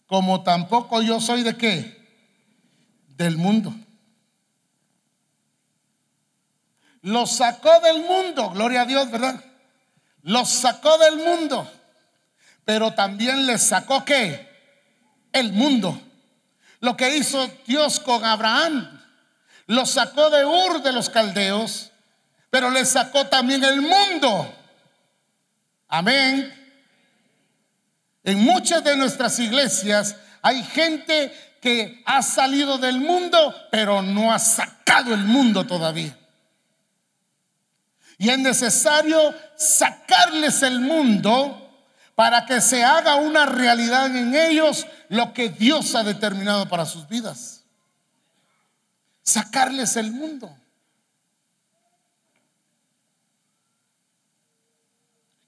como 0.05 0.43
tampoco 0.43 1.01
yo 1.01 1.21
soy 1.21 1.43
de 1.43 1.55
qué? 1.55 1.97
Del 3.15 3.37
mundo. 3.37 3.73
Los 7.01 7.37
sacó 7.37 7.79
del 7.79 8.01
mundo, 8.01 8.49
gloria 8.49 8.81
a 8.81 8.85
Dios, 8.85 9.09
¿verdad? 9.09 9.41
Los 10.23 10.49
sacó 10.49 10.97
del 10.97 11.15
mundo 11.15 11.71
pero 12.67 12.93
también 12.93 13.45
les 13.45 13.63
sacó 13.63 14.03
qué? 14.03 14.45
El 15.31 15.53
mundo. 15.53 15.97
Lo 16.79 16.95
que 16.95 17.17
hizo 17.17 17.49
Dios 17.65 17.99
con 17.99 18.23
Abraham, 18.23 18.93
Los 19.65 19.91
sacó 19.91 20.29
de 20.29 20.45
Ur 20.45 20.81
de 20.81 20.93
los 20.93 21.09
caldeos, 21.09 21.91
pero 22.49 22.69
les 22.71 22.89
sacó 22.89 23.27
también 23.27 23.63
el 23.63 23.81
mundo. 23.81 24.55
Amén. 25.89 26.53
En 28.23 28.39
muchas 28.39 28.83
de 28.83 28.95
nuestras 28.95 29.39
iglesias 29.39 30.15
hay 30.41 30.63
gente 30.63 31.33
que 31.61 32.01
ha 32.05 32.21
salido 32.21 32.77
del 32.77 32.99
mundo, 32.99 33.53
pero 33.71 34.01
no 34.01 34.31
ha 34.31 34.39
sacado 34.39 35.13
el 35.13 35.25
mundo 35.25 35.65
todavía. 35.65 36.17
Y 38.17 38.29
es 38.29 38.39
necesario 38.39 39.33
sacarles 39.55 40.63
el 40.63 40.79
mundo 40.79 41.66
para 42.17 42.47
que 42.47 42.61
se 42.61 42.83
haga 42.83 43.17
una 43.17 43.45
realidad 43.45 44.07
en 44.07 44.33
ellos 44.33 44.87
lo 45.07 45.35
que 45.35 45.49
Dios 45.49 45.93
ha 45.93 46.01
determinado 46.03 46.67
para 46.67 46.87
sus 46.87 47.07
vidas. 47.07 47.63
Sacarles 49.21 49.95
el 49.97 50.11
mundo. 50.11 50.51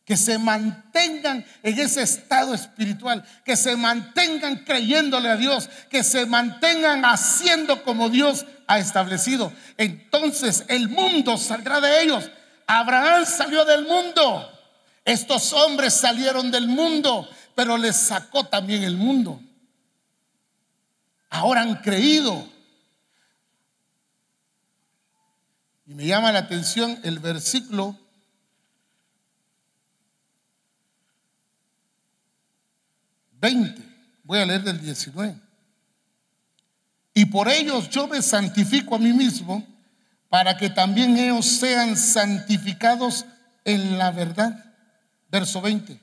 que 0.05 0.17
se 0.17 0.39
mantengan 0.39 1.45
en 1.61 1.79
ese 1.79 2.01
estado 2.01 2.55
espiritual, 2.55 3.23
que 3.45 3.55
se 3.55 3.75
mantengan 3.75 4.63
creyéndole 4.65 5.29
a 5.29 5.37
Dios, 5.37 5.69
que 5.87 6.03
se 6.03 6.25
mantengan 6.25 7.05
haciendo 7.05 7.83
como 7.83 8.09
Dios 8.09 8.47
ha 8.65 8.79
establecido. 8.79 9.53
Entonces 9.77 10.65
el 10.67 10.89
mundo 10.89 11.37
saldrá 11.37 11.79
de 11.79 12.01
ellos. 12.01 12.31
Abraham 12.65 13.23
salió 13.27 13.65
del 13.65 13.85
mundo. 13.85 14.58
Estos 15.05 15.53
hombres 15.53 15.93
salieron 15.93 16.51
del 16.51 16.67
mundo, 16.67 17.27
pero 17.55 17.77
les 17.77 17.95
sacó 17.95 18.45
también 18.45 18.83
el 18.83 18.95
mundo. 18.95 19.41
Ahora 21.29 21.61
han 21.61 21.75
creído. 21.81 22.47
Y 25.85 25.93
me 25.95 26.05
llama 26.05 26.31
la 26.31 26.39
atención 26.39 26.99
el 27.03 27.19
versículo 27.19 27.97
20. 33.39 33.81
Voy 34.23 34.39
a 34.39 34.45
leer 34.45 34.63
del 34.63 34.79
19. 34.79 35.35
Y 37.13 37.25
por 37.25 37.49
ellos 37.49 37.89
yo 37.89 38.07
me 38.07 38.21
santifico 38.21 38.95
a 38.95 38.99
mí 38.99 39.11
mismo 39.13 39.65
para 40.29 40.55
que 40.57 40.69
también 40.69 41.17
ellos 41.17 41.45
sean 41.45 41.97
santificados 41.97 43.25
en 43.65 43.97
la 43.97 44.11
verdad. 44.11 44.68
Verso 45.29 45.61
20. 45.61 45.99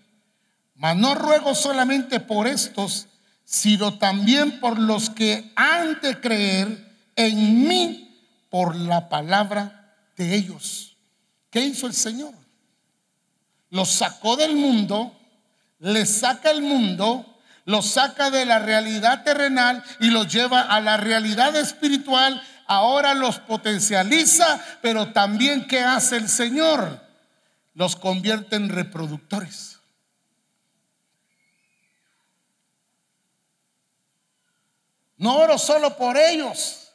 Mas 0.74 0.96
no 0.96 1.14
ruego 1.14 1.54
solamente 1.54 2.20
por 2.20 2.46
estos, 2.46 3.06
sino 3.44 3.98
también 3.98 4.60
por 4.60 4.78
los 4.78 5.10
que 5.10 5.52
han 5.56 6.00
de 6.00 6.20
creer 6.20 6.94
en 7.16 7.66
mí 7.66 8.18
por 8.50 8.76
la 8.76 9.08
palabra 9.08 9.94
de 10.16 10.34
ellos. 10.34 10.96
¿Qué 11.50 11.60
hizo 11.60 11.86
el 11.86 11.94
Señor? 11.94 12.34
Los 13.70 13.90
sacó 13.90 14.36
del 14.36 14.54
mundo 14.54 15.16
le 15.78 16.06
saca 16.06 16.50
el 16.50 16.62
mundo, 16.62 17.40
lo 17.64 17.82
saca 17.82 18.30
de 18.30 18.46
la 18.46 18.58
realidad 18.58 19.24
terrenal 19.24 19.82
y 20.00 20.10
los 20.10 20.32
lleva 20.32 20.60
a 20.62 20.80
la 20.80 20.96
realidad 20.96 21.54
espiritual. 21.56 22.42
Ahora 22.66 23.14
los 23.14 23.38
potencializa, 23.38 24.60
pero 24.80 25.12
también 25.12 25.66
¿qué 25.66 25.80
hace 25.80 26.16
el 26.16 26.28
Señor? 26.28 27.05
Los 27.76 27.94
convierte 27.94 28.56
en 28.56 28.68
reproductores. 28.68 29.78
No 35.16 35.36
oro 35.36 35.56
solo 35.56 35.96
por 35.96 36.16
ellos. 36.16 36.90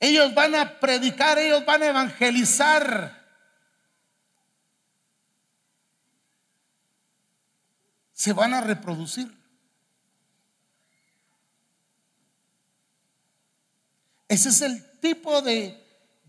Ellos 0.00 0.34
van 0.34 0.54
a 0.54 0.80
predicar, 0.80 1.38
ellos 1.38 1.62
van 1.66 1.82
a 1.82 1.88
evangelizar. 1.88 3.22
se 8.22 8.32
van 8.32 8.54
a 8.54 8.60
reproducir. 8.60 9.36
Ese 14.28 14.50
es 14.50 14.60
el 14.62 15.00
tipo 15.00 15.42
de, 15.42 15.81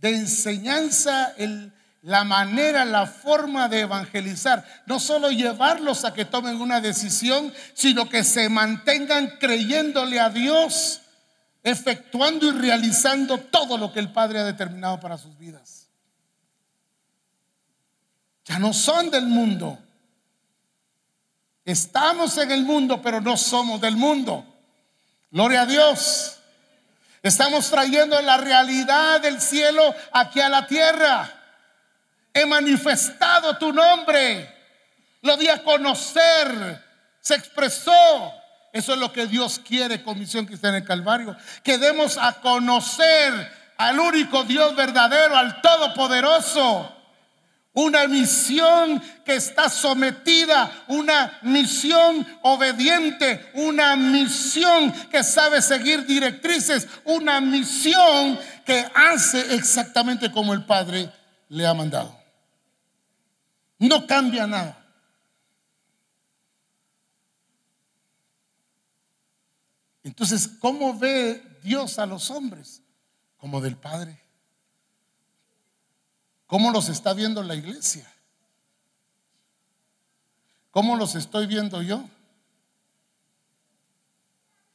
enseñanza, 0.09 1.33
la 2.01 2.23
manera, 2.23 2.85
la 2.85 3.05
forma 3.05 3.69
de 3.69 3.81
evangelizar. 3.81 4.65
No 4.85 4.99
solo 4.99 5.31
llevarlos 5.31 6.05
a 6.05 6.13
que 6.13 6.25
tomen 6.25 6.61
una 6.61 6.81
decisión, 6.81 7.53
sino 7.73 8.09
que 8.09 8.23
se 8.23 8.49
mantengan 8.49 9.37
creyéndole 9.39 10.19
a 10.19 10.29
Dios, 10.29 11.01
efectuando 11.63 12.47
y 12.47 12.51
realizando 12.51 13.37
todo 13.37 13.77
lo 13.77 13.91
que 13.93 13.99
el 13.99 14.11
Padre 14.11 14.39
ha 14.39 14.43
determinado 14.43 14.99
para 14.99 15.17
sus 15.17 15.37
vidas. 15.37 15.87
Ya 18.45 18.59
no 18.59 18.73
son 18.73 19.09
del 19.09 19.25
mundo, 19.25 19.79
Estamos 21.65 22.37
en 22.37 22.51
el 22.51 22.63
mundo, 22.63 23.01
pero 23.01 23.21
no 23.21 23.37
somos 23.37 23.79
del 23.79 23.95
mundo. 23.95 24.45
Gloria 25.31 25.61
a 25.61 25.65
Dios. 25.65 26.39
Estamos 27.23 27.69
trayendo 27.69 28.21
la 28.21 28.35
realidad 28.35 29.21
del 29.21 29.39
cielo 29.39 29.95
aquí 30.11 30.41
a 30.41 30.49
la 30.49 30.67
tierra. 30.67 31.31
He 32.33 32.45
manifestado 32.45 33.57
tu 33.57 33.71
nombre. 33.71 34.53
Lo 35.21 35.37
di 35.37 35.47
a 35.47 35.63
conocer. 35.63 36.83
Se 37.21 37.35
expresó. 37.35 38.33
Eso 38.73 38.93
es 38.93 38.99
lo 38.99 39.13
que 39.13 39.25
Dios 39.25 39.61
quiere 39.65 40.03
con 40.03 40.19
Misión 40.19 40.45
está 40.51 40.75
en 40.75 40.83
Calvario. 40.83 41.37
Que 41.63 41.77
demos 41.77 42.17
a 42.17 42.33
conocer 42.41 43.33
al 43.77 43.99
único 43.99 44.43
Dios 44.43 44.75
verdadero, 44.75 45.37
al 45.37 45.61
Todopoderoso. 45.61 46.92
Una 47.73 48.07
misión 48.07 49.01
que 49.25 49.35
está 49.35 49.67
sometida, 49.67 50.85
una 50.87 51.39
misión 51.41 52.25
obediente, 52.43 53.49
una 53.55 53.95
misión 53.95 54.91
que 55.09 55.23
sabe 55.23 55.59
seguir 55.59 56.05
directrices, 56.05 56.87
una 57.03 57.41
misión 57.41 58.39
que 58.63 58.85
hace 58.93 59.55
exactamente 59.55 60.31
como 60.31 60.53
el 60.53 60.65
Padre 60.65 61.11
le 61.49 61.65
ha 61.65 61.73
mandado. 61.73 62.15
No 63.79 64.05
cambia 64.05 64.45
nada. 64.45 64.79
Entonces, 70.03 70.47
¿cómo 70.59 70.97
ve 70.97 71.41
Dios 71.63 71.97
a 71.97 72.05
los 72.05 72.29
hombres? 72.29 72.83
Como 73.37 73.61
del 73.61 73.77
Padre. 73.77 74.22
¿Cómo 76.53 76.69
los 76.69 76.87
está 76.87 77.15
viendo 77.15 77.41
la 77.41 77.55
iglesia? 77.55 78.07
¿Cómo 80.69 80.95
los 80.95 81.15
estoy 81.15 81.47
viendo 81.47 81.81
yo? 81.81 82.07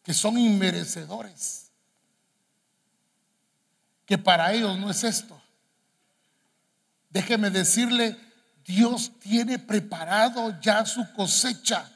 Que 0.02 0.12
son 0.12 0.36
inmerecedores. 0.38 1.70
Que 4.04 4.18
para 4.18 4.52
ellos 4.52 4.76
no 4.76 4.90
es 4.90 5.04
esto. 5.04 5.40
Déjeme 7.10 7.48
decirle, 7.48 8.18
Dios 8.64 9.12
tiene 9.20 9.60
preparado 9.60 10.60
ya 10.60 10.84
su 10.84 11.12
cosecha. 11.12 11.88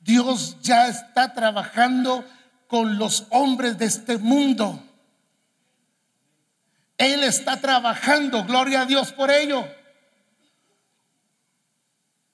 Dios 0.00 0.56
ya 0.60 0.88
está 0.88 1.32
trabajando 1.34 2.24
con 2.66 2.98
los 2.98 3.28
hombres 3.30 3.78
de 3.78 3.84
este 3.84 4.18
mundo. 4.18 4.83
Él 6.96 7.24
está 7.24 7.60
trabajando, 7.60 8.44
gloria 8.44 8.82
a 8.82 8.86
Dios 8.86 9.12
por 9.12 9.30
ello. 9.30 9.66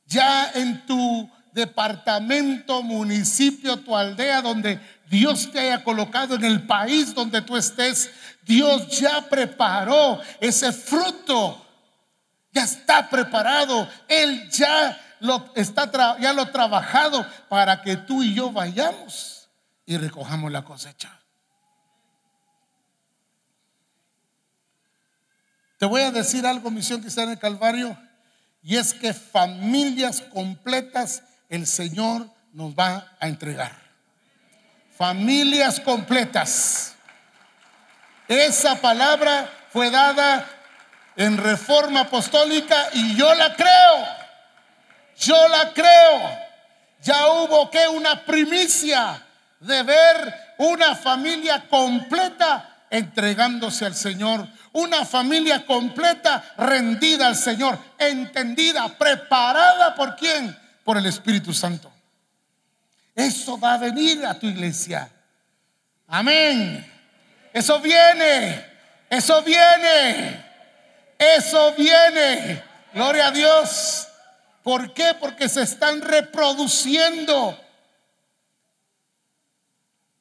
Ya 0.06 0.50
en 0.54 0.84
tu 0.86 1.30
departamento, 1.52 2.82
municipio, 2.82 3.78
tu 3.78 3.96
aldea, 3.96 4.42
donde 4.42 4.80
Dios 5.08 5.50
te 5.50 5.61
haya 5.61 5.82
colocado 5.82 6.34
en 6.34 6.44
el 6.44 6.66
país 6.66 7.14
donde 7.14 7.42
tú 7.42 7.56
estés, 7.56 8.11
Dios 8.42 9.00
ya 9.00 9.28
preparó 9.28 10.20
ese 10.40 10.72
fruto. 10.72 11.66
Ya 12.52 12.64
está 12.64 13.08
preparado. 13.08 13.88
Él 14.08 14.48
ya 14.50 14.98
lo 15.20 15.52
está 15.54 16.18
ya 16.18 16.32
lo 16.32 16.46
trabajado 16.46 17.26
para 17.48 17.82
que 17.82 17.96
tú 17.96 18.22
y 18.22 18.34
yo 18.34 18.50
vayamos 18.50 19.48
y 19.86 19.96
recojamos 19.96 20.50
la 20.50 20.62
cosecha. 20.62 21.19
Te 25.80 25.86
voy 25.86 26.02
a 26.02 26.10
decir 26.10 26.46
algo, 26.46 26.70
misión 26.70 27.00
que 27.00 27.08
está 27.08 27.22
en 27.22 27.30
el 27.30 27.38
Calvario, 27.38 27.96
y 28.62 28.76
es 28.76 28.92
que 28.92 29.14
familias 29.14 30.20
completas 30.20 31.22
el 31.48 31.66
Señor 31.66 32.28
nos 32.52 32.74
va 32.74 33.16
a 33.18 33.26
entregar. 33.26 33.72
Familias 34.98 35.80
completas. 35.80 36.92
Esa 38.28 38.78
palabra 38.82 39.50
fue 39.72 39.90
dada 39.90 40.46
en 41.16 41.38
reforma 41.38 42.00
apostólica 42.00 42.90
y 42.92 43.16
yo 43.16 43.34
la 43.34 43.56
creo. 43.56 44.06
Yo 45.16 45.48
la 45.48 45.72
creo. 45.72 46.38
Ya 47.00 47.26
hubo 47.28 47.70
que 47.70 47.88
una 47.88 48.26
primicia 48.26 49.26
de 49.60 49.82
ver 49.82 50.34
una 50.58 50.94
familia 50.94 51.66
completa 51.70 52.70
entregándose 52.90 53.86
al 53.86 53.94
Señor, 53.94 54.46
una 54.72 55.04
familia 55.04 55.66
completa 55.66 56.54
rendida 56.56 57.26
al 57.26 57.36
Señor, 57.36 57.78
entendida, 57.98 58.88
preparada 58.96 59.94
por 59.94 60.16
quién? 60.16 60.56
Por 60.84 60.96
el 60.96 61.06
Espíritu 61.06 61.52
Santo. 61.52 61.90
Eso 63.14 63.58
va 63.58 63.74
a 63.74 63.78
venir 63.78 64.24
a 64.24 64.38
tu 64.38 64.46
iglesia. 64.46 65.10
Amén. 66.06 66.86
Eso 67.52 67.80
viene. 67.80 68.64
Eso 69.08 69.42
viene. 69.42 70.44
Eso 71.18 71.74
viene. 71.74 72.62
Gloria 72.94 73.26
a 73.26 73.30
Dios. 73.30 74.08
¿Por 74.62 74.94
qué? 74.94 75.14
Porque 75.18 75.48
se 75.48 75.62
están 75.62 76.00
reproduciendo 76.00 77.58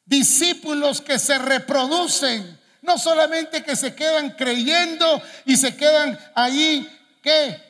discípulos 0.10 1.02
que 1.02 1.20
se 1.20 1.38
reproducen, 1.38 2.59
no 2.82 2.98
solamente 2.98 3.64
que 3.64 3.76
se 3.76 3.96
quedan 3.96 4.32
creyendo 4.32 5.22
y 5.46 5.58
se 5.58 5.76
quedan 5.76 6.18
ahí, 6.36 6.88
¿qué? 7.22 7.62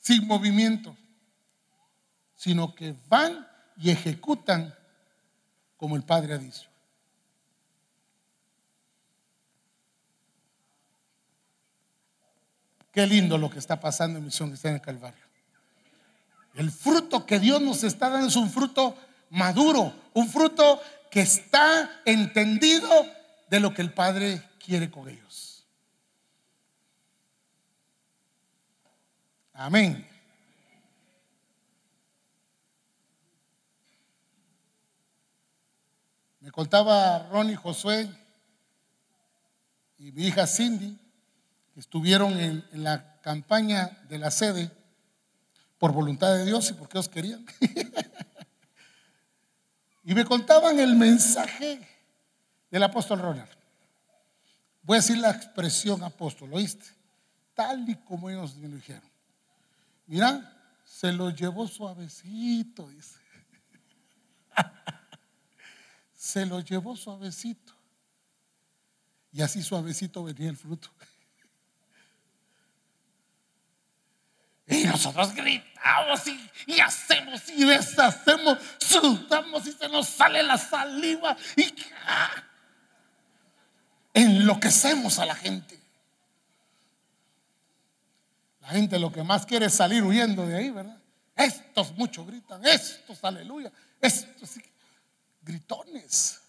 Sin 0.00 0.26
movimiento, 0.26 0.96
sino 2.34 2.74
que 2.74 2.94
van 3.08 3.46
y 3.76 3.90
ejecutan 3.90 4.74
como 5.76 5.96
el 5.96 6.02
Padre 6.02 6.34
ha 6.34 6.38
dicho. 6.38 6.68
Qué 12.92 13.06
lindo 13.06 13.36
lo 13.36 13.50
que 13.50 13.58
está 13.58 13.78
pasando 13.78 14.18
en 14.18 14.24
Misión 14.24 14.52
está 14.54 14.70
en 14.70 14.76
el 14.76 14.80
Calvario. 14.80 15.22
El 16.54 16.70
fruto 16.70 17.26
que 17.26 17.38
Dios 17.38 17.60
nos 17.60 17.84
está 17.84 18.08
dando 18.08 18.28
es 18.28 18.36
un 18.36 18.50
fruto 18.50 18.96
maduro, 19.28 19.92
un 20.14 20.28
fruto 20.28 20.80
que 21.10 21.20
está 21.20 22.00
entendido 22.06 22.88
de 23.48 23.60
lo 23.60 23.72
que 23.72 23.82
el 23.82 23.92
Padre 23.92 24.42
quiere 24.58 24.90
con 24.90 25.08
ellos. 25.08 25.64
Amén. 29.52 30.06
Me 36.40 36.50
contaba 36.52 37.28
Ronnie 37.30 37.56
Josué 37.56 38.08
y 39.98 40.12
mi 40.12 40.26
hija 40.26 40.46
Cindy 40.46 40.98
que 41.72 41.80
estuvieron 41.80 42.38
en, 42.38 42.64
la 42.72 43.20
campaña 43.20 43.98
de 44.08 44.18
la 44.18 44.30
sede 44.30 44.70
por 45.78 45.92
voluntad 45.92 46.36
de 46.36 46.44
Dios 46.44 46.70
y 46.70 46.74
porque 46.74 46.98
ellos 46.98 47.08
querían. 47.08 47.44
y 50.04 50.14
me 50.14 50.24
contaban 50.24 50.78
el 50.78 50.94
mensaje 50.94 51.95
del 52.70 52.82
apóstol 52.82 53.20
Ronald. 53.20 53.50
Voy 54.82 54.96
a 54.96 55.00
decir 55.00 55.18
la 55.18 55.30
expresión 55.30 56.02
apóstol, 56.04 56.50
¿oíste? 56.52 56.86
Tal 57.54 57.88
y 57.88 57.96
como 57.96 58.30
ellos 58.30 58.54
me 58.56 58.68
lo 58.68 58.76
dijeron. 58.76 59.10
Mira, 60.06 60.52
se 60.84 61.12
lo 61.12 61.30
llevó 61.30 61.66
suavecito, 61.66 62.88
dice. 62.88 63.18
se 66.14 66.46
lo 66.46 66.60
llevó 66.60 66.96
suavecito. 66.96 67.74
Y 69.32 69.42
así 69.42 69.62
suavecito 69.62 70.22
venía 70.24 70.50
el 70.50 70.56
fruto. 70.56 70.88
Y 74.68 74.82
nosotros 74.82 75.32
gritamos 75.32 76.22
y, 76.66 76.80
hacemos 76.80 77.48
y 77.50 77.64
deshacemos, 77.64 78.58
sudamos 78.78 79.64
y 79.64 79.70
se 79.70 79.88
nos 79.88 80.08
sale 80.08 80.42
la 80.42 80.58
saliva 80.58 81.36
y 81.56 81.72
¡ah! 82.04 82.42
Enloquecemos 84.16 85.18
a 85.18 85.26
la 85.26 85.34
gente. 85.34 85.78
La 88.62 88.68
gente 88.68 88.98
lo 88.98 89.12
que 89.12 89.22
más 89.22 89.44
quiere 89.44 89.66
es 89.66 89.74
salir 89.74 90.02
huyendo 90.02 90.46
de 90.46 90.56
ahí, 90.56 90.70
¿verdad? 90.70 90.98
Estos 91.36 91.92
muchos 91.92 92.26
gritan, 92.26 92.64
estos, 92.64 93.22
aleluya, 93.22 93.70
estos 94.00 94.54
gritones. 95.42 96.40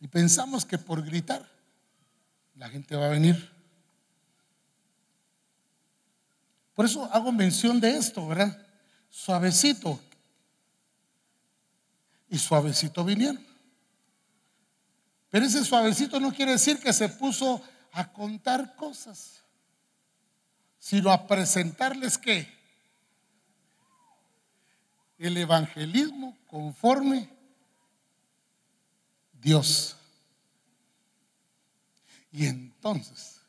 Y 0.00 0.06
pensamos 0.06 0.64
que 0.64 0.78
por 0.78 1.04
gritar 1.04 1.46
la 2.54 2.68
gente 2.68 2.94
va 2.94 3.06
a 3.06 3.10
venir. 3.10 3.52
Por 6.72 6.84
eso 6.84 7.04
hago 7.12 7.32
mención 7.32 7.80
de 7.80 7.96
esto, 7.96 8.28
¿verdad? 8.28 8.64
Suavecito. 9.10 9.98
Y 12.28 12.38
suavecito 12.38 13.04
vinieron. 13.04 13.55
Pero 15.36 15.44
ese 15.44 15.66
suavecito 15.66 16.18
no 16.18 16.32
quiere 16.32 16.52
decir 16.52 16.80
que 16.80 16.94
se 16.94 17.10
puso 17.10 17.62
a 17.92 18.10
contar 18.10 18.74
cosas, 18.74 19.42
sino 20.78 21.12
a 21.12 21.26
presentarles 21.26 22.16
que 22.16 22.50
el 25.18 25.36
evangelismo 25.36 26.38
conforme 26.46 27.28
Dios. 29.34 29.98
Y 32.32 32.46
entonces, 32.46 33.42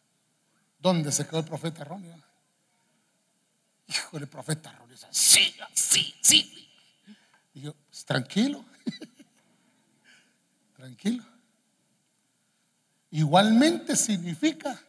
¿dónde 0.79 1.09
se 1.13 1.25
quedó 1.25 1.39
el 1.39 1.45
profeta 1.45 1.85
Ronnie? 1.85 2.11
Hijo 3.87 4.19
del 4.19 4.27
profeta 4.27 4.73
Ronnie, 4.73 4.97
sí, 5.11 5.55
sí, 5.73 6.13
sí. 6.19 6.69
Y 7.53 7.61
yo, 7.61 7.73
pues, 7.73 8.03
tranquilo, 8.03 8.65
tranquilo. 10.75 11.36
Igualmente 13.11 13.95
significa 13.95 14.81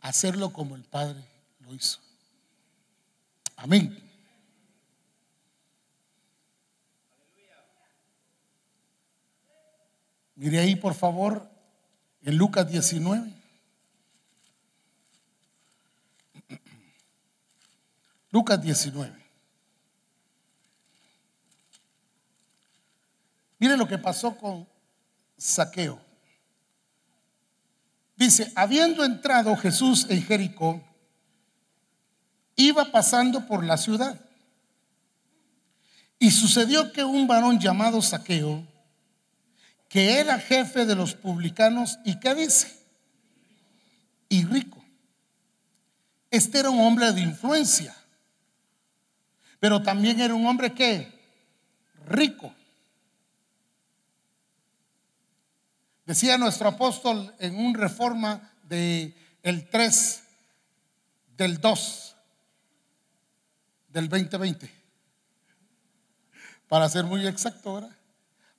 hacerlo 0.00 0.52
como 0.52 0.74
el 0.76 0.84
Padre 0.84 1.22
lo 1.60 1.74
hizo. 1.74 2.00
Amén. 3.56 4.08
Mire 10.34 10.60
ahí, 10.60 10.76
por 10.76 10.94
favor, 10.94 11.48
en 12.22 12.36
Lucas 12.36 12.70
19. 12.70 13.32
Lucas 18.30 18.62
19. 18.62 19.12
Mire 23.58 23.76
lo 23.76 23.88
que 23.88 23.98
pasó 23.98 24.36
con 24.36 24.68
Saqueo. 25.36 26.07
Dice, 28.18 28.52
habiendo 28.54 29.02
entrado 29.02 29.56
Jesús 29.56 30.06
en 30.10 30.22
Jericó, 30.22 30.82
iba 32.56 32.84
pasando 32.92 33.46
por 33.46 33.64
la 33.64 33.78
ciudad. 33.78 34.20
Y 36.18 36.30
sucedió 36.32 36.92
que 36.92 37.02
un 37.02 37.26
varón 37.26 37.58
llamado 37.58 38.02
Saqueo, 38.02 38.66
que 39.88 40.18
era 40.18 40.38
jefe 40.38 40.84
de 40.84 40.94
los 40.94 41.14
publicanos, 41.14 41.98
¿y 42.04 42.18
qué 42.20 42.34
dice? 42.34 42.76
Y 44.28 44.44
rico. 44.44 44.84
Este 46.30 46.58
era 46.58 46.68
un 46.68 46.80
hombre 46.80 47.12
de 47.12 47.22
influencia 47.22 47.94
pero 49.60 49.82
también 49.82 50.20
era 50.20 50.34
un 50.34 50.46
hombre 50.46 50.72
que 50.72 51.08
rico. 52.06 52.54
Decía 56.08 56.38
nuestro 56.38 56.70
apóstol 56.70 57.34
en 57.38 57.54
un 57.54 57.74
reforma 57.74 58.50
de 58.62 59.14
el 59.42 59.68
3 59.68 60.22
del 61.36 61.60
2 61.60 62.16
del 63.90 64.08
2020. 64.08 64.72
Para 66.66 66.88
ser 66.88 67.04
muy 67.04 67.26
exacto, 67.26 67.74
¿verdad? 67.74 67.94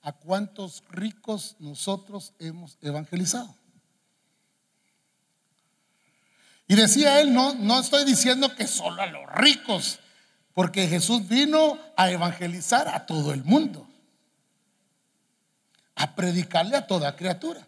¿A 0.04 0.12
cuántos 0.12 0.84
ricos 0.92 1.56
nosotros 1.58 2.34
hemos 2.38 2.78
evangelizado? 2.84 3.56
Y 6.68 6.76
decía 6.76 7.20
él, 7.20 7.34
no, 7.34 7.56
no 7.56 7.80
estoy 7.80 8.06
diciendo 8.06 8.56
que 8.56 8.68
solo 8.68 9.02
a 9.02 9.08
los 9.08 9.26
ricos, 9.34 9.98
porque 10.54 10.88
Jesús 10.88 11.28
vino 11.28 11.80
a 11.98 12.12
evangelizar 12.12 12.88
a 12.90 13.08
todo 13.08 13.34
el 13.34 13.44
mundo, 13.44 13.89
a 16.00 16.16
predicarle 16.16 16.78
a 16.78 16.88
toda 16.88 17.16
criatura. 17.18 17.68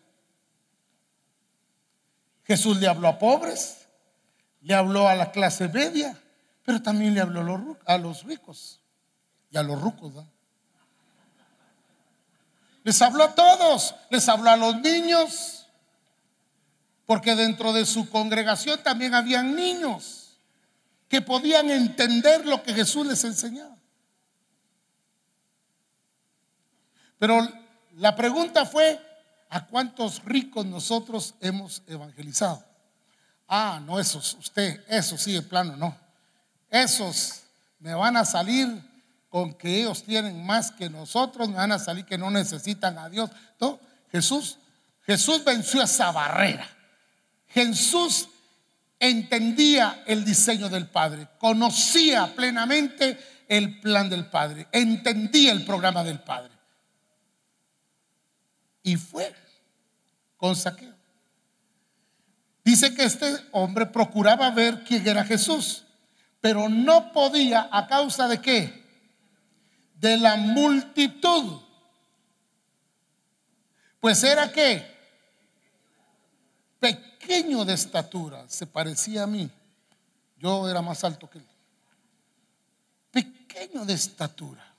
Jesús 2.45 2.77
le 2.77 2.87
habló 2.87 3.09
a 3.09 3.19
pobres, 3.19 3.87
le 4.61 4.73
habló 4.73 5.07
a 5.07 5.15
la 5.15 5.31
clase 5.31 5.67
media, 5.67 6.17
pero 6.63 6.81
también 6.81 7.13
le 7.13 7.19
habló 7.19 7.77
a 7.85 7.97
los 7.97 8.23
ricos 8.23 8.79
y 9.49 9.57
a 9.57 9.63
los 9.63 9.79
rucos. 9.81 10.13
Les 12.83 13.01
habló 13.01 13.25
a 13.25 13.35
todos, 13.35 13.95
les 14.09 14.27
habló 14.29 14.49
a 14.49 14.55
los 14.55 14.79
niños, 14.79 15.67
porque 17.05 17.35
dentro 17.35 17.73
de 17.73 17.85
su 17.85 18.09
congregación 18.09 18.81
también 18.81 19.13
habían 19.13 19.57
niños 19.57 20.39
que 21.09 21.21
podían 21.21 21.69
entender 21.69 22.45
lo 22.45 22.63
que 22.63 22.73
Jesús 22.73 23.05
les 23.05 23.25
enseñaba. 23.25 23.75
Pero 27.19 27.60
la 27.95 28.15
pregunta 28.15 28.65
fue, 28.65 28.99
¿a 29.49 29.65
cuántos 29.65 30.23
ricos 30.23 30.65
nosotros 30.65 31.35
hemos 31.41 31.83
evangelizado? 31.87 32.63
Ah, 33.47 33.81
no, 33.85 33.99
esos, 33.99 34.35
usted, 34.35 34.83
eso 34.87 35.17
sí, 35.17 35.33
de 35.33 35.41
plano, 35.41 35.75
no. 35.75 35.95
Esos 36.69 37.41
me 37.79 37.93
van 37.93 38.15
a 38.15 38.23
salir 38.23 38.81
con 39.29 39.53
que 39.53 39.81
ellos 39.81 40.03
tienen 40.03 40.45
más 40.45 40.71
que 40.71 40.89
nosotros, 40.89 41.49
me 41.49 41.55
van 41.55 41.71
a 41.71 41.79
salir 41.79 42.05
que 42.05 42.17
no 42.17 42.31
necesitan 42.31 42.97
a 42.97 43.09
Dios. 43.09 43.29
No, 43.59 43.79
Jesús, 44.11 44.57
Jesús 45.05 45.43
venció 45.43 45.81
esa 45.81 46.11
barrera. 46.11 46.67
Jesús 47.47 48.29
entendía 48.99 50.03
el 50.05 50.23
diseño 50.23 50.69
del 50.69 50.87
Padre, 50.87 51.27
conocía 51.39 52.33
plenamente 52.35 53.19
el 53.49 53.79
plan 53.81 54.09
del 54.09 54.27
Padre, 54.27 54.67
entendía 54.71 55.51
el 55.51 55.65
programa 55.65 56.03
del 56.03 56.19
Padre. 56.19 56.60
Y 58.83 58.97
fue 58.97 59.33
con 60.37 60.55
saqueo. 60.55 60.95
Dice 62.63 62.93
que 62.93 63.03
este 63.03 63.35
hombre 63.51 63.85
procuraba 63.85 64.49
ver 64.51 64.83
quién 64.83 65.07
era 65.07 65.23
Jesús, 65.23 65.83
pero 66.39 66.69
no 66.69 67.11
podía 67.11 67.67
a 67.71 67.87
causa 67.87 68.27
de 68.27 68.41
qué? 68.41 68.83
De 69.95 70.17
la 70.17 70.35
multitud. 70.35 71.61
Pues 73.99 74.23
era 74.23 74.51
qué? 74.51 74.83
Pequeño 76.79 77.63
de 77.65 77.73
estatura, 77.73 78.45
se 78.47 78.65
parecía 78.65 79.23
a 79.23 79.27
mí. 79.27 79.49
Yo 80.37 80.67
era 80.67 80.81
más 80.81 81.03
alto 81.03 81.29
que 81.29 81.37
él. 81.37 81.47
Pequeño 83.11 83.85
de 83.85 83.93
estatura. 83.93 84.70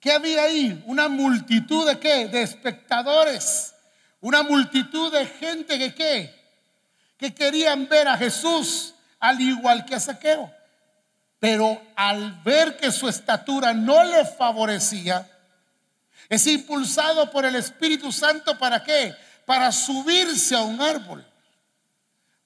¿Qué 0.00 0.12
había 0.12 0.44
ahí? 0.44 0.82
Una 0.86 1.08
multitud 1.08 1.86
de 1.86 1.98
qué? 1.98 2.26
De 2.26 2.42
espectadores. 2.42 3.74
Una 4.20 4.42
multitud 4.42 5.12
de 5.12 5.26
gente 5.26 5.78
que 5.78 5.94
qué? 5.94 6.34
Que 7.18 7.34
querían 7.34 7.86
ver 7.86 8.08
a 8.08 8.16
Jesús 8.16 8.94
al 9.18 9.40
igual 9.40 9.84
que 9.84 9.94
a 9.94 10.00
Saqueo. 10.00 10.50
Pero 11.38 11.80
al 11.94 12.32
ver 12.42 12.78
que 12.78 12.90
su 12.90 13.08
estatura 13.08 13.74
no 13.74 14.02
le 14.04 14.24
favorecía, 14.24 15.28
es 16.28 16.46
impulsado 16.46 17.30
por 17.30 17.44
el 17.44 17.56
Espíritu 17.56 18.10
Santo 18.10 18.58
para 18.58 18.82
qué? 18.82 19.14
Para 19.44 19.70
subirse 19.70 20.54
a 20.54 20.62
un 20.62 20.80
árbol. 20.80 21.26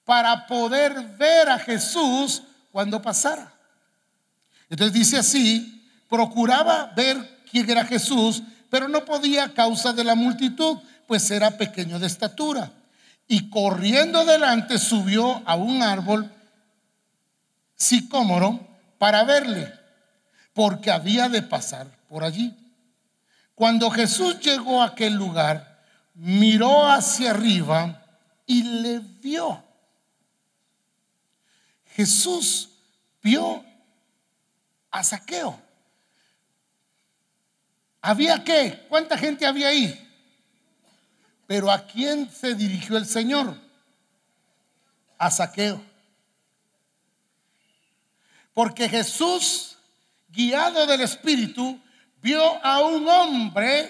Para 0.03 0.45
poder 0.45 0.93
ver 1.17 1.49
a 1.49 1.57
Jesús 1.57 2.43
cuando 2.71 3.01
pasara. 3.01 3.53
Entonces 4.69 4.93
dice 4.93 5.17
así, 5.17 5.89
procuraba 6.09 6.91
ver 6.95 7.34
quién 7.55 7.69
era 7.69 7.85
Jesús, 7.85 8.43
pero 8.69 8.89
no 8.89 9.05
podía 9.05 9.45
a 9.45 9.53
causa 9.53 9.93
de 9.93 10.03
la 10.03 10.13
multitud, 10.13 10.77
pues 11.07 11.31
era 11.31 11.51
pequeño 11.51 11.99
de 11.99 12.07
estatura. 12.07 12.69
Y 13.29 13.49
corriendo 13.49 14.19
adelante 14.19 14.77
subió 14.77 15.41
a 15.45 15.55
un 15.55 15.81
árbol 15.81 16.29
sicómoro 17.77 18.59
para 18.97 19.23
verle, 19.23 19.73
porque 20.53 20.91
había 20.91 21.29
de 21.29 21.43
pasar 21.43 21.87
por 22.09 22.25
allí. 22.25 22.53
Cuando 23.53 23.89
Jesús 23.89 24.41
llegó 24.41 24.81
a 24.81 24.87
aquel 24.87 25.13
lugar, 25.13 25.81
miró 26.13 26.85
hacia 26.85 27.31
arriba 27.31 28.03
y 28.45 28.63
le 28.63 28.99
vio. 28.99 29.63
Jesús 31.95 32.67
vio 33.23 33.63
a 34.91 35.01
Saqueo. 35.05 35.64
¿Había 38.07 38.43
qué? 38.43 38.85
¿Cuánta 38.87 39.17
gente 39.17 39.47
había 39.47 39.69
ahí? 39.69 39.99
Pero 41.47 41.71
¿a 41.71 41.87
quién 41.87 42.29
se 42.29 42.53
dirigió 42.53 42.97
el 42.97 43.07
Señor? 43.07 43.59
A 45.17 45.31
Saqueo. 45.31 45.81
Porque 48.53 48.87
Jesús, 48.87 49.77
guiado 50.29 50.85
del 50.85 51.01
Espíritu, 51.01 51.81
vio 52.21 52.63
a 52.63 52.81
un 52.81 53.07
hombre, 53.09 53.89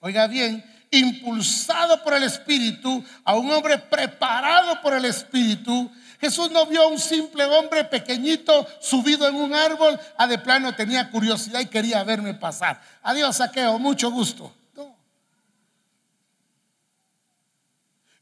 oiga 0.00 0.26
bien, 0.28 0.64
impulsado 0.90 2.02
por 2.02 2.14
el 2.14 2.22
Espíritu, 2.22 3.04
a 3.22 3.36
un 3.36 3.52
hombre 3.52 3.76
preparado 3.76 4.80
por 4.80 4.94
el 4.94 5.04
Espíritu, 5.04 5.92
Jesús 6.22 6.52
no 6.52 6.66
vio 6.66 6.84
a 6.84 6.86
un 6.86 7.00
simple 7.00 7.44
hombre 7.44 7.82
pequeñito 7.84 8.64
subido 8.80 9.26
en 9.26 9.34
un 9.34 9.52
árbol, 9.52 9.98
a 10.16 10.28
de 10.28 10.38
plano 10.38 10.72
tenía 10.72 11.10
curiosidad 11.10 11.58
y 11.58 11.66
quería 11.66 12.04
verme 12.04 12.32
pasar. 12.32 12.80
Adiós, 13.02 13.38
saqueo, 13.38 13.76
mucho 13.80 14.08
gusto. 14.08 14.54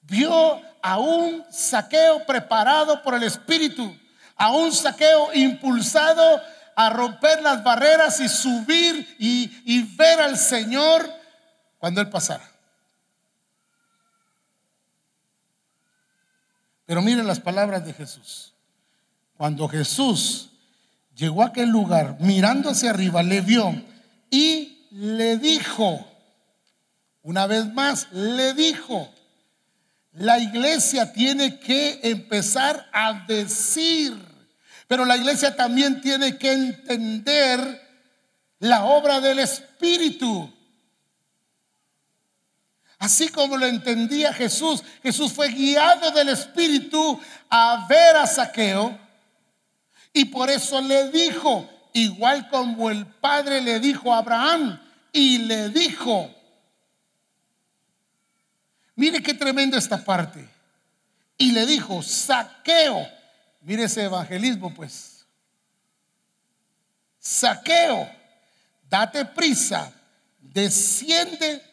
Vio 0.01 0.63
a 0.81 0.99
un 0.99 1.45
saqueo 1.53 2.25
preparado 2.25 3.03
por 3.03 3.17
el 3.17 3.23
Espíritu, 3.23 3.95
a 4.35 4.51
un 4.51 4.73
saqueo 4.73 5.35
impulsado 5.35 6.41
a 6.75 6.89
romper 6.89 7.43
las 7.43 7.63
barreras 7.63 8.19
y 8.21 8.31
subir 8.31 9.15
y, 9.19 9.63
y 9.67 9.83
ver 9.95 10.23
al 10.23 10.39
Señor 10.39 11.07
cuando 11.77 12.01
Él 12.01 12.09
pasara. 12.09 12.50
Pero 16.91 17.03
miren 17.03 17.24
las 17.24 17.38
palabras 17.38 17.86
de 17.86 17.93
Jesús. 17.93 18.53
Cuando 19.36 19.68
Jesús 19.68 20.51
llegó 21.14 21.45
a 21.45 21.47
aquel 21.47 21.68
lugar, 21.68 22.16
mirando 22.18 22.68
hacia 22.68 22.91
arriba, 22.91 23.22
le 23.22 23.43
vio 23.43 23.80
y 24.28 24.88
le 24.91 25.36
dijo, 25.36 26.05
una 27.22 27.47
vez 27.47 27.72
más, 27.72 28.09
le 28.11 28.55
dijo, 28.55 29.09
la 30.14 30.41
iglesia 30.41 31.12
tiene 31.12 31.61
que 31.61 32.01
empezar 32.03 32.91
a 32.93 33.24
decir, 33.24 34.12
pero 34.88 35.05
la 35.05 35.16
iglesia 35.16 35.55
también 35.55 36.01
tiene 36.01 36.38
que 36.38 36.51
entender 36.51 37.80
la 38.59 38.84
obra 38.86 39.20
del 39.20 39.38
Espíritu. 39.38 40.53
Así 43.01 43.31
como 43.31 43.57
lo 43.57 43.65
entendía 43.65 44.31
Jesús, 44.31 44.83
Jesús 45.03 45.33
fue 45.33 45.49
guiado 45.49 46.11
del 46.11 46.29
Espíritu 46.29 47.18
a 47.49 47.87
ver 47.89 48.14
a 48.17 48.27
Saqueo 48.27 48.97
y 50.13 50.27
por 50.27 50.51
eso 50.51 50.83
le 50.83 51.11
dijo, 51.11 51.67
igual 51.95 52.51
como 52.51 52.91
el 52.91 53.07
Padre 53.07 53.63
le 53.63 53.81
dijo 53.81 54.13
a 54.13 54.18
Abraham 54.18 54.79
y 55.14 55.39
le 55.39 55.71
dijo, 55.71 56.31
mire 58.97 59.22
qué 59.22 59.33
tremendo 59.33 59.79
esta 59.79 60.05
parte, 60.05 60.47
y 61.39 61.53
le 61.53 61.64
dijo, 61.64 62.03
Saqueo, 62.03 63.09
mire 63.63 63.85
ese 63.85 64.05
evangelismo 64.05 64.75
pues, 64.75 65.25
Saqueo, 67.18 68.11
date 68.91 69.25
prisa, 69.25 69.91
desciende 70.39 71.70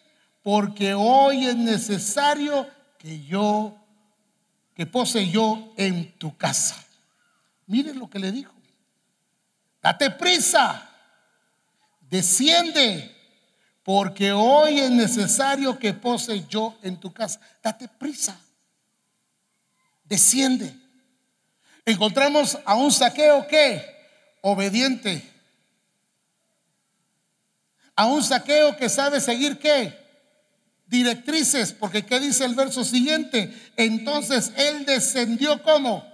porque 0.47 0.93
hoy 0.93 1.45
es 1.45 1.57
necesario 1.57 2.65
que 2.97 3.21
yo, 3.25 3.75
que 4.73 4.85
pose 4.85 5.29
yo 5.29 5.73
en 5.75 6.17
tu 6.17 6.37
casa. 6.37 6.81
Miren 7.65 7.99
lo 7.99 8.09
que 8.09 8.17
le 8.17 8.31
dijo. 8.31 8.53
Date 9.83 10.09
prisa, 10.09 10.89
desciende, 11.99 13.13
porque 13.83 14.31
hoy 14.31 14.79
es 14.79 14.89
necesario 14.89 15.77
que 15.77 15.93
pose 15.93 16.45
yo 16.47 16.77
en 16.81 16.97
tu 16.97 17.11
casa. 17.11 17.41
Date 17.61 17.89
prisa, 17.89 18.39
desciende. 20.05 20.73
Encontramos 21.83 22.57
a 22.63 22.75
un 22.75 22.93
saqueo 22.93 23.45
que 23.47 23.85
obediente, 24.39 25.29
a 27.97 28.05
un 28.05 28.23
saqueo 28.23 28.77
que 28.77 28.87
sabe 28.87 29.19
seguir 29.19 29.59
qué 29.59 30.06
directrices, 30.87 31.73
porque 31.73 32.05
¿qué 32.05 32.19
dice 32.19 32.45
el 32.45 32.55
verso 32.55 32.83
siguiente? 32.83 33.53
Entonces 33.75 34.51
él 34.55 34.85
descendió 34.85 35.61
como. 35.61 36.05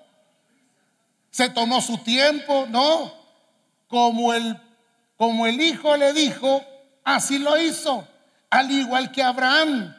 Se 1.32 1.50
tomó 1.50 1.82
su 1.82 1.98
tiempo, 2.00 2.68
no. 2.70 3.14
Como 3.88 4.34
el, 4.34 4.60
como 5.18 5.46
el 5.46 5.62
hijo 5.62 5.96
le 5.98 6.14
dijo, 6.14 6.64
así 7.04 7.40
lo 7.40 7.60
hizo. 7.62 8.08
Al 8.50 8.72
igual 8.72 9.12
que 9.12 9.24
Abraham. 9.24 9.96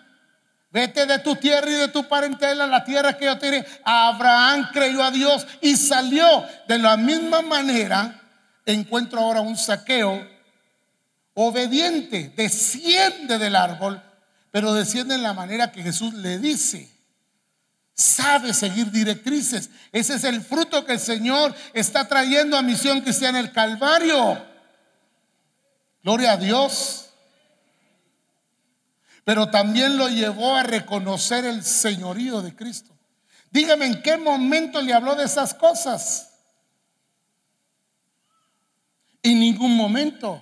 Vete 0.70 1.06
de 1.06 1.20
tu 1.20 1.36
tierra 1.36 1.70
y 1.70 1.74
de 1.74 1.88
tu 1.88 2.08
parentela 2.08 2.64
a 2.64 2.68
la 2.68 2.84
tierra 2.84 3.16
que 3.16 3.26
yo 3.26 3.38
te 3.38 3.46
diré. 3.46 3.66
Abraham 3.84 4.70
creyó 4.72 5.04
a 5.04 5.12
Dios 5.12 5.46
y 5.60 5.76
salió. 5.76 6.44
De 6.66 6.78
la 6.78 6.96
misma 6.96 7.42
manera, 7.42 8.20
encuentro 8.66 9.20
ahora 9.20 9.40
un 9.40 9.56
saqueo 9.56 10.28
obediente. 11.34 12.32
Desciende 12.34 13.38
del 13.38 13.54
árbol 13.54 14.02
pero 14.54 14.72
desciende 14.72 15.16
en 15.16 15.24
la 15.24 15.32
manera 15.32 15.72
que 15.72 15.82
Jesús 15.82 16.14
le 16.14 16.38
dice. 16.38 16.88
sabe 17.92 18.54
seguir 18.54 18.88
directrices. 18.92 19.68
Ese 19.90 20.14
es 20.14 20.22
el 20.22 20.42
fruto 20.42 20.84
que 20.84 20.92
el 20.92 21.00
Señor 21.00 21.52
está 21.72 22.06
trayendo 22.06 22.56
a 22.56 22.62
Misión 22.62 23.00
Cristiana 23.00 23.40
el 23.40 23.50
Calvario. 23.50 24.46
Gloria 26.04 26.34
a 26.34 26.36
Dios. 26.36 27.06
Pero 29.24 29.50
también 29.50 29.96
lo 29.96 30.08
llevó 30.08 30.54
a 30.54 30.62
reconocer 30.62 31.44
el 31.44 31.64
señorío 31.64 32.40
de 32.40 32.54
Cristo. 32.54 32.96
Dígame 33.50 33.86
en 33.86 34.02
qué 34.02 34.16
momento 34.16 34.80
le 34.80 34.94
habló 34.94 35.16
de 35.16 35.24
esas 35.24 35.52
cosas. 35.52 36.30
En 39.20 39.40
ningún 39.40 39.76
momento. 39.76 40.40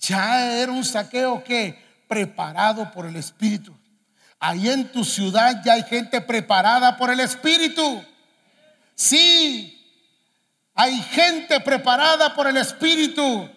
Ya 0.00 0.52
era 0.60 0.72
un 0.72 0.84
saqueo 0.84 1.42
que 1.42 1.78
preparado 2.08 2.90
por 2.92 3.06
el 3.06 3.16
Espíritu. 3.16 3.76
Ahí 4.40 4.68
en 4.68 4.90
tu 4.92 5.04
ciudad 5.04 5.62
ya 5.64 5.74
hay 5.74 5.82
gente 5.82 6.20
preparada 6.20 6.96
por 6.96 7.10
el 7.10 7.20
Espíritu. 7.20 8.04
Sí, 8.94 9.74
hay 10.74 11.00
gente 11.02 11.60
preparada 11.60 12.34
por 12.34 12.46
el 12.46 12.56
Espíritu. 12.56 13.50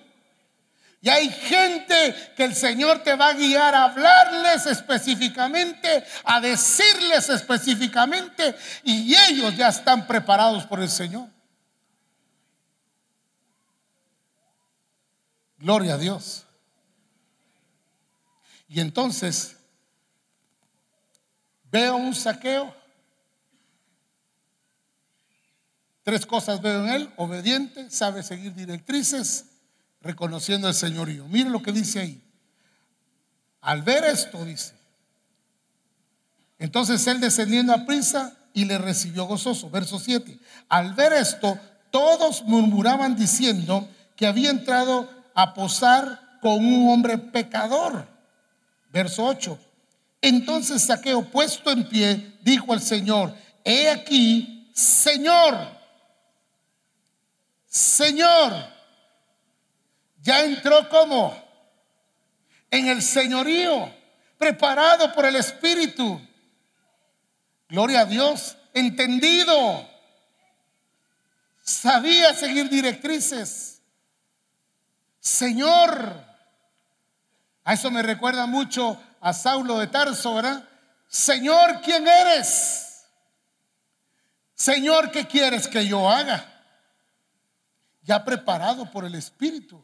Y 1.04 1.10
hay 1.10 1.30
gente 1.30 2.34
que 2.36 2.44
el 2.44 2.56
Señor 2.56 3.02
te 3.02 3.16
va 3.16 3.30
a 3.30 3.34
guiar 3.34 3.74
a 3.74 3.86
hablarles 3.86 4.68
específicamente, 4.68 6.04
a 6.24 6.40
decirles 6.40 7.28
específicamente, 7.30 8.56
y 8.84 9.16
ellos 9.16 9.56
ya 9.58 9.70
están 9.70 10.06
preparados 10.06 10.66
por 10.66 10.80
el 10.80 10.90
Señor. 10.90 11.28
Gloria 15.62 15.94
a 15.94 15.98
Dios. 15.98 16.46
Y 18.68 18.80
entonces 18.80 19.58
veo 21.72 21.96
un 21.96 22.16
saqueo. 22.16 22.76
Tres 26.04 26.26
cosas 26.26 26.62
veo 26.62 26.84
en 26.84 26.90
él. 26.90 27.14
Obediente, 27.16 27.92
sabe 27.92 28.24
seguir 28.24 28.56
directrices, 28.56 29.46
reconociendo 30.02 30.68
el 30.68 30.74
señorío. 30.74 31.28
Mire 31.28 31.52
lo 31.52 31.62
que 31.62 31.72
dice 31.72 32.00
ahí. 32.00 32.24
Al 33.62 33.84
ver 33.84 34.04
esto, 34.06 34.44
dice. 34.44 34.74
Entonces 36.58 37.06
él 37.06 37.20
descendiendo 37.20 37.74
a 37.74 37.86
prisa 37.86 38.36
y 38.54 38.66
le 38.66 38.80
recibió 38.80 39.26
gozoso. 39.26 39.70
Verso 39.70 40.00
7. 40.00 40.40
Al 40.70 40.96
ver 40.96 41.14
esto, 41.14 41.60
todos 41.92 42.44
murmuraban 42.46 43.16
diciendo 43.16 43.88
que 44.16 44.26
había 44.26 44.50
entrado 44.50 45.21
a 45.34 45.54
posar 45.54 46.40
con 46.42 46.66
un 46.66 46.90
hombre 46.90 47.18
pecador. 47.18 48.08
Verso 48.90 49.26
8. 49.26 49.58
Entonces 50.22 50.84
Saqueo, 50.84 51.24
puesto 51.24 51.72
en 51.72 51.88
pie, 51.88 52.38
dijo 52.42 52.74
al 52.74 52.82
Señor, 52.82 53.36
he 53.64 53.90
aquí, 53.90 54.70
Señor, 54.74 55.58
Señor, 57.68 58.54
ya 60.22 60.44
entró 60.44 60.88
como 60.90 61.34
en 62.70 62.88
el 62.88 63.02
señorío, 63.02 63.94
preparado 64.38 65.14
por 65.14 65.26
el 65.26 65.36
Espíritu. 65.36 66.20
Gloria 67.70 68.02
a 68.02 68.06
Dios, 68.06 68.58
entendido, 68.74 69.90
sabía 71.64 72.34
seguir 72.34 72.70
directrices. 72.70 73.71
Señor, 75.22 76.26
a 77.64 77.74
eso 77.74 77.92
me 77.92 78.02
recuerda 78.02 78.48
mucho 78.48 79.00
a 79.22 79.34
Saulo 79.34 79.78
de 79.78 79.86
Tarso, 79.86 80.34
¿verdad? 80.34 80.68
Señor, 81.08 81.80
¿quién 81.82 82.08
eres? 82.08 83.06
Señor, 84.56 85.12
¿qué 85.12 85.28
quieres 85.28 85.68
que 85.68 85.88
yo 85.88 86.10
haga? 86.10 86.44
Ya 88.02 88.26
preparado 88.26 88.90
por 88.90 89.06
el 89.06 89.14
Espíritu. 89.14 89.84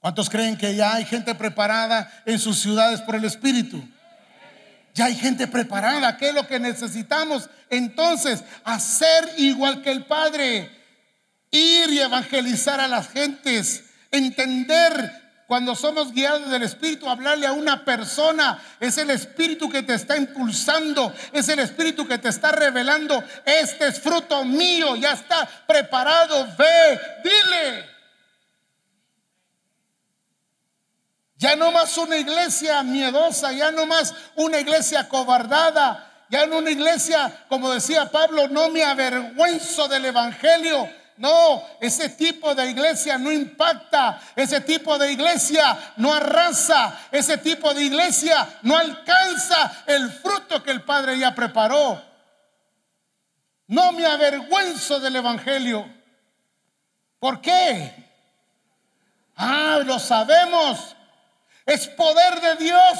¿Cuántos 0.00 0.28
creen 0.28 0.56
que 0.56 0.74
ya 0.74 0.94
hay 0.94 1.04
gente 1.04 1.34
preparada 1.36 2.10
en 2.26 2.38
sus 2.40 2.58
ciudades 2.58 3.00
por 3.00 3.14
el 3.14 3.24
Espíritu? 3.24 3.80
Ya 4.94 5.06
hay 5.06 5.14
gente 5.14 5.46
preparada. 5.46 6.16
¿Qué 6.16 6.30
es 6.30 6.34
lo 6.34 6.46
que 6.46 6.58
necesitamos? 6.58 7.48
Entonces, 7.68 8.42
hacer 8.64 9.30
igual 9.36 9.82
que 9.82 9.90
el 9.90 10.04
Padre 10.04 10.70
ir 11.50 11.90
y 11.90 12.00
evangelizar 12.00 12.80
a 12.80 12.88
las 12.88 13.08
gentes, 13.08 13.84
entender 14.10 15.20
cuando 15.50 15.74
somos 15.74 16.12
guiados 16.12 16.48
del 16.48 16.62
Espíritu, 16.62 17.08
hablarle 17.08 17.44
a 17.44 17.52
una 17.52 17.84
persona, 17.84 18.62
es 18.78 18.98
el 18.98 19.10
Espíritu 19.10 19.68
que 19.68 19.82
te 19.82 19.94
está 19.94 20.16
impulsando, 20.16 21.12
es 21.32 21.48
el 21.48 21.58
Espíritu 21.58 22.06
que 22.06 22.18
te 22.18 22.28
está 22.28 22.52
revelando, 22.52 23.20
este 23.44 23.88
es 23.88 24.00
fruto 24.00 24.44
mío, 24.44 24.94
ya 24.94 25.12
está 25.12 25.48
preparado, 25.66 26.46
ve, 26.56 27.00
dile. 27.24 27.89
Ya 31.40 31.56
no 31.56 31.72
más 31.72 31.96
una 31.96 32.18
iglesia 32.18 32.82
miedosa, 32.82 33.50
ya 33.52 33.70
no 33.70 33.86
más 33.86 34.14
una 34.34 34.60
iglesia 34.60 35.08
cobardada, 35.08 36.26
ya 36.28 36.44
no 36.44 36.58
una 36.58 36.70
iglesia, 36.70 37.46
como 37.48 37.72
decía 37.72 38.10
Pablo, 38.10 38.48
no 38.48 38.68
me 38.68 38.84
avergüenzo 38.84 39.88
del 39.88 40.04
Evangelio, 40.04 40.86
no, 41.16 41.62
ese 41.80 42.10
tipo 42.10 42.54
de 42.54 42.70
iglesia 42.70 43.16
no 43.16 43.32
impacta, 43.32 44.20
ese 44.36 44.60
tipo 44.60 44.98
de 44.98 45.12
iglesia 45.12 45.94
no 45.96 46.12
arrasa, 46.12 47.08
ese 47.10 47.38
tipo 47.38 47.72
de 47.72 47.84
iglesia 47.84 48.60
no 48.60 48.76
alcanza 48.76 49.84
el 49.86 50.12
fruto 50.12 50.62
que 50.62 50.72
el 50.72 50.82
Padre 50.82 51.18
ya 51.18 51.34
preparó. 51.34 52.04
No 53.66 53.92
me 53.92 54.04
avergüenzo 54.04 55.00
del 55.00 55.16
Evangelio. 55.16 55.88
¿Por 57.18 57.40
qué? 57.40 57.94
Ah, 59.36 59.80
lo 59.82 59.98
sabemos. 59.98 60.96
Es 61.66 61.88
poder 61.88 62.40
de 62.40 62.56
Dios. 62.64 62.98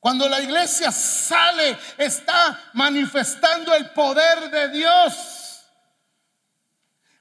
Cuando 0.00 0.28
la 0.28 0.40
iglesia 0.40 0.92
sale, 0.92 1.76
está 1.98 2.70
manifestando 2.74 3.74
el 3.74 3.90
poder 3.90 4.50
de 4.50 4.68
Dios 4.68 5.36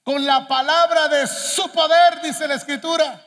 con 0.05 0.23
la 0.23 0.47
palabra 0.47 1.07
de 1.07 1.25
su 1.25 1.67
poder, 1.71 2.21
dice 2.21 2.47
la 2.47 2.53
escritura. 2.53 3.19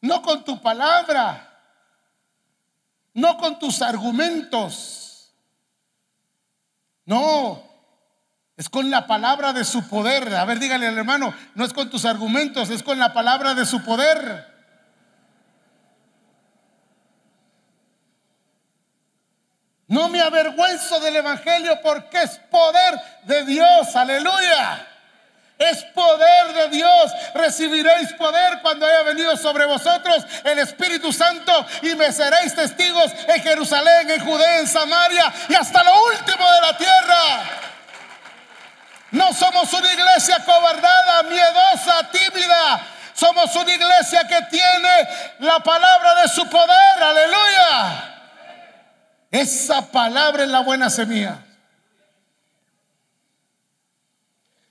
No 0.00 0.22
con 0.22 0.44
tu 0.44 0.62
palabra, 0.62 1.60
no 3.14 3.36
con 3.36 3.58
tus 3.58 3.82
argumentos. 3.82 5.34
No, 7.04 7.63
es 8.56 8.68
con 8.68 8.90
la 8.90 9.06
palabra 9.06 9.52
de 9.52 9.64
su 9.64 9.88
poder. 9.88 10.34
A 10.34 10.44
ver, 10.44 10.58
dígale 10.58 10.86
al 10.86 10.96
hermano, 10.96 11.34
no 11.54 11.64
es 11.64 11.72
con 11.72 11.90
tus 11.90 12.04
argumentos, 12.04 12.70
es 12.70 12.82
con 12.82 12.98
la 12.98 13.12
palabra 13.12 13.54
de 13.54 13.66
su 13.66 13.82
poder. 13.82 14.54
No 19.88 20.08
me 20.08 20.20
avergüenzo 20.20 20.98
del 21.00 21.16
Evangelio 21.16 21.78
porque 21.82 22.22
es 22.22 22.38
poder 22.50 23.00
de 23.24 23.44
Dios. 23.44 23.94
Aleluya. 23.94 24.88
Es 25.58 25.84
poder 25.94 26.52
de 26.54 26.68
Dios. 26.76 27.12
Recibiréis 27.34 28.12
poder 28.14 28.60
cuando 28.62 28.86
haya 28.86 29.02
venido 29.02 29.36
sobre 29.36 29.66
vosotros 29.66 30.24
el 30.44 30.58
Espíritu 30.60 31.12
Santo 31.12 31.66
y 31.82 31.94
me 31.96 32.10
seréis 32.12 32.54
testigos 32.54 33.12
en 33.28 33.42
Jerusalén, 33.42 34.10
en 34.10 34.24
Judea, 34.24 34.60
en 34.60 34.66
Samaria 34.66 35.32
y 35.48 35.54
hasta 35.54 35.84
lo 35.84 35.92
último 36.06 36.50
de 36.50 36.60
la 36.60 36.76
tierra. 36.76 37.73
No 39.14 39.32
somos 39.32 39.72
una 39.72 39.92
iglesia 39.92 40.44
cobardada, 40.44 41.22
miedosa, 41.22 42.10
tímida. 42.10 42.84
Somos 43.14 43.54
una 43.54 43.72
iglesia 43.72 44.26
que 44.26 44.42
tiene 44.50 45.08
la 45.38 45.60
palabra 45.60 46.20
de 46.20 46.28
su 46.28 46.44
poder. 46.48 47.00
Aleluya. 47.00 48.14
Esa 49.30 49.88
palabra 49.92 50.42
es 50.42 50.50
la 50.50 50.60
buena 50.60 50.90
semilla. 50.90 51.38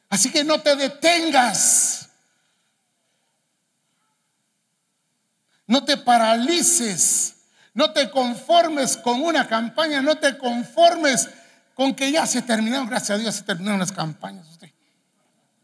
Así 0.09 0.29
que 0.29 0.43
no 0.43 0.59
te 0.59 0.75
detengas. 0.75 2.09
No 5.67 5.85
te 5.85 5.95
paralices. 5.95 7.35
No 7.73 7.93
te 7.93 8.09
conformes 8.09 8.97
con 8.97 9.23
una 9.23 9.47
campaña. 9.47 10.01
No 10.01 10.17
te 10.17 10.37
conformes 10.37 11.29
con 11.73 11.95
que 11.95 12.11
ya 12.11 12.25
se 12.25 12.41
terminaron. 12.41 12.87
Gracias 12.87 13.11
a 13.11 13.17
Dios 13.17 13.35
se 13.35 13.43
terminaron 13.43 13.79
las 13.79 13.91
campañas. 13.91 14.47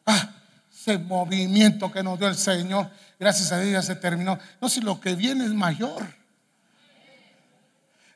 Ah, 0.05 0.31
ese 0.71 0.97
movimiento 0.97 1.91
que 1.91 2.01
nos 2.01 2.17
dio 2.17 2.27
el 2.27 2.35
Señor. 2.35 2.89
Gracias 3.19 3.51
a 3.51 3.59
Dios 3.59 3.73
ya 3.73 3.81
se 3.81 3.95
terminó. 3.95 4.39
No, 4.59 4.69
si 4.69 4.81
lo 4.81 4.99
que 4.99 5.15
viene 5.15 5.45
es 5.45 5.53
mayor. 5.53 6.07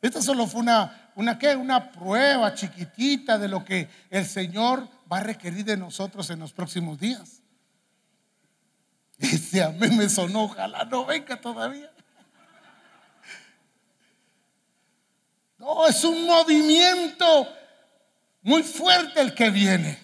Esta 0.01 0.21
solo 0.21 0.47
fue 0.47 0.61
una, 0.61 1.11
una, 1.15 1.37
¿qué? 1.37 1.55
una 1.55 1.91
prueba 1.91 2.53
chiquitita 2.53 3.37
de 3.37 3.47
lo 3.47 3.63
que 3.63 3.89
el 4.09 4.25
Señor 4.25 4.87
va 5.11 5.17
a 5.17 5.23
requerir 5.23 5.63
de 5.63 5.77
nosotros 5.77 6.29
en 6.29 6.39
los 6.39 6.51
próximos 6.51 6.99
días. 6.99 7.41
Ese 9.17 9.63
amén 9.63 9.95
me 9.95 10.09
sonó, 10.09 10.43
ojalá 10.43 10.83
no 10.85 11.05
venga 11.05 11.39
todavía. 11.39 11.89
No, 15.57 15.87
es 15.87 16.03
un 16.03 16.25
movimiento 16.25 17.47
muy 18.43 18.61
fuerte 18.61 19.21
el 19.21 19.33
que 19.33 19.49
viene. 19.49 19.97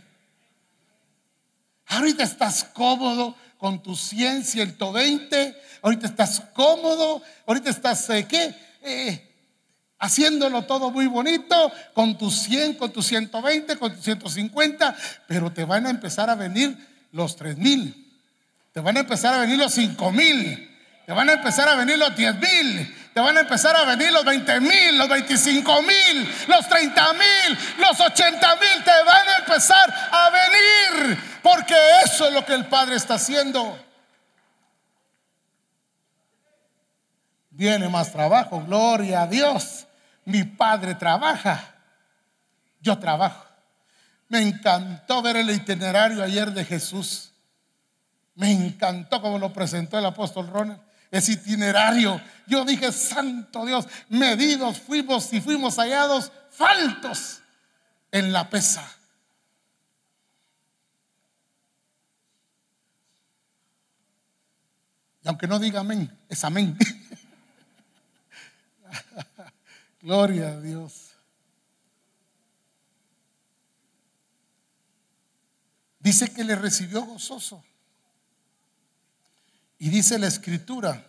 Ahorita 1.87 2.23
estás 2.23 2.63
cómodo 2.63 3.35
con 3.57 3.83
tu 3.83 3.95
100, 3.95 4.43
120. 4.45 5.55
Ahorita 5.81 6.07
estás 6.07 6.41
cómodo. 6.53 7.21
Ahorita 7.45 7.69
estás, 7.69 8.09
eh, 8.09 8.25
¿qué? 8.27 8.55
Eh, 8.81 9.25
haciéndolo 9.99 10.63
todo 10.63 10.91
muy 10.91 11.07
bonito 11.07 11.71
con 11.93 12.17
tus 12.17 12.35
100, 12.43 12.75
con 12.75 12.93
tus 12.93 13.07
120, 13.07 13.75
con 13.77 13.93
tus 13.93 14.03
150. 14.03 14.95
Pero 15.27 15.51
te 15.51 15.65
van 15.65 15.85
a 15.85 15.89
empezar 15.89 16.29
a 16.29 16.35
venir 16.35 16.77
los 17.11 17.35
3 17.35 17.57
mil. 17.57 18.05
Te 18.71 18.79
van 18.79 18.97
a 18.97 19.01
empezar 19.01 19.33
a 19.33 19.39
venir 19.39 19.57
los 19.57 19.73
5 19.73 20.11
mil. 20.11 20.65
Te 21.05 21.11
van 21.11 21.29
a 21.29 21.33
empezar 21.33 21.67
a 21.67 21.75
venir 21.75 21.97
los 21.97 22.15
10 22.15 22.35
mil. 22.35 22.95
Van 23.21 23.37
a 23.37 23.41
empezar 23.41 23.75
a 23.75 23.85
venir 23.85 24.11
los 24.11 24.23
20 24.23 24.59
mil, 24.61 24.97
los 24.97 25.09
25 25.09 25.81
mil, 25.81 26.35
los 26.47 26.67
30 26.67 27.13
mil, 27.13 27.57
los 27.77 27.99
80 27.99 28.55
mil. 28.55 28.83
Te 28.83 29.03
van 29.05 29.27
a 29.27 29.37
empezar 29.37 29.93
a 30.11 30.29
venir. 30.29 31.17
Porque 31.41 31.75
eso 32.05 32.27
es 32.27 32.33
lo 32.33 32.45
que 32.45 32.53
el 32.53 32.65
Padre 32.65 32.95
está 32.95 33.15
haciendo. 33.15 33.77
Viene 37.49 37.89
más 37.89 38.11
trabajo, 38.11 38.63
gloria 38.65 39.23
a 39.23 39.27
Dios. 39.27 39.85
Mi 40.25 40.43
Padre 40.43 40.95
trabaja, 40.95 41.75
yo 42.79 42.97
trabajo. 42.99 43.45
Me 44.29 44.41
encantó 44.41 45.21
ver 45.21 45.37
el 45.37 45.49
itinerario 45.49 46.23
ayer 46.23 46.51
de 46.51 46.63
Jesús. 46.63 47.31
Me 48.35 48.51
encantó 48.51 49.21
como 49.21 49.39
lo 49.39 49.51
presentó 49.51 49.97
el 49.97 50.05
apóstol 50.05 50.47
Ronald. 50.47 50.88
Ese 51.11 51.33
itinerario. 51.33 52.21
Yo 52.47 52.65
dije, 52.65 52.91
Santo 52.91 53.65
Dios, 53.65 53.87
medidos 54.09 54.79
fuimos 54.79 55.31
y 55.33 55.41
fuimos 55.41 55.77
hallados 55.77 56.31
faltos 56.51 57.41
en 58.11 58.31
la 58.31 58.49
pesa. 58.49 58.89
Y 65.23 65.27
aunque 65.27 65.47
no 65.47 65.59
diga 65.59 65.81
amén, 65.81 66.17
es 66.29 66.43
amén. 66.43 66.77
Gloria 70.01 70.49
a 70.49 70.61
Dios. 70.61 71.09
Dice 75.99 76.33
que 76.33 76.43
le 76.43 76.55
recibió 76.55 77.03
gozoso. 77.03 77.63
Y 79.79 79.89
dice 79.89 80.19
la 80.19 80.27
escritura 80.27 81.05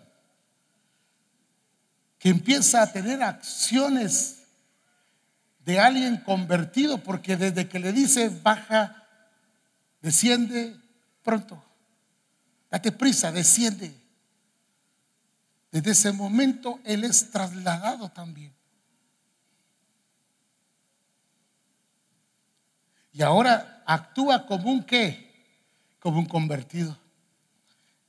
que 2.21 2.29
empieza 2.29 2.83
a 2.83 2.93
tener 2.93 3.23
acciones 3.23 4.45
de 5.65 5.81
alguien 5.81 6.19
convertido, 6.19 7.03
porque 7.03 7.37
desde 7.37 7.69
que 7.69 7.81
le 7.81 7.93
dice 7.93 8.29
baja, 8.29 9.05
desciende 10.01 10.77
pronto, 11.23 11.63
date 12.71 12.93
prisa, 12.93 13.33
desciende. 13.33 13.93
Desde 15.73 15.91
ese 15.93 16.13
momento 16.13 16.79
él 16.85 17.05
es 17.05 17.31
trasladado 17.31 18.09
también. 18.11 18.53
Y 23.13 23.23
ahora 23.23 23.83
actúa 23.87 24.47
como 24.47 24.71
un 24.71 24.85
qué? 24.85 25.29
Como 25.99 26.19
un 26.19 26.27
convertido. 26.27 27.00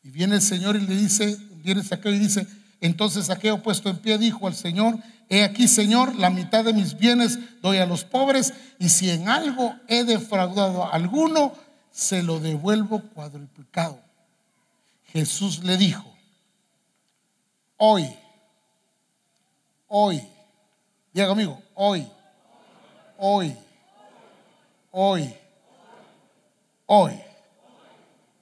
Y 0.03 0.09
viene 0.09 0.35
el 0.35 0.41
Señor 0.41 0.75
y 0.75 0.81
le 0.81 0.95
dice, 0.95 1.37
viene 1.63 1.83
Saqueo 1.83 2.13
y 2.13 2.19
dice, 2.19 2.47
entonces 2.79 3.27
Saqueo 3.27 3.61
puesto 3.61 3.89
en 3.89 3.97
pie 3.97 4.17
dijo 4.17 4.47
al 4.47 4.55
Señor, 4.55 4.97
he 5.29 5.43
aquí 5.43 5.67
Señor, 5.67 6.15
la 6.15 6.29
mitad 6.29 6.65
de 6.65 6.73
mis 6.73 6.97
bienes 6.97 7.39
doy 7.61 7.77
a 7.77 7.85
los 7.85 8.03
pobres 8.03 8.53
y 8.79 8.89
si 8.89 9.09
en 9.09 9.29
algo 9.29 9.75
he 9.87 10.03
defraudado 10.03 10.83
a 10.83 10.89
alguno, 10.89 11.53
se 11.91 12.23
lo 12.23 12.39
devuelvo 12.39 13.01
cuadruplicado. 13.13 13.99
Jesús 15.05 15.63
le 15.63 15.77
dijo, 15.77 16.11
hoy, 17.77 18.09
hoy, 19.87 20.21
diga 21.13 21.27
conmigo, 21.27 21.61
hoy, 21.75 22.07
hoy, 23.17 23.55
hoy, 24.89 25.35
hoy. 26.87 27.13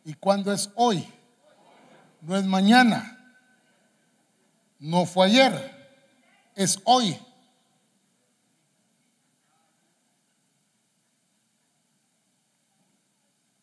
¿Y 0.05 0.13
cuándo 0.13 0.53
es 0.53 0.69
hoy? 0.75 1.05
No 2.21 2.35
es 2.35 2.45
mañana, 2.45 3.15
no 4.79 5.05
fue 5.05 5.27
ayer, 5.27 5.97
es 6.55 6.79
hoy. 6.83 7.19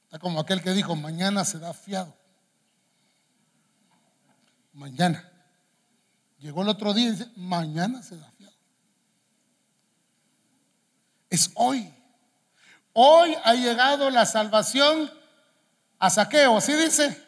Está 0.04 0.18
como 0.18 0.40
aquel 0.40 0.62
que 0.62 0.72
dijo, 0.72 0.94
mañana 0.96 1.44
se 1.44 1.58
da 1.58 1.74
fiado. 1.74 2.14
Mañana. 4.72 5.30
Llegó 6.38 6.62
el 6.62 6.68
otro 6.68 6.94
día 6.94 7.08
y 7.08 7.10
dice, 7.12 7.30
mañana 7.36 8.02
se 8.02 8.16
da 8.16 8.30
fiado. 8.32 8.54
Es 11.28 11.50
hoy. 11.54 11.92
Hoy 12.92 13.36
ha 13.44 13.54
llegado 13.54 14.08
la 14.10 14.24
salvación 14.24 15.10
a 15.98 16.08
saqueo, 16.08 16.56
así 16.56 16.72
dice. 16.74 17.25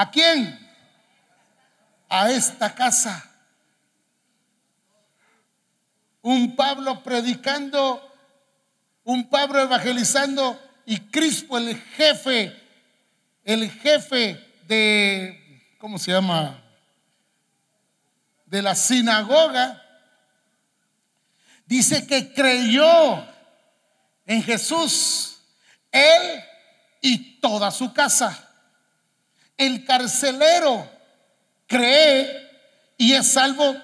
¿A 0.00 0.10
quién? 0.10 0.58
A 2.08 2.30
esta 2.30 2.74
casa. 2.74 3.22
Un 6.22 6.56
Pablo 6.56 7.02
predicando, 7.02 8.00
un 9.04 9.28
Pablo 9.28 9.60
evangelizando 9.60 10.58
y 10.86 11.00
Crispo 11.10 11.58
el 11.58 11.78
jefe, 11.78 12.58
el 13.44 13.70
jefe 13.70 14.42
de, 14.66 15.76
¿cómo 15.78 15.98
se 15.98 16.12
llama? 16.12 16.64
De 18.46 18.62
la 18.62 18.74
sinagoga, 18.74 19.82
dice 21.66 22.06
que 22.06 22.32
creyó 22.32 23.22
en 24.24 24.42
Jesús, 24.42 25.42
él 25.92 26.42
y 27.02 27.38
toda 27.38 27.70
su 27.70 27.92
casa 27.92 28.46
el 29.60 29.84
carcelero 29.84 30.90
cree 31.66 32.48
y 32.96 33.12
es 33.12 33.30
salvo 33.30 33.76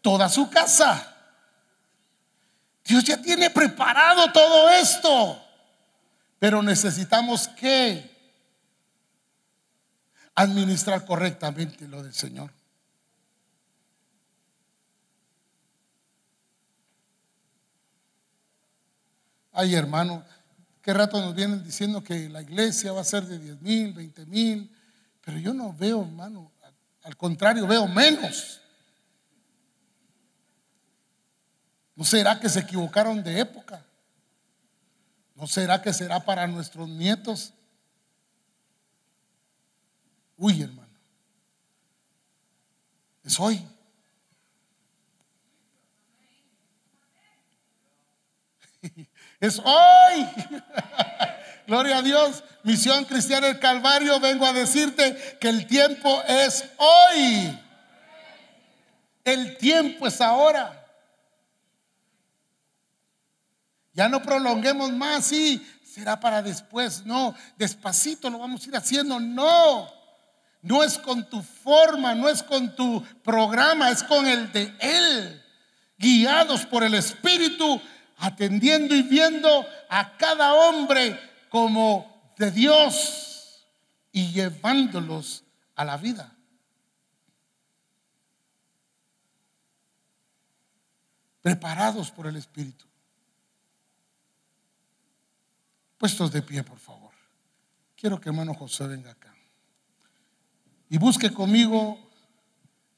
toda 0.00 0.30
su 0.30 0.48
casa. 0.48 1.14
Dios 2.82 3.04
ya 3.04 3.20
tiene 3.20 3.50
preparado 3.50 4.32
todo 4.32 4.70
esto, 4.70 5.44
pero 6.38 6.62
necesitamos 6.62 7.48
que 7.48 8.10
administrar 10.34 11.04
correctamente 11.04 11.86
lo 11.86 12.02
del 12.02 12.14
Señor. 12.14 12.50
Ay, 19.52 19.74
hermano, 19.74 20.24
qué 20.80 20.94
rato 20.94 21.20
nos 21.20 21.34
vienen 21.34 21.62
diciendo 21.62 22.02
que 22.02 22.30
la 22.30 22.40
iglesia 22.40 22.92
va 22.92 23.02
a 23.02 23.04
ser 23.04 23.24
de 23.24 23.38
10 23.38 23.60
mil, 23.60 23.92
20 23.92 24.26
mil, 24.26 24.73
pero 25.24 25.38
yo 25.38 25.54
no 25.54 25.72
veo, 25.72 26.02
hermano, 26.02 26.52
al 27.02 27.16
contrario, 27.16 27.66
veo 27.66 27.88
menos. 27.88 28.60
¿No 31.96 32.04
será 32.04 32.38
que 32.38 32.48
se 32.48 32.60
equivocaron 32.60 33.22
de 33.22 33.40
época? 33.40 33.84
¿No 35.34 35.46
será 35.46 35.80
que 35.80 35.92
será 35.92 36.20
para 36.20 36.46
nuestros 36.46 36.88
nietos? 36.88 37.54
Uy, 40.36 40.62
hermano. 40.62 40.84
Es 43.22 43.40
hoy. 43.40 43.66
Es 49.40 49.58
hoy. 49.58 50.26
Gloria 51.66 51.98
a 51.98 52.02
Dios. 52.02 52.42
Misión 52.62 53.04
Cristiana 53.04 53.46
del 53.48 53.58
Calvario, 53.58 54.20
vengo 54.20 54.46
a 54.46 54.52
decirte 54.52 55.38
que 55.40 55.48
el 55.48 55.66
tiempo 55.66 56.22
es 56.26 56.64
hoy. 56.78 57.58
El 59.24 59.56
tiempo 59.56 60.06
es 60.06 60.20
ahora. 60.20 60.80
Ya 63.92 64.08
no 64.08 64.22
prolonguemos 64.22 64.92
más, 64.92 65.26
sí, 65.26 65.64
será 65.84 66.18
para 66.18 66.42
después. 66.42 67.06
No, 67.06 67.34
despacito 67.56 68.28
lo 68.28 68.38
vamos 68.38 68.64
a 68.64 68.68
ir 68.68 68.76
haciendo. 68.76 69.20
No, 69.20 69.88
no 70.62 70.82
es 70.82 70.98
con 70.98 71.28
tu 71.28 71.42
forma, 71.42 72.14
no 72.14 72.28
es 72.28 72.42
con 72.42 72.74
tu 72.74 73.02
programa, 73.22 73.90
es 73.90 74.02
con 74.02 74.26
el 74.26 74.50
de 74.52 74.74
Él. 74.80 75.42
Guiados 75.96 76.66
por 76.66 76.82
el 76.82 76.94
Espíritu, 76.94 77.80
atendiendo 78.18 78.94
y 78.94 79.02
viendo 79.02 79.66
a 79.88 80.16
cada 80.16 80.54
hombre 80.54 81.33
como 81.54 82.34
de 82.36 82.50
Dios 82.50 83.64
y 84.10 84.32
llevándolos 84.32 85.44
a 85.76 85.84
la 85.84 85.96
vida. 85.96 86.36
Preparados 91.42 92.10
por 92.10 92.26
el 92.26 92.34
Espíritu. 92.34 92.84
Puestos 95.96 96.32
de 96.32 96.42
pie, 96.42 96.64
por 96.64 96.80
favor. 96.80 97.12
Quiero 97.94 98.20
que 98.20 98.30
hermano 98.30 98.54
José 98.54 98.88
venga 98.88 99.12
acá. 99.12 99.32
Y 100.88 100.98
busque 100.98 101.30
conmigo 101.32 102.00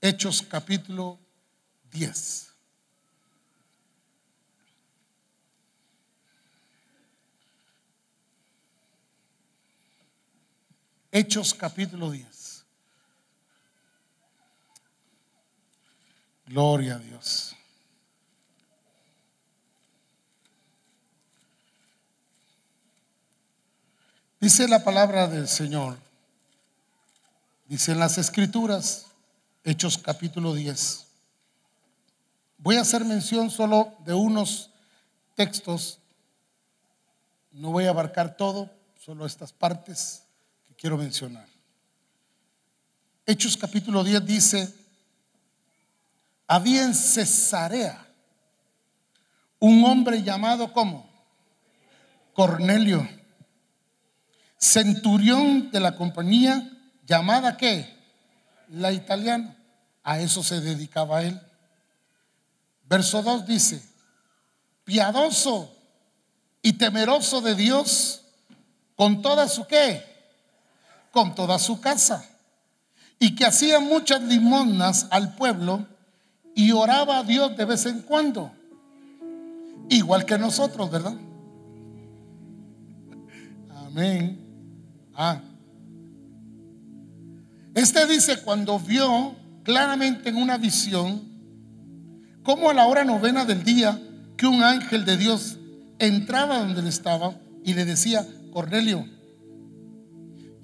Hechos 0.01 0.41
capítulo 0.41 1.19
10. 1.91 2.45
Hechos 11.18 11.55
capítulo 11.55 12.10
10. 12.10 12.62
Gloria 16.44 16.97
a 16.97 16.98
Dios. 16.98 17.56
Dice 24.38 24.68
la 24.68 24.84
palabra 24.84 25.26
del 25.26 25.48
Señor, 25.48 25.97
dice 27.66 27.93
en 27.93 27.98
las 27.98 28.18
escrituras, 28.18 29.06
Hechos 29.64 29.97
capítulo 29.97 30.52
10. 30.52 31.06
Voy 32.59 32.76
a 32.76 32.82
hacer 32.82 33.06
mención 33.06 33.48
solo 33.48 33.94
de 34.05 34.12
unos 34.12 34.68
textos, 35.34 35.98
no 37.52 37.70
voy 37.70 37.86
a 37.86 37.90
abarcar 37.90 38.36
todo, 38.36 38.70
solo 38.98 39.24
estas 39.24 39.55
partes 39.55 40.26
quiero 40.87 40.99
mencionar. 40.99 41.49
Hechos 43.27 43.57
capítulo 43.57 44.05
10 44.05 44.25
dice, 44.25 44.73
había 46.47 46.85
en 46.85 46.95
Cesarea 46.95 48.07
un 49.59 49.85
hombre 49.85 50.23
llamado 50.23 50.73
como 50.73 51.11
Cornelio, 52.35 53.05
centurión 54.59 55.73
de 55.73 55.81
la 55.81 55.97
compañía 55.97 56.71
llamada 57.05 57.57
qué? 57.57 57.93
La 58.69 58.93
italiana. 58.93 59.57
A 60.05 60.21
eso 60.21 60.45
se 60.45 60.61
dedicaba 60.61 61.25
él. 61.25 61.41
Verso 62.85 63.25
2 63.25 63.45
dice, 63.45 63.83
piadoso 64.85 65.69
y 66.63 66.75
temeroso 66.75 67.41
de 67.41 67.57
Dios 67.57 68.23
con 68.95 69.21
toda 69.21 69.49
su 69.49 69.67
qué? 69.67 70.15
Con 71.16 71.34
toda 71.34 71.59
su 71.59 71.80
casa, 71.80 72.28
y 73.18 73.34
que 73.34 73.47
hacía 73.47 73.80
muchas 73.80 74.22
limonas 74.22 75.06
al 75.10 75.34
pueblo 75.34 75.86
y 76.55 76.72
oraba 76.72 77.20
a 77.20 77.22
Dios 77.22 77.56
de 77.56 77.64
vez 77.64 77.86
en 77.86 78.02
cuando, 78.02 78.52
igual 79.88 80.26
que 80.26 80.36
nosotros, 80.36 80.90
¿verdad? 80.90 81.14
Amén. 83.74 84.38
Ah. 85.14 85.40
Este 87.74 88.06
dice 88.06 88.43
cuando 88.43 88.78
vio 88.78 89.34
claramente 89.62 90.28
en 90.28 90.36
una 90.36 90.59
visión 90.59 91.22
como 92.43 92.68
a 92.68 92.74
la 92.74 92.84
hora 92.84 93.05
novena 93.05 93.47
del 93.47 93.64
día 93.64 93.98
que 94.36 94.47
un 94.47 94.62
ángel 94.62 95.06
de 95.06 95.16
Dios 95.16 95.56
entraba 95.98 96.59
donde 96.59 96.82
él 96.82 96.88
estaba 96.88 97.36
y 97.64 97.72
le 97.72 97.86
decía, 97.86 98.26
Cornelio, 98.52 99.15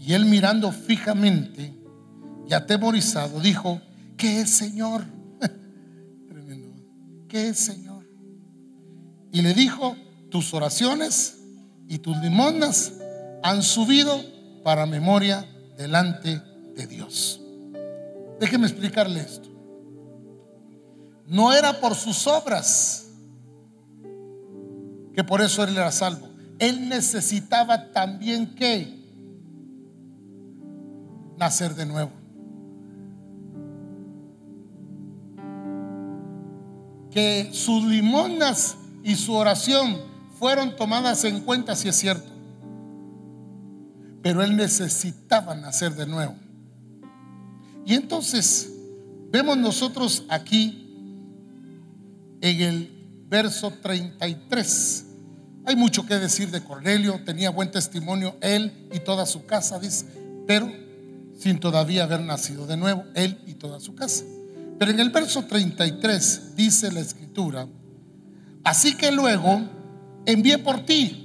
y 0.05 0.15
él 0.15 0.25
mirando 0.25 0.73
fijamente 0.73 1.73
y 2.49 2.53
atemorizado 2.55 3.39
dijo, 3.41 3.81
¿qué 4.17 4.41
es 4.41 4.51
Señor? 4.51 5.05
Tremendo. 6.29 6.75
¿Qué 7.29 7.51
es 7.51 7.59
Señor? 7.59 8.05
Y 9.31 9.43
le 9.43 9.55
dijo, 9.55 9.97
tus 10.29 10.53
oraciones 10.55 11.39
y 11.87 11.99
tus 11.99 12.17
limonas 12.19 12.95
han 13.45 13.63
subido 13.63 14.21
para 14.65 14.87
memoria 14.87 15.47
delante 15.77 16.43
de 16.75 16.87
Dios. 16.89 17.41
Déjeme 18.41 18.67
explicarle 18.67 19.21
esto. 19.21 19.49
No 21.29 21.53
era 21.53 21.81
por 21.81 21.95
sus 21.95 22.27
obras 22.27 23.07
que 25.15 25.23
por 25.23 25.41
eso 25.41 25.63
él 25.63 25.77
era 25.77 25.93
salvo. 25.93 26.29
Él 26.59 26.89
necesitaba 26.89 27.93
también 27.93 28.57
que 28.57 29.02
nacer 31.43 31.75
de 31.75 31.87
nuevo. 31.87 32.13
Que 37.11 37.51
sus 37.53 37.83
limonas 37.85 38.77
y 39.03 39.17
su 39.17 39.35
oración 39.35 39.99
fueron 40.39 40.77
tomadas 40.77 41.25
en 41.25 41.41
cuenta, 41.41 41.75
si 41.75 41.89
es 41.89 41.97
cierto. 41.97 42.31
Pero 44.23 44.45
él 44.45 44.57
necesitaba 44.57 45.57
nacer 45.57 45.97
de 45.97 46.07
nuevo. 46.07 46.37
Y 47.85 47.95
entonces 47.95 48.73
vemos 49.33 49.59
nosotros 49.59 50.23
aquí 50.29 50.79
en 52.41 52.61
el 52.61 53.25
verso 53.29 53.73
33. 53.83 55.07
Hay 55.65 55.75
mucho 55.75 56.07
que 56.07 56.15
decir 56.15 56.53
de 56.53 56.63
Cornelio, 56.63 57.21
tenía 57.25 57.51
buen 57.51 57.73
testimonio 57.73 58.37
él 58.41 58.89
y 58.93 59.01
toda 59.01 59.27
su 59.27 59.45
casa, 59.45 59.81
dice, 59.81 60.07
pero 60.47 60.71
sin 61.43 61.59
todavía 61.59 62.05
haber 62.05 62.21
nacido 62.21 62.69
de 62.69 62.77
nuevo, 62.77 63.05
él 63.15 63.37
y 63.49 63.55
toda 63.55 63.81
su 63.81 63.97
casa. 63.97 64.23
Pero 64.79 64.93
en 64.93 65.01
el 65.01 65.11
verso 65.11 65.45
33 65.45 66.55
dice 66.55 66.93
la 66.93 67.01
escritura, 67.01 67.67
así 68.63 68.95
que 68.95 69.11
luego 69.11 69.61
envié 70.25 70.59
por 70.59 70.87
ti. 70.87 71.19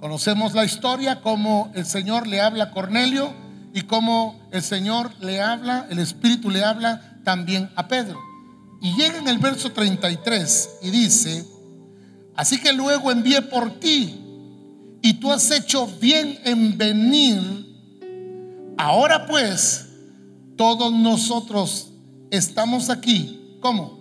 Conocemos 0.00 0.54
la 0.54 0.64
historia, 0.64 1.20
como 1.20 1.70
el 1.74 1.84
Señor 1.84 2.26
le 2.26 2.40
habla 2.40 2.64
a 2.64 2.70
Cornelio 2.70 3.34
y 3.74 3.82
cómo 3.82 4.48
el 4.50 4.62
Señor 4.62 5.10
le 5.20 5.42
habla, 5.42 5.86
el 5.90 5.98
Espíritu 5.98 6.48
le 6.48 6.64
habla 6.64 7.20
también 7.22 7.68
a 7.76 7.86
Pedro. 7.86 8.18
Y 8.80 8.96
llega 8.96 9.18
en 9.18 9.28
el 9.28 9.38
verso 9.38 9.72
33 9.72 10.70
y 10.84 10.90
dice, 10.90 11.44
así 12.34 12.58
que 12.58 12.72
luego 12.72 13.10
envié 13.10 13.42
por 13.42 13.78
ti 13.78 14.24
y 15.02 15.14
tú 15.14 15.30
has 15.30 15.50
hecho 15.50 15.86
bien 16.00 16.38
en 16.44 16.78
venir 16.78 17.67
Ahora 18.78 19.26
pues, 19.26 19.88
todos 20.56 20.92
nosotros 20.92 21.90
estamos 22.30 22.90
aquí. 22.90 23.58
¿Cómo? 23.60 23.98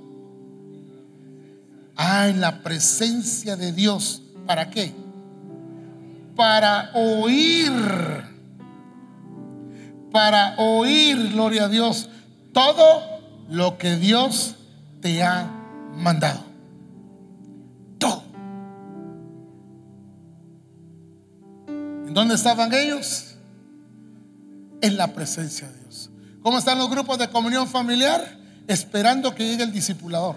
Ah, 1.96 2.28
en 2.30 2.40
la 2.40 2.62
presencia 2.62 3.56
de 3.56 3.72
Dios. 3.74 4.22
¿Para 4.46 4.70
qué? 4.70 4.94
Para 6.36 6.92
oír. 6.94 7.72
Para 10.12 10.56
oír, 10.58 11.32
gloria 11.32 11.66
a 11.66 11.70
Dios, 11.70 12.10
todo 12.54 13.02
lo 13.50 13.78
que 13.78 13.96
Dios 13.96 14.56
te 15.02 15.24
ha 15.24 15.50
mandado. 15.96 16.40
Todo. 17.98 18.24
¿En 21.68 22.14
dónde 22.14 22.36
estaban 22.36 22.74
ellos? 22.74 23.27
En 24.82 24.98
la 24.98 25.14
presencia 25.14 25.68
de 25.68 25.80
Dios. 25.82 26.10
¿Cómo 26.42 26.58
están 26.58 26.78
los 26.78 26.90
grupos 26.90 27.18
de 27.18 27.30
comunión 27.30 27.68
familiar? 27.68 28.38
Esperando 28.68 29.34
que 29.34 29.46
llegue 29.46 29.64
el 29.64 29.72
discipulador. 29.72 30.36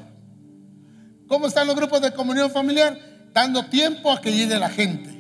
¿Cómo 1.29 1.47
están 1.47 1.67
los 1.67 1.77
grupos 1.77 2.01
de 2.01 2.13
comunión 2.13 2.51
familiar? 2.51 2.99
Dando 3.33 3.67
tiempo 3.67 4.11
a 4.11 4.21
que 4.21 4.33
llegue 4.33 4.59
la 4.59 4.69
gente. 4.69 5.11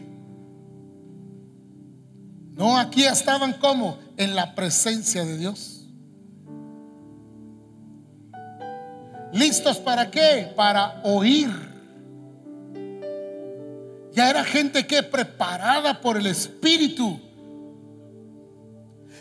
No, 2.55 2.77
aquí 2.77 3.05
estaban 3.05 3.55
como 3.55 3.99
en 4.17 4.35
la 4.35 4.55
presencia 4.55 5.25
de 5.25 5.39
Dios. 5.39 5.87
¿Listos 9.33 9.79
para 9.79 10.11
qué? 10.11 10.53
Para 10.57 11.01
oír. 11.05 11.49
Ya 14.13 14.29
era 14.29 14.45
gente 14.45 14.87
que 14.87 15.03
preparada 15.03 16.01
por 16.01 16.17
el 16.17 16.27
Espíritu 16.27 17.21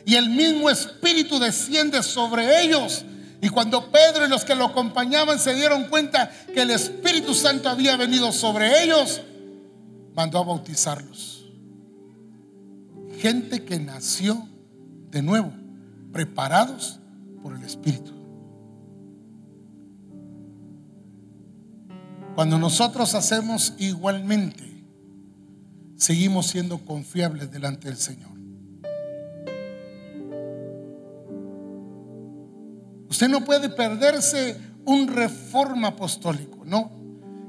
y 0.10 0.16
el 0.16 0.32
mismo 0.32 0.72
Espíritu 0.72 1.38
desciende 1.38 2.02
sobre 2.02 2.64
ellos. 2.64 3.06
Y 3.44 3.50
cuando 3.50 3.92
Pedro 3.92 4.26
y 4.26 4.28
los 4.28 4.44
que 4.44 4.56
lo 4.56 4.66
acompañaban 4.66 5.38
se 5.38 5.54
dieron 5.54 5.84
cuenta 5.84 6.32
que 6.52 6.64
el 6.64 6.72
Espíritu 6.72 7.36
Santo 7.36 7.70
había 7.70 7.96
venido 7.96 8.32
sobre 8.32 8.84
ellos, 8.84 9.22
mandó 10.16 10.40
a 10.40 10.46
bautizarlos. 10.46 11.46
Gente 13.20 13.64
que 13.64 13.80
nació 13.80 14.48
de 15.12 15.22
nuevo, 15.22 15.54
preparados 16.12 16.98
por 17.44 17.54
el 17.54 17.62
Espíritu. 17.62 18.12
Cuando 22.34 22.58
nosotros 22.58 23.14
hacemos 23.14 23.76
igualmente, 23.78 24.84
seguimos 25.98 26.48
siendo 26.48 26.84
confiables 26.84 27.52
delante 27.52 27.90
del 27.90 27.98
Señor. 27.98 28.39
Usted 33.10 33.28
no 33.28 33.44
puede 33.44 33.70
perderse 33.70 34.58
un 34.86 35.08
reforma 35.08 35.90
apostólico, 35.90 36.64
no. 36.66 36.92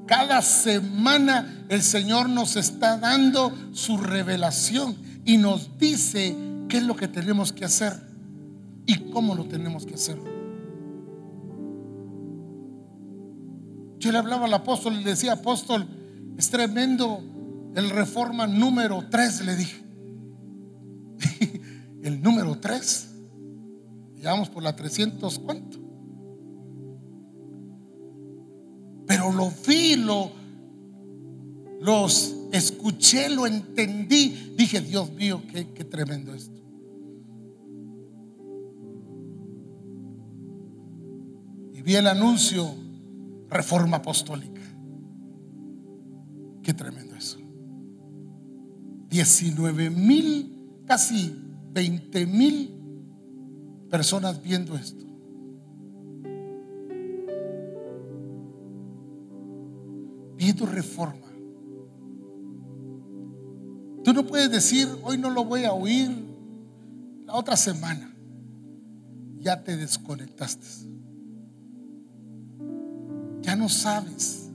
Cada 0.06 0.42
semana 0.42 1.66
el 1.68 1.82
Señor 1.82 2.28
nos 2.28 2.56
está 2.56 2.96
dando 2.96 3.56
su 3.72 3.98
revelación 3.98 4.96
y 5.24 5.36
nos 5.36 5.78
dice 5.78 6.36
qué 6.68 6.78
es 6.78 6.82
lo 6.82 6.96
que 6.96 7.08
tenemos 7.08 7.52
que 7.52 7.64
hacer 7.64 7.92
y 8.86 9.10
cómo 9.10 9.34
lo 9.34 9.44
tenemos 9.44 9.86
que 9.86 9.94
hacer. 9.94 10.18
Yo 13.98 14.10
le 14.10 14.18
hablaba 14.18 14.46
al 14.46 14.54
apóstol 14.54 14.94
y 14.94 15.04
le 15.04 15.10
decía, 15.10 15.34
apóstol, 15.34 15.86
es 16.38 16.48
tremendo 16.48 17.22
el 17.76 17.90
reforma 17.90 18.46
número 18.46 19.04
3, 19.10 19.44
le 19.44 19.56
dije. 19.56 19.82
el 22.02 22.22
número 22.22 22.58
3. 22.58 23.09
Llevamos 24.20 24.50
por 24.50 24.62
la 24.62 24.76
300, 24.76 25.38
¿cuánto? 25.38 25.78
Pero 29.06 29.32
lo 29.32 29.50
vi, 29.66 29.96
lo, 29.96 30.30
los 31.80 32.36
escuché, 32.52 33.30
lo 33.30 33.46
entendí. 33.46 34.54
Dije, 34.58 34.82
Dios 34.82 35.10
mío, 35.12 35.42
qué, 35.50 35.68
qué 35.68 35.84
tremendo 35.84 36.34
esto. 36.34 36.60
Y 41.72 41.80
vi 41.80 41.94
el 41.96 42.06
anuncio, 42.06 42.74
reforma 43.48 43.96
apostólica. 43.96 44.60
Qué 46.62 46.74
tremendo 46.74 47.16
eso. 47.16 47.38
19 49.08 49.88
mil, 49.88 50.82
casi 50.86 51.34
20 51.72 52.26
mil 52.26 52.79
personas 53.90 54.40
viendo 54.40 54.76
esto. 54.76 55.04
Viendo 60.36 60.64
reforma. 60.64 61.26
Tú 64.02 64.14
no 64.14 64.26
puedes 64.26 64.50
decir, 64.50 64.88
hoy 65.02 65.18
no 65.18 65.28
lo 65.28 65.44
voy 65.44 65.64
a 65.64 65.72
oír, 65.72 66.10
la 67.26 67.34
otra 67.34 67.56
semana. 67.56 68.14
Ya 69.38 69.62
te 69.62 69.76
desconectaste. 69.76 70.66
Ya 73.42 73.56
no 73.56 73.68
sabes. 73.68 74.50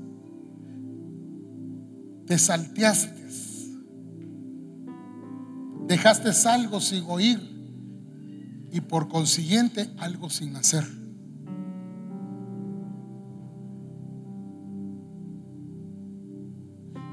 Te 2.26 2.38
salteaste. 2.40 3.14
Dejaste 5.88 6.32
algo 6.49 6.82
sin 6.82 7.03
oír 7.07 7.55
y 8.76 8.82
por 8.82 9.08
consiguiente 9.08 9.90
algo 10.00 10.30
sin 10.30 10.54
hacer. 10.58 10.84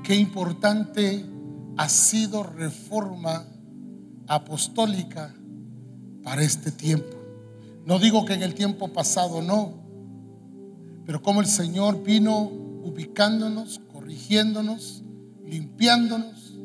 Qué 0.03 0.17
importante 0.17 1.25
ha 1.77 1.89
sido 1.89 2.43
reforma 2.43 3.45
apostólica 4.27 5.33
para 6.25 6.43
este 6.43 6.73
tiempo. 6.73 7.17
No 7.87 8.01
digo 8.01 8.25
que 8.25 8.35
en 8.35 8.43
el 8.43 8.55
tiempo 8.55 8.89
pasado 8.93 9.41
no, 9.41 9.75
pero 11.07 11.23
como 11.23 11.41
el 11.41 11.47
Señor 11.47 12.03
vino 12.03 12.41
ubicándonos, 12.41 13.81
corrigiéndonos, 13.93 15.05
limpiándonos, 15.47 16.59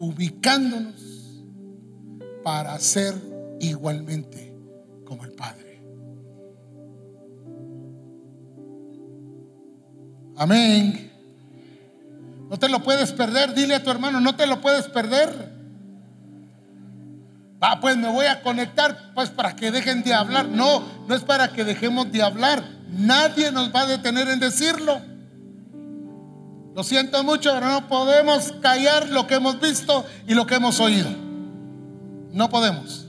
ubicándonos 0.00 1.44
para 2.42 2.76
ser 2.80 3.35
igualmente 3.60 4.54
como 5.04 5.24
el 5.24 5.32
Padre. 5.32 5.82
Amén. 10.36 11.12
No 12.50 12.58
te 12.58 12.68
lo 12.68 12.82
puedes 12.82 13.12
perder. 13.12 13.54
Dile 13.54 13.74
a 13.74 13.82
tu 13.82 13.90
hermano, 13.90 14.20
no 14.20 14.36
te 14.36 14.46
lo 14.46 14.60
puedes 14.60 14.86
perder. 14.88 15.56
Ah, 17.60 17.80
pues 17.80 17.96
me 17.96 18.08
voy 18.08 18.26
a 18.26 18.42
conectar, 18.42 19.12
pues 19.14 19.30
para 19.30 19.56
que 19.56 19.72
dejen 19.72 20.04
de 20.04 20.14
hablar. 20.14 20.46
No, 20.46 20.82
no 21.08 21.14
es 21.14 21.22
para 21.22 21.48
que 21.48 21.64
dejemos 21.64 22.12
de 22.12 22.22
hablar. 22.22 22.62
Nadie 22.90 23.50
nos 23.50 23.74
va 23.74 23.80
a 23.80 23.86
detener 23.86 24.28
en 24.28 24.38
decirlo. 24.38 25.00
Lo 26.74 26.84
siento 26.84 27.24
mucho, 27.24 27.52
pero 27.54 27.66
no 27.66 27.88
podemos 27.88 28.52
callar 28.60 29.08
lo 29.08 29.26
que 29.26 29.36
hemos 29.36 29.60
visto 29.60 30.04
y 30.28 30.34
lo 30.34 30.46
que 30.46 30.56
hemos 30.56 30.78
oído. 30.78 31.08
No 32.32 32.50
podemos. 32.50 33.05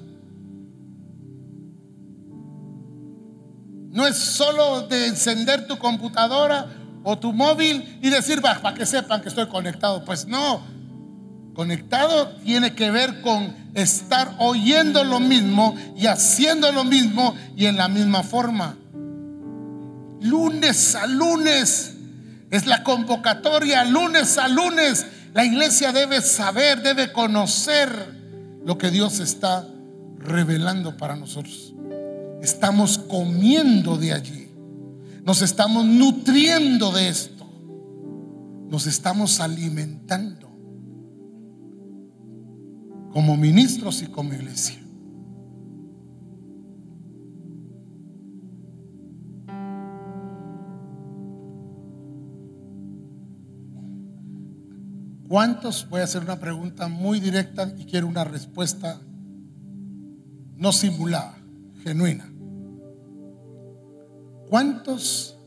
No 3.97 4.05
es 4.05 4.15
solo 4.15 4.81
de 4.87 5.07
encender 5.07 5.65
tu 5.65 5.79
computadora 5.79 6.67
o 7.03 7.17
tu 7.17 7.33
móvil 7.33 7.97
y 7.99 8.11
decir, 8.11 8.43
para 8.43 8.75
que 8.75 8.85
sepan 8.85 9.23
que 9.23 9.29
estoy 9.29 9.47
conectado. 9.47 10.05
Pues 10.05 10.27
no, 10.27 10.61
conectado 11.55 12.27
tiene 12.43 12.75
que 12.75 12.91
ver 12.91 13.21
con 13.21 13.55
estar 13.73 14.35
oyendo 14.37 15.03
lo 15.03 15.19
mismo 15.19 15.75
y 15.95 16.05
haciendo 16.05 16.71
lo 16.71 16.83
mismo 16.83 17.35
y 17.55 17.65
en 17.65 17.75
la 17.75 17.87
misma 17.87 18.21
forma. 18.21 18.77
Lunes 20.21 20.93
a 20.93 21.07
lunes 21.07 21.95
es 22.51 22.67
la 22.67 22.83
convocatoria 22.83 23.83
lunes 23.83 24.37
a 24.37 24.47
lunes. 24.47 25.07
La 25.33 25.43
iglesia 25.43 25.91
debe 25.91 26.21
saber, 26.21 26.83
debe 26.83 27.11
conocer 27.11 27.89
lo 28.63 28.77
que 28.77 28.91
Dios 28.91 29.19
está 29.19 29.67
revelando 30.19 30.97
para 30.97 31.15
nosotros. 31.15 31.73
Estamos 32.47 32.97
comiendo 32.97 33.97
de 33.97 34.13
allí. 34.13 34.47
Nos 35.25 35.41
estamos 35.41 35.85
nutriendo 35.85 36.93
de 36.93 37.09
esto. 37.09 37.45
Nos 38.69 38.87
estamos 38.87 39.41
alimentando 39.41 40.47
como 43.11 43.35
ministros 43.35 44.01
y 44.01 44.05
como 44.05 44.33
iglesia. 44.33 44.79
¿Cuántos? 55.27 55.89
Voy 55.89 55.99
a 55.99 56.05
hacer 56.05 56.21
una 56.21 56.39
pregunta 56.39 56.87
muy 56.87 57.19
directa 57.19 57.73
y 57.77 57.83
quiero 57.83 58.07
una 58.07 58.23
respuesta 58.23 59.01
no 60.55 60.71
simulada, 60.71 61.37
genuina. 61.83 62.31
¿Cuántos 64.49 65.37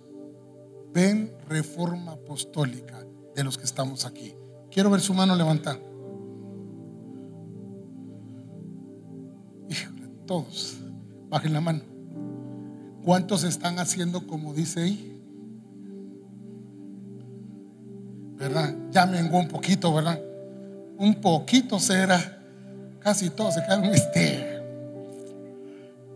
ven 0.92 1.32
reforma 1.48 2.12
apostólica 2.12 3.04
de 3.34 3.44
los 3.44 3.56
que 3.56 3.64
estamos 3.64 4.04
aquí? 4.04 4.34
Quiero 4.70 4.90
ver 4.90 5.00
su 5.00 5.14
mano 5.14 5.34
levantada. 5.34 5.78
Híjole, 9.68 10.08
todos, 10.26 10.78
bajen 11.28 11.52
la 11.52 11.60
mano. 11.60 11.82
¿Cuántos 13.04 13.44
están 13.44 13.78
haciendo 13.78 14.26
como 14.26 14.52
dice 14.52 14.82
ahí? 14.82 15.10
¿verdad? 18.40 18.74
Ya 18.90 19.04
menguó 19.04 19.38
un 19.38 19.48
poquito, 19.48 19.92
¿verdad? 19.92 20.18
Un 20.96 21.14
poquito 21.20 21.78
será. 21.78 22.38
Casi 22.98 23.28
todos 23.30 23.54
se 23.54 23.62
quedan 23.62 23.84
este. 23.94 24.62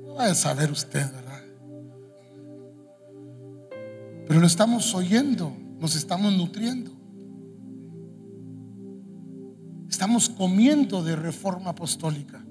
No 0.02 0.14
va 0.14 0.24
a 0.24 0.34
saber 0.34 0.70
usted, 0.70 1.04
¿verdad? 1.12 1.23
Pero 4.26 4.40
lo 4.40 4.46
estamos 4.46 4.94
oyendo, 4.94 5.56
nos 5.80 5.96
estamos 5.96 6.32
nutriendo. 6.32 6.92
Estamos 9.88 10.28
comiendo 10.28 11.02
de 11.02 11.16
reforma 11.16 11.70
apostólica. 11.70 12.44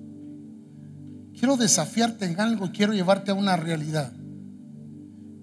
Quiero 1.34 1.58
desafiarte 1.58 2.26
en 2.26 2.40
algo, 2.40 2.72
quiero 2.72 2.94
llevarte 2.94 3.32
a 3.32 3.34
una 3.34 3.58
realidad. 3.58 4.14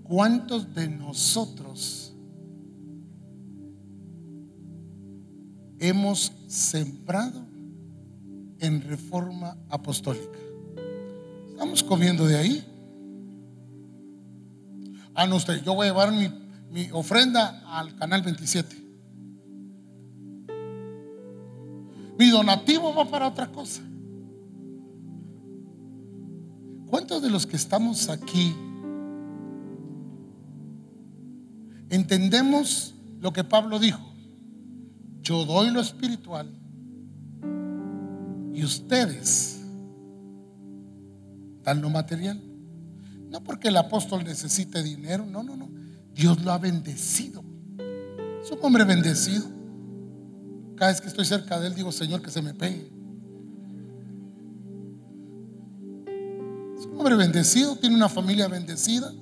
¿Cuántos 0.02 0.74
de 0.74 0.88
nosotros 0.88 2.10
hemos 5.80 6.32
sembrado 6.46 7.50
en 8.60 8.82
reforma 8.82 9.56
apostólica. 9.70 10.38
Estamos 11.48 11.82
comiendo 11.82 12.26
de 12.26 12.36
ahí. 12.36 12.66
Ah, 15.14 15.26
no, 15.26 15.36
usted, 15.36 15.62
yo 15.64 15.74
voy 15.74 15.86
a 15.86 15.90
llevar 15.90 16.12
mi, 16.12 16.28
mi 16.70 16.90
ofrenda 16.92 17.62
al 17.66 17.94
canal 17.96 18.22
27. 18.22 18.76
Mi 22.18 22.30
donativo 22.30 22.94
va 22.94 23.06
para 23.06 23.28
otra 23.28 23.50
cosa. 23.50 23.82
¿Cuántos 26.86 27.22
de 27.22 27.30
los 27.30 27.46
que 27.46 27.56
estamos 27.56 28.08
aquí 28.08 28.54
entendemos 31.88 32.94
lo 33.20 33.32
que 33.32 33.44
Pablo 33.44 33.78
dijo? 33.78 34.00
Yo 35.22 35.44
doy 35.44 35.70
lo 35.70 35.80
espiritual 35.80 36.52
y 38.52 38.64
ustedes 38.64 39.60
dan 41.62 41.80
lo 41.80 41.90
material. 41.90 42.49
No 43.30 43.42
porque 43.44 43.68
el 43.68 43.76
apóstol 43.76 44.24
necesite 44.24 44.82
dinero, 44.82 45.24
no, 45.24 45.44
no, 45.44 45.56
no. 45.56 45.70
Dios 46.12 46.42
lo 46.42 46.50
ha 46.50 46.58
bendecido. 46.58 47.44
Es 48.42 48.50
un 48.50 48.58
hombre 48.62 48.84
bendecido. 48.84 49.46
Cada 50.74 50.90
vez 50.90 51.00
que 51.00 51.06
estoy 51.06 51.24
cerca 51.24 51.60
de 51.60 51.68
él 51.68 51.74
digo, 51.74 51.92
Señor, 51.92 52.22
que 52.22 52.30
se 52.30 52.42
me 52.42 52.54
pegue. 52.54 52.90
Es 56.76 56.86
un 56.86 56.98
hombre 56.98 57.14
bendecido, 57.14 57.76
tiene 57.76 57.94
una 57.94 58.08
familia 58.08 58.48
bendecida. 58.48 59.12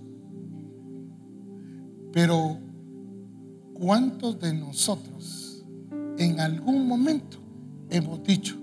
Pero, 2.12 2.59
¿cuántos 3.74 4.40
de 4.40 4.55
nosotros 4.55 5.66
en 6.16 6.40
algún 6.40 6.89
momento 6.89 7.36
hemos 7.90 8.22
dicho, 8.22 8.56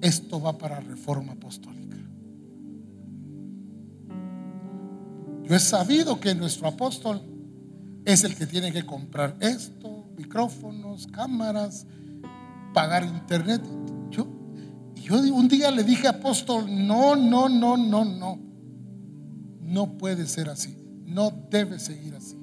esto 0.00 0.40
va 0.40 0.58
para 0.58 0.80
reforma 0.80 1.32
apostólica? 1.32 1.96
Yo 5.50 5.56
he 5.56 5.58
sabido 5.58 6.20
que 6.20 6.32
nuestro 6.32 6.68
apóstol 6.68 7.20
es 8.04 8.22
el 8.22 8.36
que 8.36 8.46
tiene 8.46 8.72
que 8.72 8.86
comprar 8.86 9.36
esto, 9.40 10.04
micrófonos, 10.16 11.08
cámaras, 11.08 11.88
pagar 12.72 13.02
internet. 13.02 13.60
Yo, 14.12 14.28
yo 14.94 15.16
un 15.34 15.48
día 15.48 15.72
le 15.72 15.82
dije, 15.82 16.06
apóstol, 16.06 16.66
no, 16.68 17.16
no, 17.16 17.48
no, 17.48 17.76
no, 17.76 18.04
no. 18.04 18.38
No 19.60 19.98
puede 19.98 20.28
ser 20.28 20.48
así. 20.50 20.76
No 21.04 21.32
debe 21.50 21.80
seguir 21.80 22.14
así. 22.14 22.36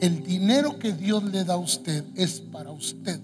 El 0.00 0.24
dinero 0.24 0.80
que 0.80 0.92
Dios 0.92 1.22
le 1.22 1.44
da 1.44 1.54
a 1.54 1.58
usted 1.58 2.04
es 2.16 2.40
para 2.40 2.72
usted. 2.72 3.20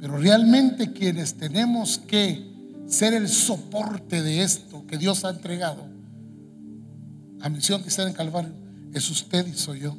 Pero 0.00 0.18
realmente 0.18 0.92
quienes 0.92 1.34
tenemos 1.34 1.96
que 1.96 2.44
ser 2.88 3.14
el 3.14 3.28
soporte 3.28 4.20
de 4.20 4.42
esto 4.42 4.84
que 4.84 4.98
Dios 4.98 5.24
ha 5.24 5.30
entregado 5.30 5.96
a 7.40 7.48
Misión 7.48 7.82
que 7.82 7.88
está 7.88 8.06
en 8.06 8.12
Calvario 8.12 8.52
es 8.92 9.10
usted 9.10 9.46
y 9.46 9.54
soy 9.54 9.80
yo. 9.80 9.96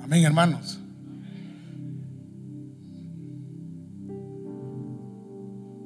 Amén, 0.00 0.24
hermanos. 0.24 0.78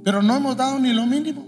Pero 0.04 0.22
no 0.22 0.36
hemos 0.36 0.56
dado 0.56 0.78
ni 0.78 0.92
lo 0.92 1.04
mínimo. 1.06 1.44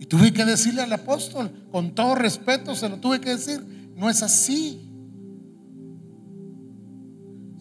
Y 0.00 0.06
tuve 0.06 0.32
que 0.32 0.44
decirle 0.44 0.82
al 0.82 0.92
apóstol, 0.92 1.50
con 1.70 1.94
todo 1.94 2.14
respeto, 2.14 2.74
se 2.74 2.88
lo 2.88 2.98
tuve 2.98 3.20
que 3.20 3.30
decir, 3.30 3.92
no 3.96 4.10
es 4.10 4.22
así. 4.22 4.93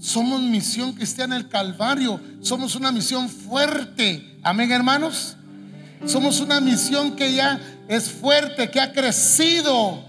Somos 0.04 0.42
misión 0.42 0.94
cristiana 0.94 1.38
el 1.38 1.48
Calvario, 1.48 2.20
somos 2.42 2.76
una 2.76 2.92
misión 2.92 3.30
fuerte. 3.30 4.38
Amén, 4.44 4.72
hermanos. 4.72 5.38
Somos 6.06 6.42
una 6.42 6.60
misión 6.60 7.16
que 7.16 7.34
ya 7.34 7.60
es 7.88 8.10
fuerte, 8.10 8.70
que 8.70 8.82
ha 8.82 8.92
crecido. 8.92 10.04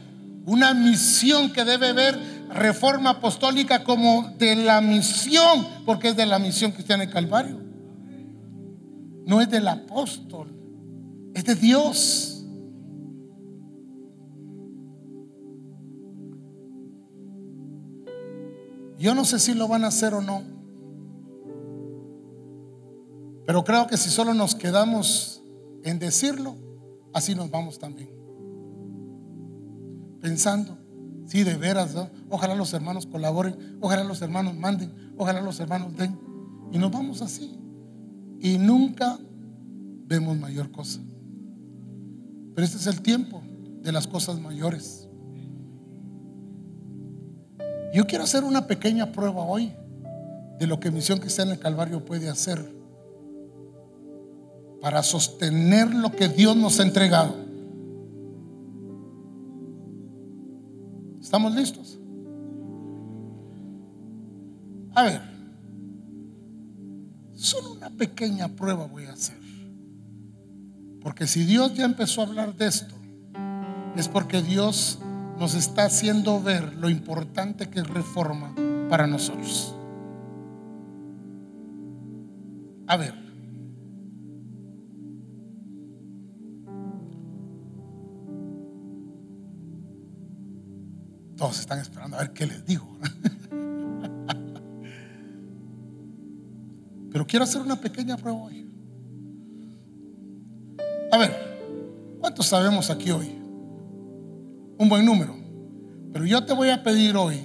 Una 0.47 0.75
misión 0.75 1.53
que 1.53 1.65
debe 1.65 1.93
ver 1.93 2.19
reforma 2.51 3.11
apostólica 3.11 3.85
como 3.85 4.35
de 4.39 4.57
la 4.57 4.81
misión, 4.81 5.67
porque 5.87 6.09
es 6.09 6.17
de 6.17 6.27
la 6.27 6.39
misión 6.39 6.73
cristiana 6.73 7.05
el 7.05 7.11
Calvario 7.11 7.65
no 9.27 9.41
es 9.41 9.51
del 9.51 9.67
apóstol, 9.69 10.49
es 11.35 11.45
de 11.45 11.55
Dios. 11.55 12.34
Yo 19.05 19.15
no 19.15 19.27
sé 19.27 19.39
si 19.39 19.53
lo 19.53 19.69
van 19.69 19.85
a 19.85 19.89
hacer 19.89 20.15
o 20.15 20.23
no, 20.23 20.41
pero 23.45 23.63
creo 23.63 23.87
que 23.87 23.99
si 23.99 24.09
solo 24.09 24.33
nos 24.33 24.55
quedamos 24.55 25.43
en 25.83 25.99
decirlo, 25.99 26.57
así 27.13 27.35
nos 27.35 27.51
vamos 27.51 27.79
también. 27.79 28.09
Pensando, 30.23 30.79
si 31.27 31.45
de 31.45 31.59
veras, 31.59 31.95
ojalá 32.31 32.55
los 32.55 32.73
hermanos 32.73 33.05
colaboren, 33.05 33.77
ojalá 33.83 34.05
los 34.05 34.23
hermanos 34.23 34.57
manden, 34.57 35.13
ojalá 35.19 35.43
los 35.43 35.61
hermanos 35.61 35.95
den, 35.95 36.19
y 36.73 36.79
nos 36.79 36.91
vamos 36.91 37.21
así 37.21 37.61
y 38.41 38.57
nunca 38.57 39.19
vemos 40.07 40.39
mayor 40.39 40.73
cosa. 40.73 41.01
Pero 42.55 42.65
este 42.65 42.79
es 42.79 42.87
el 42.87 43.03
tiempo 43.03 43.43
de 43.83 43.93
las 43.93 44.07
cosas 44.07 44.41
mayores. 44.41 45.04
Yo 47.95 48.07
quiero 48.07 48.25
hacer 48.25 48.45
una 48.45 48.67
pequeña 48.67 49.13
prueba 49.13 49.43
hoy 49.43 49.73
de 50.59 50.67
lo 50.67 50.79
que 50.79 50.91
Misión 50.91 51.19
Cristiana 51.19 51.53
en 51.53 51.57
el 51.57 51.63
Calvario 51.63 52.05
puede 52.05 52.29
hacer 52.29 52.63
para 54.83 55.03
sostener 55.03 55.95
lo 55.95 56.11
que 56.11 56.29
Dios 56.29 56.55
nos 56.57 56.79
ha 56.79 56.83
entregado. 56.83 57.35
¿Estamos 61.23 61.55
listos? 61.55 61.99
A 64.95 65.05
ver, 65.05 65.35
Solo 67.45 67.73
una 67.73 67.91
pequeña 67.91 68.49
prueba 68.49 68.87
voy 68.87 69.05
a 69.05 69.13
hacer. 69.13 69.37
Porque 71.03 71.27
si 71.27 71.45
Dios 71.45 71.75
ya 71.75 71.85
empezó 71.85 72.23
a 72.23 72.27
hablar 72.27 72.55
de 72.57 72.67
esto, 72.67 72.95
es 73.97 74.09
porque 74.09 74.41
Dios 74.41 74.99
nos 75.39 75.55
está 75.55 75.85
haciendo 75.85 76.41
ver 76.41 76.75
lo 76.77 76.89
importante 76.89 77.69
que 77.69 77.81
es 77.81 77.89
reforma 77.89 78.55
para 78.89 79.07
nosotros. 79.07 79.75
A 82.87 82.97
ver. 82.97 83.15
Todos 91.37 91.59
están 91.59 91.81
esperando 91.81 92.17
a 92.17 92.21
ver 92.21 92.33
qué 92.33 92.47
les 92.47 92.65
digo. 92.65 92.87
Pero 97.11 97.27
quiero 97.27 97.43
hacer 97.45 97.61
una 97.61 97.77
pequeña 97.81 98.17
prueba 98.17 98.39
hoy. 98.39 98.71
A 101.11 101.19
ver, 101.19 102.17
¿cuántos 102.21 102.47
sabemos 102.47 102.91
aquí 102.91 103.11
hoy? 103.11 103.44
Un 104.85 104.91
buen 104.91 105.07
número. 105.07 105.35
Pero 106.13 106.27
yo 106.27 106.45
te 106.45 106.53
voy 106.53 106.69
a 106.69 106.83
pedir 106.83 107.17
hoy 107.17 107.41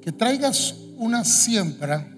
que 0.00 0.10
traigas 0.10 0.74
una 0.96 1.22
siembra 1.22 2.08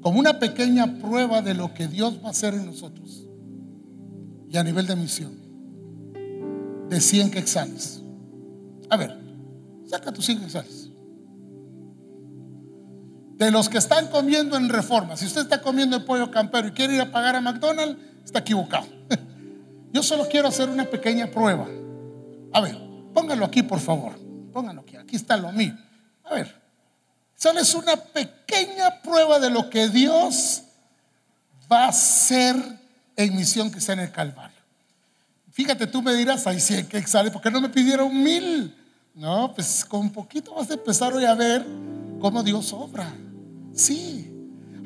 como 0.00 0.20
una 0.20 0.38
pequeña 0.38 1.00
prueba 1.00 1.42
de 1.42 1.54
lo 1.54 1.74
que 1.74 1.88
Dios 1.88 2.20
va 2.22 2.28
a 2.28 2.30
hacer 2.30 2.54
en 2.54 2.66
nosotros 2.66 3.26
y 4.48 4.56
a 4.56 4.62
nivel 4.62 4.86
de 4.86 4.94
misión. 4.94 5.32
De 6.88 7.00
100 7.00 7.32
quetzales. 7.32 8.00
A 8.88 8.96
ver, 8.96 9.18
saca 9.86 10.12
tus 10.12 10.26
100 10.26 10.42
quetzales 10.42 10.90
de 13.36 13.50
los 13.50 13.68
que 13.68 13.78
están 13.78 14.06
comiendo 14.06 14.56
en 14.56 14.68
reforma. 14.68 15.16
Si 15.16 15.26
usted 15.26 15.40
está 15.40 15.60
comiendo 15.60 15.96
el 15.96 16.04
pollo 16.04 16.30
campero 16.30 16.68
y 16.68 16.70
quiere 16.70 16.94
ir 16.94 17.00
a 17.00 17.10
pagar 17.10 17.34
a 17.34 17.40
McDonald's, 17.40 17.98
está 18.24 18.38
equivocado. 18.38 18.93
Yo 19.94 20.02
solo 20.02 20.26
quiero 20.28 20.48
hacer 20.48 20.68
una 20.68 20.84
pequeña 20.84 21.28
prueba. 21.28 21.68
A 22.52 22.60
ver, 22.60 22.76
póngalo 23.14 23.44
aquí, 23.44 23.62
por 23.62 23.78
favor. 23.78 24.18
Pónganlo 24.52 24.82
aquí. 24.82 24.96
Aquí 24.96 25.14
está 25.14 25.36
lo 25.36 25.52
mío. 25.52 25.72
A 26.24 26.34
ver, 26.34 26.52
solo 27.36 27.60
es 27.60 27.72
una 27.76 27.94
pequeña 27.94 29.00
prueba 29.02 29.38
de 29.38 29.50
lo 29.50 29.70
que 29.70 29.88
Dios 29.88 30.62
va 31.70 31.84
a 31.84 31.88
hacer 31.90 32.56
en 33.14 33.36
misión 33.36 33.70
que 33.70 33.80
sea 33.80 33.92
en 33.92 34.00
el 34.00 34.10
Calvario. 34.10 34.58
Fíjate, 35.52 35.86
tú 35.86 36.02
me 36.02 36.12
dirás, 36.14 36.44
ahí 36.48 36.58
sí, 36.58 36.82
que 36.82 37.00
sale, 37.06 37.30
porque 37.30 37.52
no 37.52 37.60
me 37.60 37.68
pidieron 37.68 38.20
mil. 38.20 38.74
No, 39.14 39.54
pues 39.54 39.84
con 39.84 40.10
poquito 40.10 40.56
vas 40.56 40.68
a 40.70 40.74
empezar 40.74 41.14
hoy 41.14 41.24
a 41.24 41.34
ver 41.34 41.64
cómo 42.18 42.42
Dios 42.42 42.72
obra. 42.72 43.12
Sí. 43.72 44.28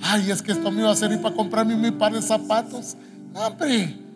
Ay, 0.02 0.30
es 0.30 0.42
que 0.42 0.52
esto 0.52 0.70
me 0.70 0.82
iba 0.82 0.90
a 0.90 0.96
servir 0.96 1.22
para 1.22 1.34
comprarme 1.34 1.76
mi 1.76 1.92
par 1.92 2.12
de 2.12 2.20
zapatos. 2.20 2.94
Hombre, 3.34 4.07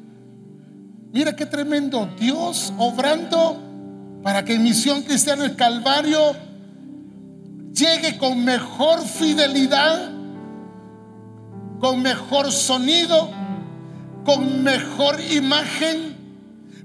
mira 1.12 1.36
qué 1.36 1.46
tremendo. 1.46 2.08
Dios 2.18 2.72
obrando 2.78 3.60
para 4.22 4.44
que 4.44 4.58
Misión 4.58 5.02
Cristiana 5.02 5.44
el 5.44 5.56
Calvario 5.56 6.34
llegue 7.72 8.18
con 8.18 8.44
mejor 8.44 9.06
fidelidad, 9.06 10.10
con 11.80 12.02
mejor 12.02 12.50
sonido, 12.50 13.30
con 14.24 14.62
mejor 14.62 15.20
imagen, 15.20 16.16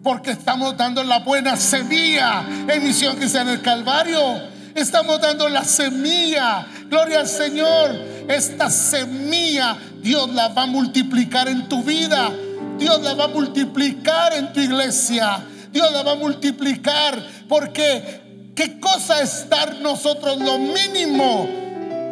porque 0.03 0.31
estamos 0.31 0.77
dando 0.77 1.03
la 1.03 1.19
buena 1.19 1.55
semilla 1.55 2.45
en 2.67 2.83
Misión 2.83 3.15
Cristiana 3.15 3.53
el 3.53 3.61
Calvario 3.61 4.57
Estamos 4.77 5.19
dando 5.19 5.49
la 5.49 5.63
semilla. 5.63 6.67
Gloria 6.87 7.21
al 7.21 7.27
Señor. 7.27 7.95
Esta 8.27 8.69
semilla 8.69 9.75
Dios 10.03 10.31
la 10.35 10.49
va 10.49 10.63
a 10.63 10.65
multiplicar 10.67 11.47
en 11.47 11.67
tu 11.67 11.83
vida. 11.83 12.29
Dios 12.77 13.01
la 13.01 13.13
va 13.13 13.25
a 13.25 13.29
multiplicar 13.29 14.33
en 14.33 14.53
tu 14.53 14.59
iglesia. 14.59 15.45
Dios 15.71 15.91
la 15.91 16.03
va 16.03 16.13
a 16.13 16.15
multiplicar 16.15 17.21
porque 17.47 18.51
qué 18.55 18.79
cosa 18.79 19.21
es 19.21 19.49
dar 19.49 19.75
nosotros 19.81 20.39
lo 20.39 20.57
mínimo 20.57 21.47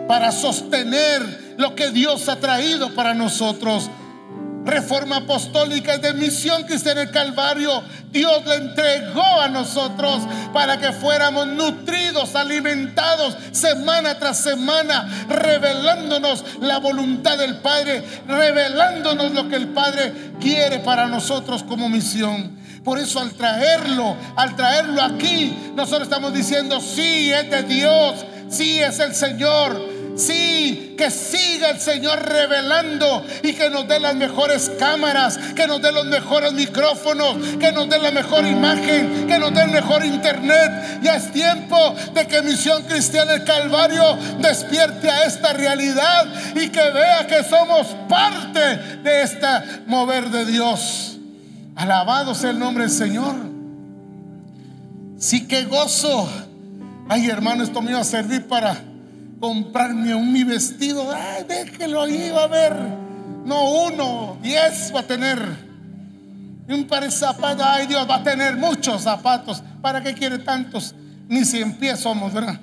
para 0.07 0.31
sostener 0.31 1.55
lo 1.57 1.75
que 1.75 1.89
Dios 1.89 2.29
ha 2.29 2.39
traído 2.39 2.93
para 2.93 3.13
nosotros. 3.13 3.89
Reforma 4.65 5.17
apostólica 5.17 5.99
de 5.99 6.13
misión 6.13 6.63
cristiana 6.63 7.01
en 7.03 7.07
el 7.07 7.13
Calvario, 7.13 7.83
Dios 8.11 8.45
le 8.45 8.55
entregó 8.55 9.41
a 9.41 9.47
nosotros 9.47 10.23
para 10.53 10.79
que 10.79 10.91
fuéramos 10.91 11.45
nutridos, 11.47 12.35
alimentados 12.35 13.37
semana 13.51 14.17
tras 14.17 14.39
semana, 14.39 15.25
revelándonos 15.29 16.43
la 16.61 16.79
voluntad 16.79 17.37
del 17.37 17.57
Padre, 17.57 18.03
revelándonos 18.27 19.31
lo 19.33 19.47
que 19.47 19.55
el 19.55 19.67
Padre 19.67 20.31
quiere 20.39 20.79
para 20.79 21.05
nosotros 21.07 21.61
como 21.63 21.87
misión. 21.87 22.57
Por 22.83 22.99
eso 22.99 23.19
al 23.19 23.31
traerlo, 23.33 24.15
al 24.35 24.55
traerlo 24.55 25.01
aquí, 25.01 25.73
nosotros 25.75 26.03
estamos 26.03 26.33
diciendo, 26.33 26.79
sí, 26.79 27.31
es 27.31 27.49
de 27.49 27.63
Dios, 27.63 28.25
sí 28.49 28.79
es 28.79 28.99
el 28.99 29.13
Señor, 29.13 29.94
Sí, 30.15 30.95
que 30.97 31.11
siga 31.11 31.71
el 31.71 31.79
Señor 31.79 32.19
revelando 32.25 33.25
y 33.43 33.53
que 33.53 33.69
nos 33.69 33.85
dé 33.87 33.99
las 33.99 34.15
mejores 34.15 34.71
cámaras, 34.79 35.37
que 35.55 35.67
nos 35.67 35.81
dé 35.81 35.91
los 35.91 36.05
mejores 36.05 36.53
micrófonos, 36.53 37.35
que 37.59 37.71
nos 37.73 37.89
dé 37.89 37.99
la 37.99 38.11
mejor 38.11 38.45
imagen, 38.45 39.27
que 39.27 39.37
nos 39.37 39.53
dé 39.53 39.63
el 39.63 39.71
mejor 39.71 40.05
internet. 40.05 40.99
Ya 41.01 41.17
es 41.17 41.33
tiempo 41.33 41.95
de 42.13 42.27
que 42.27 42.41
Misión 42.43 42.83
Cristiana 42.83 43.33
del 43.33 43.43
Calvario 43.43 44.17
despierte 44.39 45.09
a 45.09 45.25
esta 45.25 45.51
realidad 45.51 46.27
y 46.55 46.69
que 46.69 46.91
vea 46.91 47.27
que 47.27 47.43
somos 47.43 47.87
parte 48.07 48.77
de 49.03 49.21
este 49.21 49.47
mover 49.85 50.29
de 50.29 50.45
Dios. 50.45 51.17
Alabado 51.75 52.33
sea 52.35 52.51
el 52.51 52.59
nombre 52.59 52.85
del 52.85 52.93
Señor. 52.93 53.35
Sí 55.19 55.45
que 55.45 55.65
gozo. 55.65 56.29
Ay, 57.09 57.29
hermano, 57.29 57.63
esto 57.63 57.81
me 57.81 57.91
iba 57.91 57.99
a 57.99 58.05
servir 58.05 58.47
para 58.47 58.94
comprarme 59.39 60.15
un 60.15 60.31
mi 60.31 60.43
vestido. 60.43 61.11
Ay, 61.11 61.43
déjelo 61.47 62.01
ahí, 62.01 62.29
va 62.29 62.43
a 62.43 62.47
ver. 62.47 62.73
No 63.45 63.85
uno, 63.85 64.37
diez 64.41 64.91
va 64.93 65.01
a 65.01 65.03
tener. 65.03 65.39
un 66.67 66.87
par 66.87 67.03
de 67.03 67.11
zapatos. 67.11 67.65
Ay, 67.65 67.87
Dios 67.87 68.09
va 68.09 68.15
a 68.15 68.23
tener 68.23 68.57
muchos 68.57 69.03
zapatos. 69.03 69.61
¿Para 69.81 70.01
qué 70.01 70.13
quiere 70.13 70.39
tantos? 70.39 70.95
Ni 71.27 71.45
si 71.45 71.61
en 71.61 71.73
pie 71.73 71.95
somos, 71.95 72.33
¿verdad? 72.33 72.59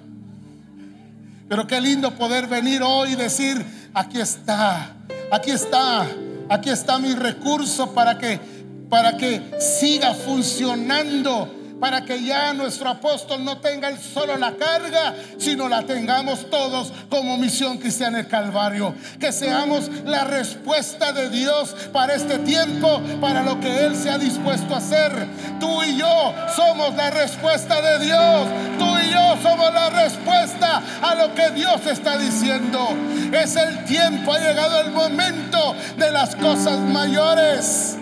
Pero 1.48 1.66
qué 1.66 1.80
lindo 1.80 2.14
poder 2.14 2.46
venir 2.46 2.82
hoy 2.82 3.12
y 3.12 3.16
decir, 3.16 3.64
aquí 3.92 4.18
está, 4.20 4.94
aquí 5.30 5.50
está, 5.50 6.06
aquí 6.48 6.70
está 6.70 6.98
mi 6.98 7.14
recurso 7.14 7.92
para 7.92 8.16
que, 8.16 8.40
para 8.88 9.16
que 9.16 9.42
siga 9.60 10.14
funcionando 10.14 11.61
para 11.82 12.04
que 12.04 12.22
ya 12.22 12.54
nuestro 12.54 12.88
apóstol 12.90 13.44
no 13.44 13.58
tenga 13.58 13.88
el 13.88 13.98
solo 13.98 14.36
la 14.36 14.52
carga, 14.52 15.16
sino 15.36 15.68
la 15.68 15.82
tengamos 15.82 16.48
todos 16.48 16.92
como 17.10 17.36
misión 17.36 17.78
cristiana 17.78 18.20
el 18.20 18.28
Calvario. 18.28 18.94
Que 19.18 19.32
seamos 19.32 19.90
la 20.04 20.22
respuesta 20.22 21.12
de 21.12 21.28
Dios 21.28 21.74
para 21.92 22.14
este 22.14 22.38
tiempo, 22.38 23.02
para 23.20 23.42
lo 23.42 23.58
que 23.58 23.84
Él 23.84 23.96
se 23.96 24.10
ha 24.10 24.16
dispuesto 24.16 24.72
a 24.74 24.78
hacer. 24.78 25.10
Tú 25.58 25.82
y 25.82 25.96
yo 25.96 26.32
somos 26.54 26.94
la 26.94 27.10
respuesta 27.10 27.82
de 27.82 28.04
Dios. 28.04 28.48
Tú 28.78 28.98
y 28.98 29.10
yo 29.10 29.36
somos 29.42 29.74
la 29.74 29.90
respuesta 29.90 30.80
a 31.02 31.16
lo 31.16 31.34
que 31.34 31.50
Dios 31.50 31.84
está 31.84 32.16
diciendo. 32.16 32.90
Es 33.32 33.56
el 33.56 33.84
tiempo, 33.86 34.32
ha 34.32 34.38
llegado 34.38 34.82
el 34.82 34.92
momento 34.92 35.74
de 35.96 36.12
las 36.12 36.36
cosas 36.36 36.78
mayores. 36.78 37.96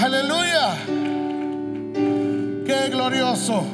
Aleluya. 0.00 1.11
Qué 2.72 2.88
glorioso, 2.88 3.64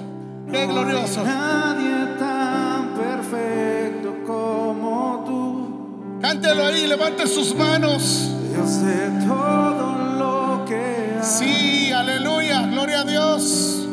qué 0.50 0.66
glorioso. 0.66 1.22
Nadie 1.22 2.16
tan 2.18 2.94
perfecto 2.96 4.12
como 4.26 5.22
tú. 5.24 6.18
Cántelo 6.20 6.64
ahí, 6.66 6.88
levante 6.88 7.28
sus 7.28 7.54
manos. 7.54 8.28
Yo 8.52 8.66
sé 8.66 9.08
todo 9.24 9.94
lo 10.18 10.64
que 10.64 10.74
hay. 10.74 11.22
Sí, 11.22 11.92
aleluya, 11.92 12.66
gloria 12.66 13.02
a 13.02 13.04
Dios. 13.04 13.86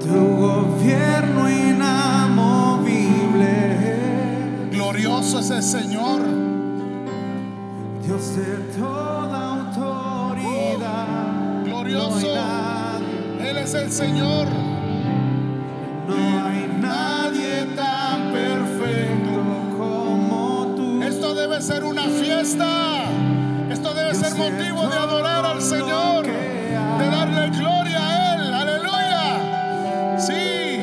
Tu 0.00 0.36
gobierno 0.36 1.48
inamovible. 1.48 3.46
Glorioso 4.72 5.38
es 5.38 5.50
el 5.50 5.62
Señor. 5.62 6.20
Dios 8.04 8.34
de 8.34 8.56
toda 8.76 9.54
autoridad. 9.54 10.09
Glorioso. 11.90 12.34
No 12.34 13.44
Él 13.44 13.56
es 13.58 13.74
el 13.74 13.90
Señor. 13.90 14.46
no 16.06 16.14
hay 16.46 16.68
nadie 16.80 17.64
tan 17.74 18.30
perfecto 18.32 19.42
como 19.76 20.72
tú. 20.76 21.02
Esto 21.02 21.34
debe 21.34 21.60
ser 21.60 21.82
una 21.84 22.04
fiesta. 22.04 23.02
Esto 23.70 23.92
debe 23.94 24.14
ser 24.14 24.34
motivo 24.36 24.86
de 24.88 24.96
adorar 24.96 25.44
al 25.44 25.60
Señor. 25.60 26.24
De 26.26 27.06
darle 27.10 27.50
gloria 27.50 28.08
a 28.08 28.34
Él. 28.34 28.54
Aleluya. 28.54 30.16
Sí, 30.18 30.80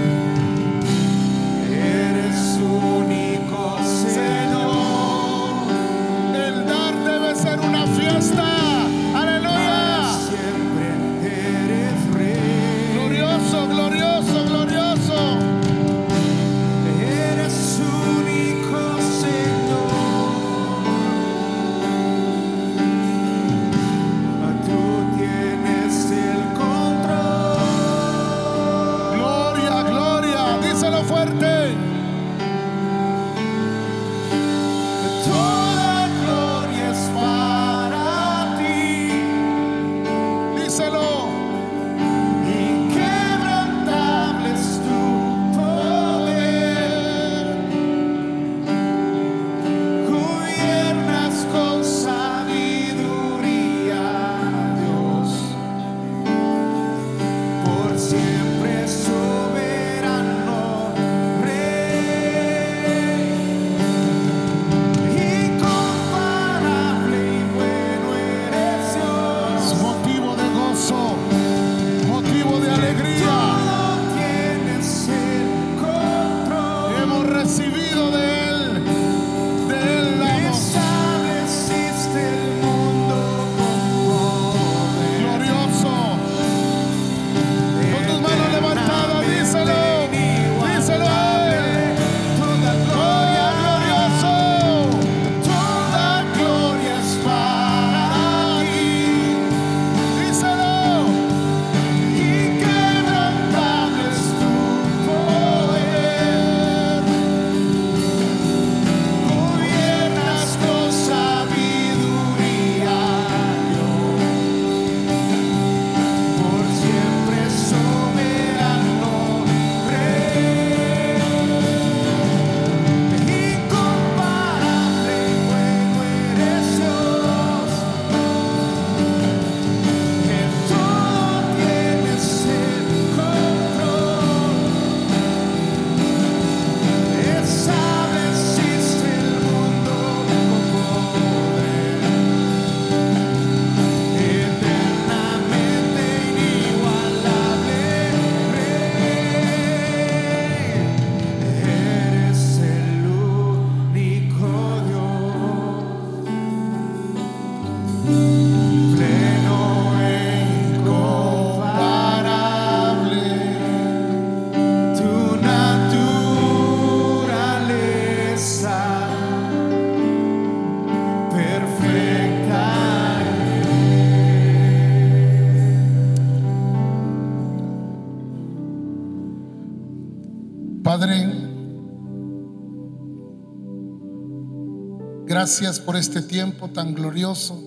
Gracias 185.40 185.80
por 185.80 185.96
este 185.96 186.20
tiempo 186.20 186.68
tan 186.68 186.92
glorioso 186.92 187.58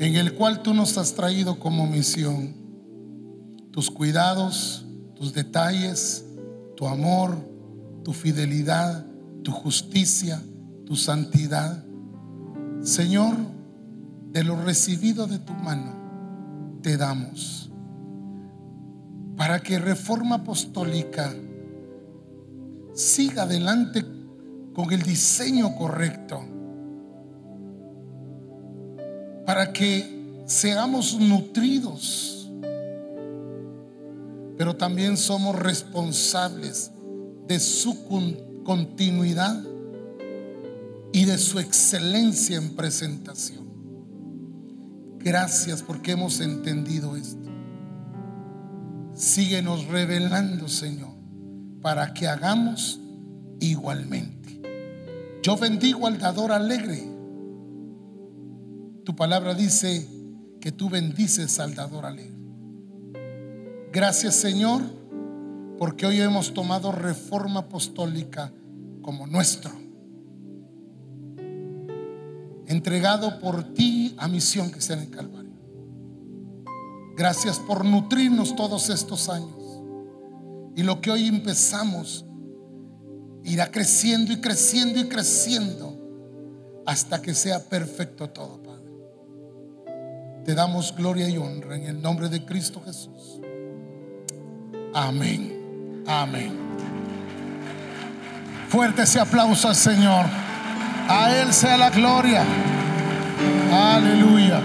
en 0.00 0.16
el 0.16 0.34
cual 0.34 0.60
tú 0.60 0.74
nos 0.74 0.98
has 0.98 1.14
traído 1.14 1.60
como 1.60 1.86
misión. 1.86 2.56
Tus 3.70 3.88
cuidados, 3.88 4.84
tus 5.14 5.32
detalles, 5.32 6.24
tu 6.76 6.88
amor, 6.88 7.36
tu 8.02 8.12
fidelidad, 8.12 9.06
tu 9.44 9.52
justicia, 9.52 10.42
tu 10.86 10.96
santidad. 10.96 11.84
Señor, 12.80 13.36
de 14.32 14.42
lo 14.42 14.56
recibido 14.56 15.28
de 15.28 15.38
tu 15.38 15.52
mano, 15.52 16.80
te 16.82 16.96
damos. 16.96 17.70
Para 19.36 19.60
que 19.60 19.78
Reforma 19.78 20.34
Apostólica 20.34 21.32
siga 22.92 23.44
adelante 23.44 24.02
con 24.72 24.92
el 24.92 25.02
diseño 25.02 25.74
correcto. 25.76 26.42
Para 29.46 29.72
que 29.72 30.44
seamos 30.46 31.18
nutridos. 31.18 32.50
Pero 34.56 34.76
también 34.76 35.16
somos 35.16 35.58
responsables 35.58 36.90
de 37.48 37.58
su 37.58 38.04
continuidad 38.64 39.62
y 41.12 41.24
de 41.24 41.38
su 41.38 41.58
excelencia 41.58 42.56
en 42.56 42.76
presentación. 42.76 43.62
Gracias 45.18 45.82
porque 45.82 46.12
hemos 46.12 46.40
entendido 46.40 47.16
esto. 47.16 47.48
Síguenos 49.14 49.86
revelando, 49.86 50.68
Señor, 50.68 51.14
para 51.80 52.14
que 52.14 52.26
hagamos 52.26 53.00
igualmente. 53.60 54.41
Yo 55.42 55.56
bendigo 55.56 56.06
al 56.06 56.18
dador 56.18 56.52
alegre. 56.52 57.02
Tu 59.04 59.16
palabra 59.16 59.54
dice 59.54 60.08
que 60.60 60.70
tú 60.70 60.88
bendices 60.88 61.58
al 61.58 61.74
dador 61.74 62.06
alegre. 62.06 62.38
Gracias, 63.92 64.36
Señor, 64.36 64.82
porque 65.78 66.06
hoy 66.06 66.20
hemos 66.20 66.54
tomado 66.54 66.92
reforma 66.92 67.60
apostólica 67.60 68.52
como 69.02 69.26
nuestro 69.26 69.82
entregado 72.72 73.38
por 73.38 73.74
ti 73.74 74.14
a 74.18 74.28
misión 74.28 74.70
que 74.70 74.80
sea 74.80 74.96
en 74.96 75.02
el 75.02 75.10
Calvario. 75.10 75.52
Gracias 77.16 77.58
por 77.58 77.84
nutrirnos 77.84 78.56
todos 78.56 78.88
estos 78.88 79.28
años. 79.28 79.82
Y 80.74 80.82
lo 80.82 81.00
que 81.00 81.10
hoy 81.10 81.26
empezamos 81.26 82.24
irá 83.44 83.70
creciendo 83.70 84.32
y 84.32 84.40
creciendo 84.40 85.00
y 85.00 85.08
creciendo 85.08 85.98
hasta 86.86 87.22
que 87.22 87.34
sea 87.34 87.60
perfecto 87.60 88.28
todo, 88.30 88.62
Padre. 88.62 88.72
Te 90.44 90.54
damos 90.54 90.94
gloria 90.94 91.28
y 91.28 91.36
honra 91.36 91.76
en 91.76 91.84
el 91.84 92.02
nombre 92.02 92.28
de 92.28 92.44
Cristo 92.44 92.82
Jesús. 92.84 93.40
Amén. 94.94 96.02
Amén. 96.06 96.52
Fuerte 98.68 99.02
ese 99.02 99.20
aplauso 99.20 99.68
al 99.68 99.76
Señor. 99.76 100.26
A 101.08 101.36
Él 101.36 101.52
sea 101.52 101.76
la 101.76 101.90
gloria. 101.90 102.44
Aleluya. 103.70 104.60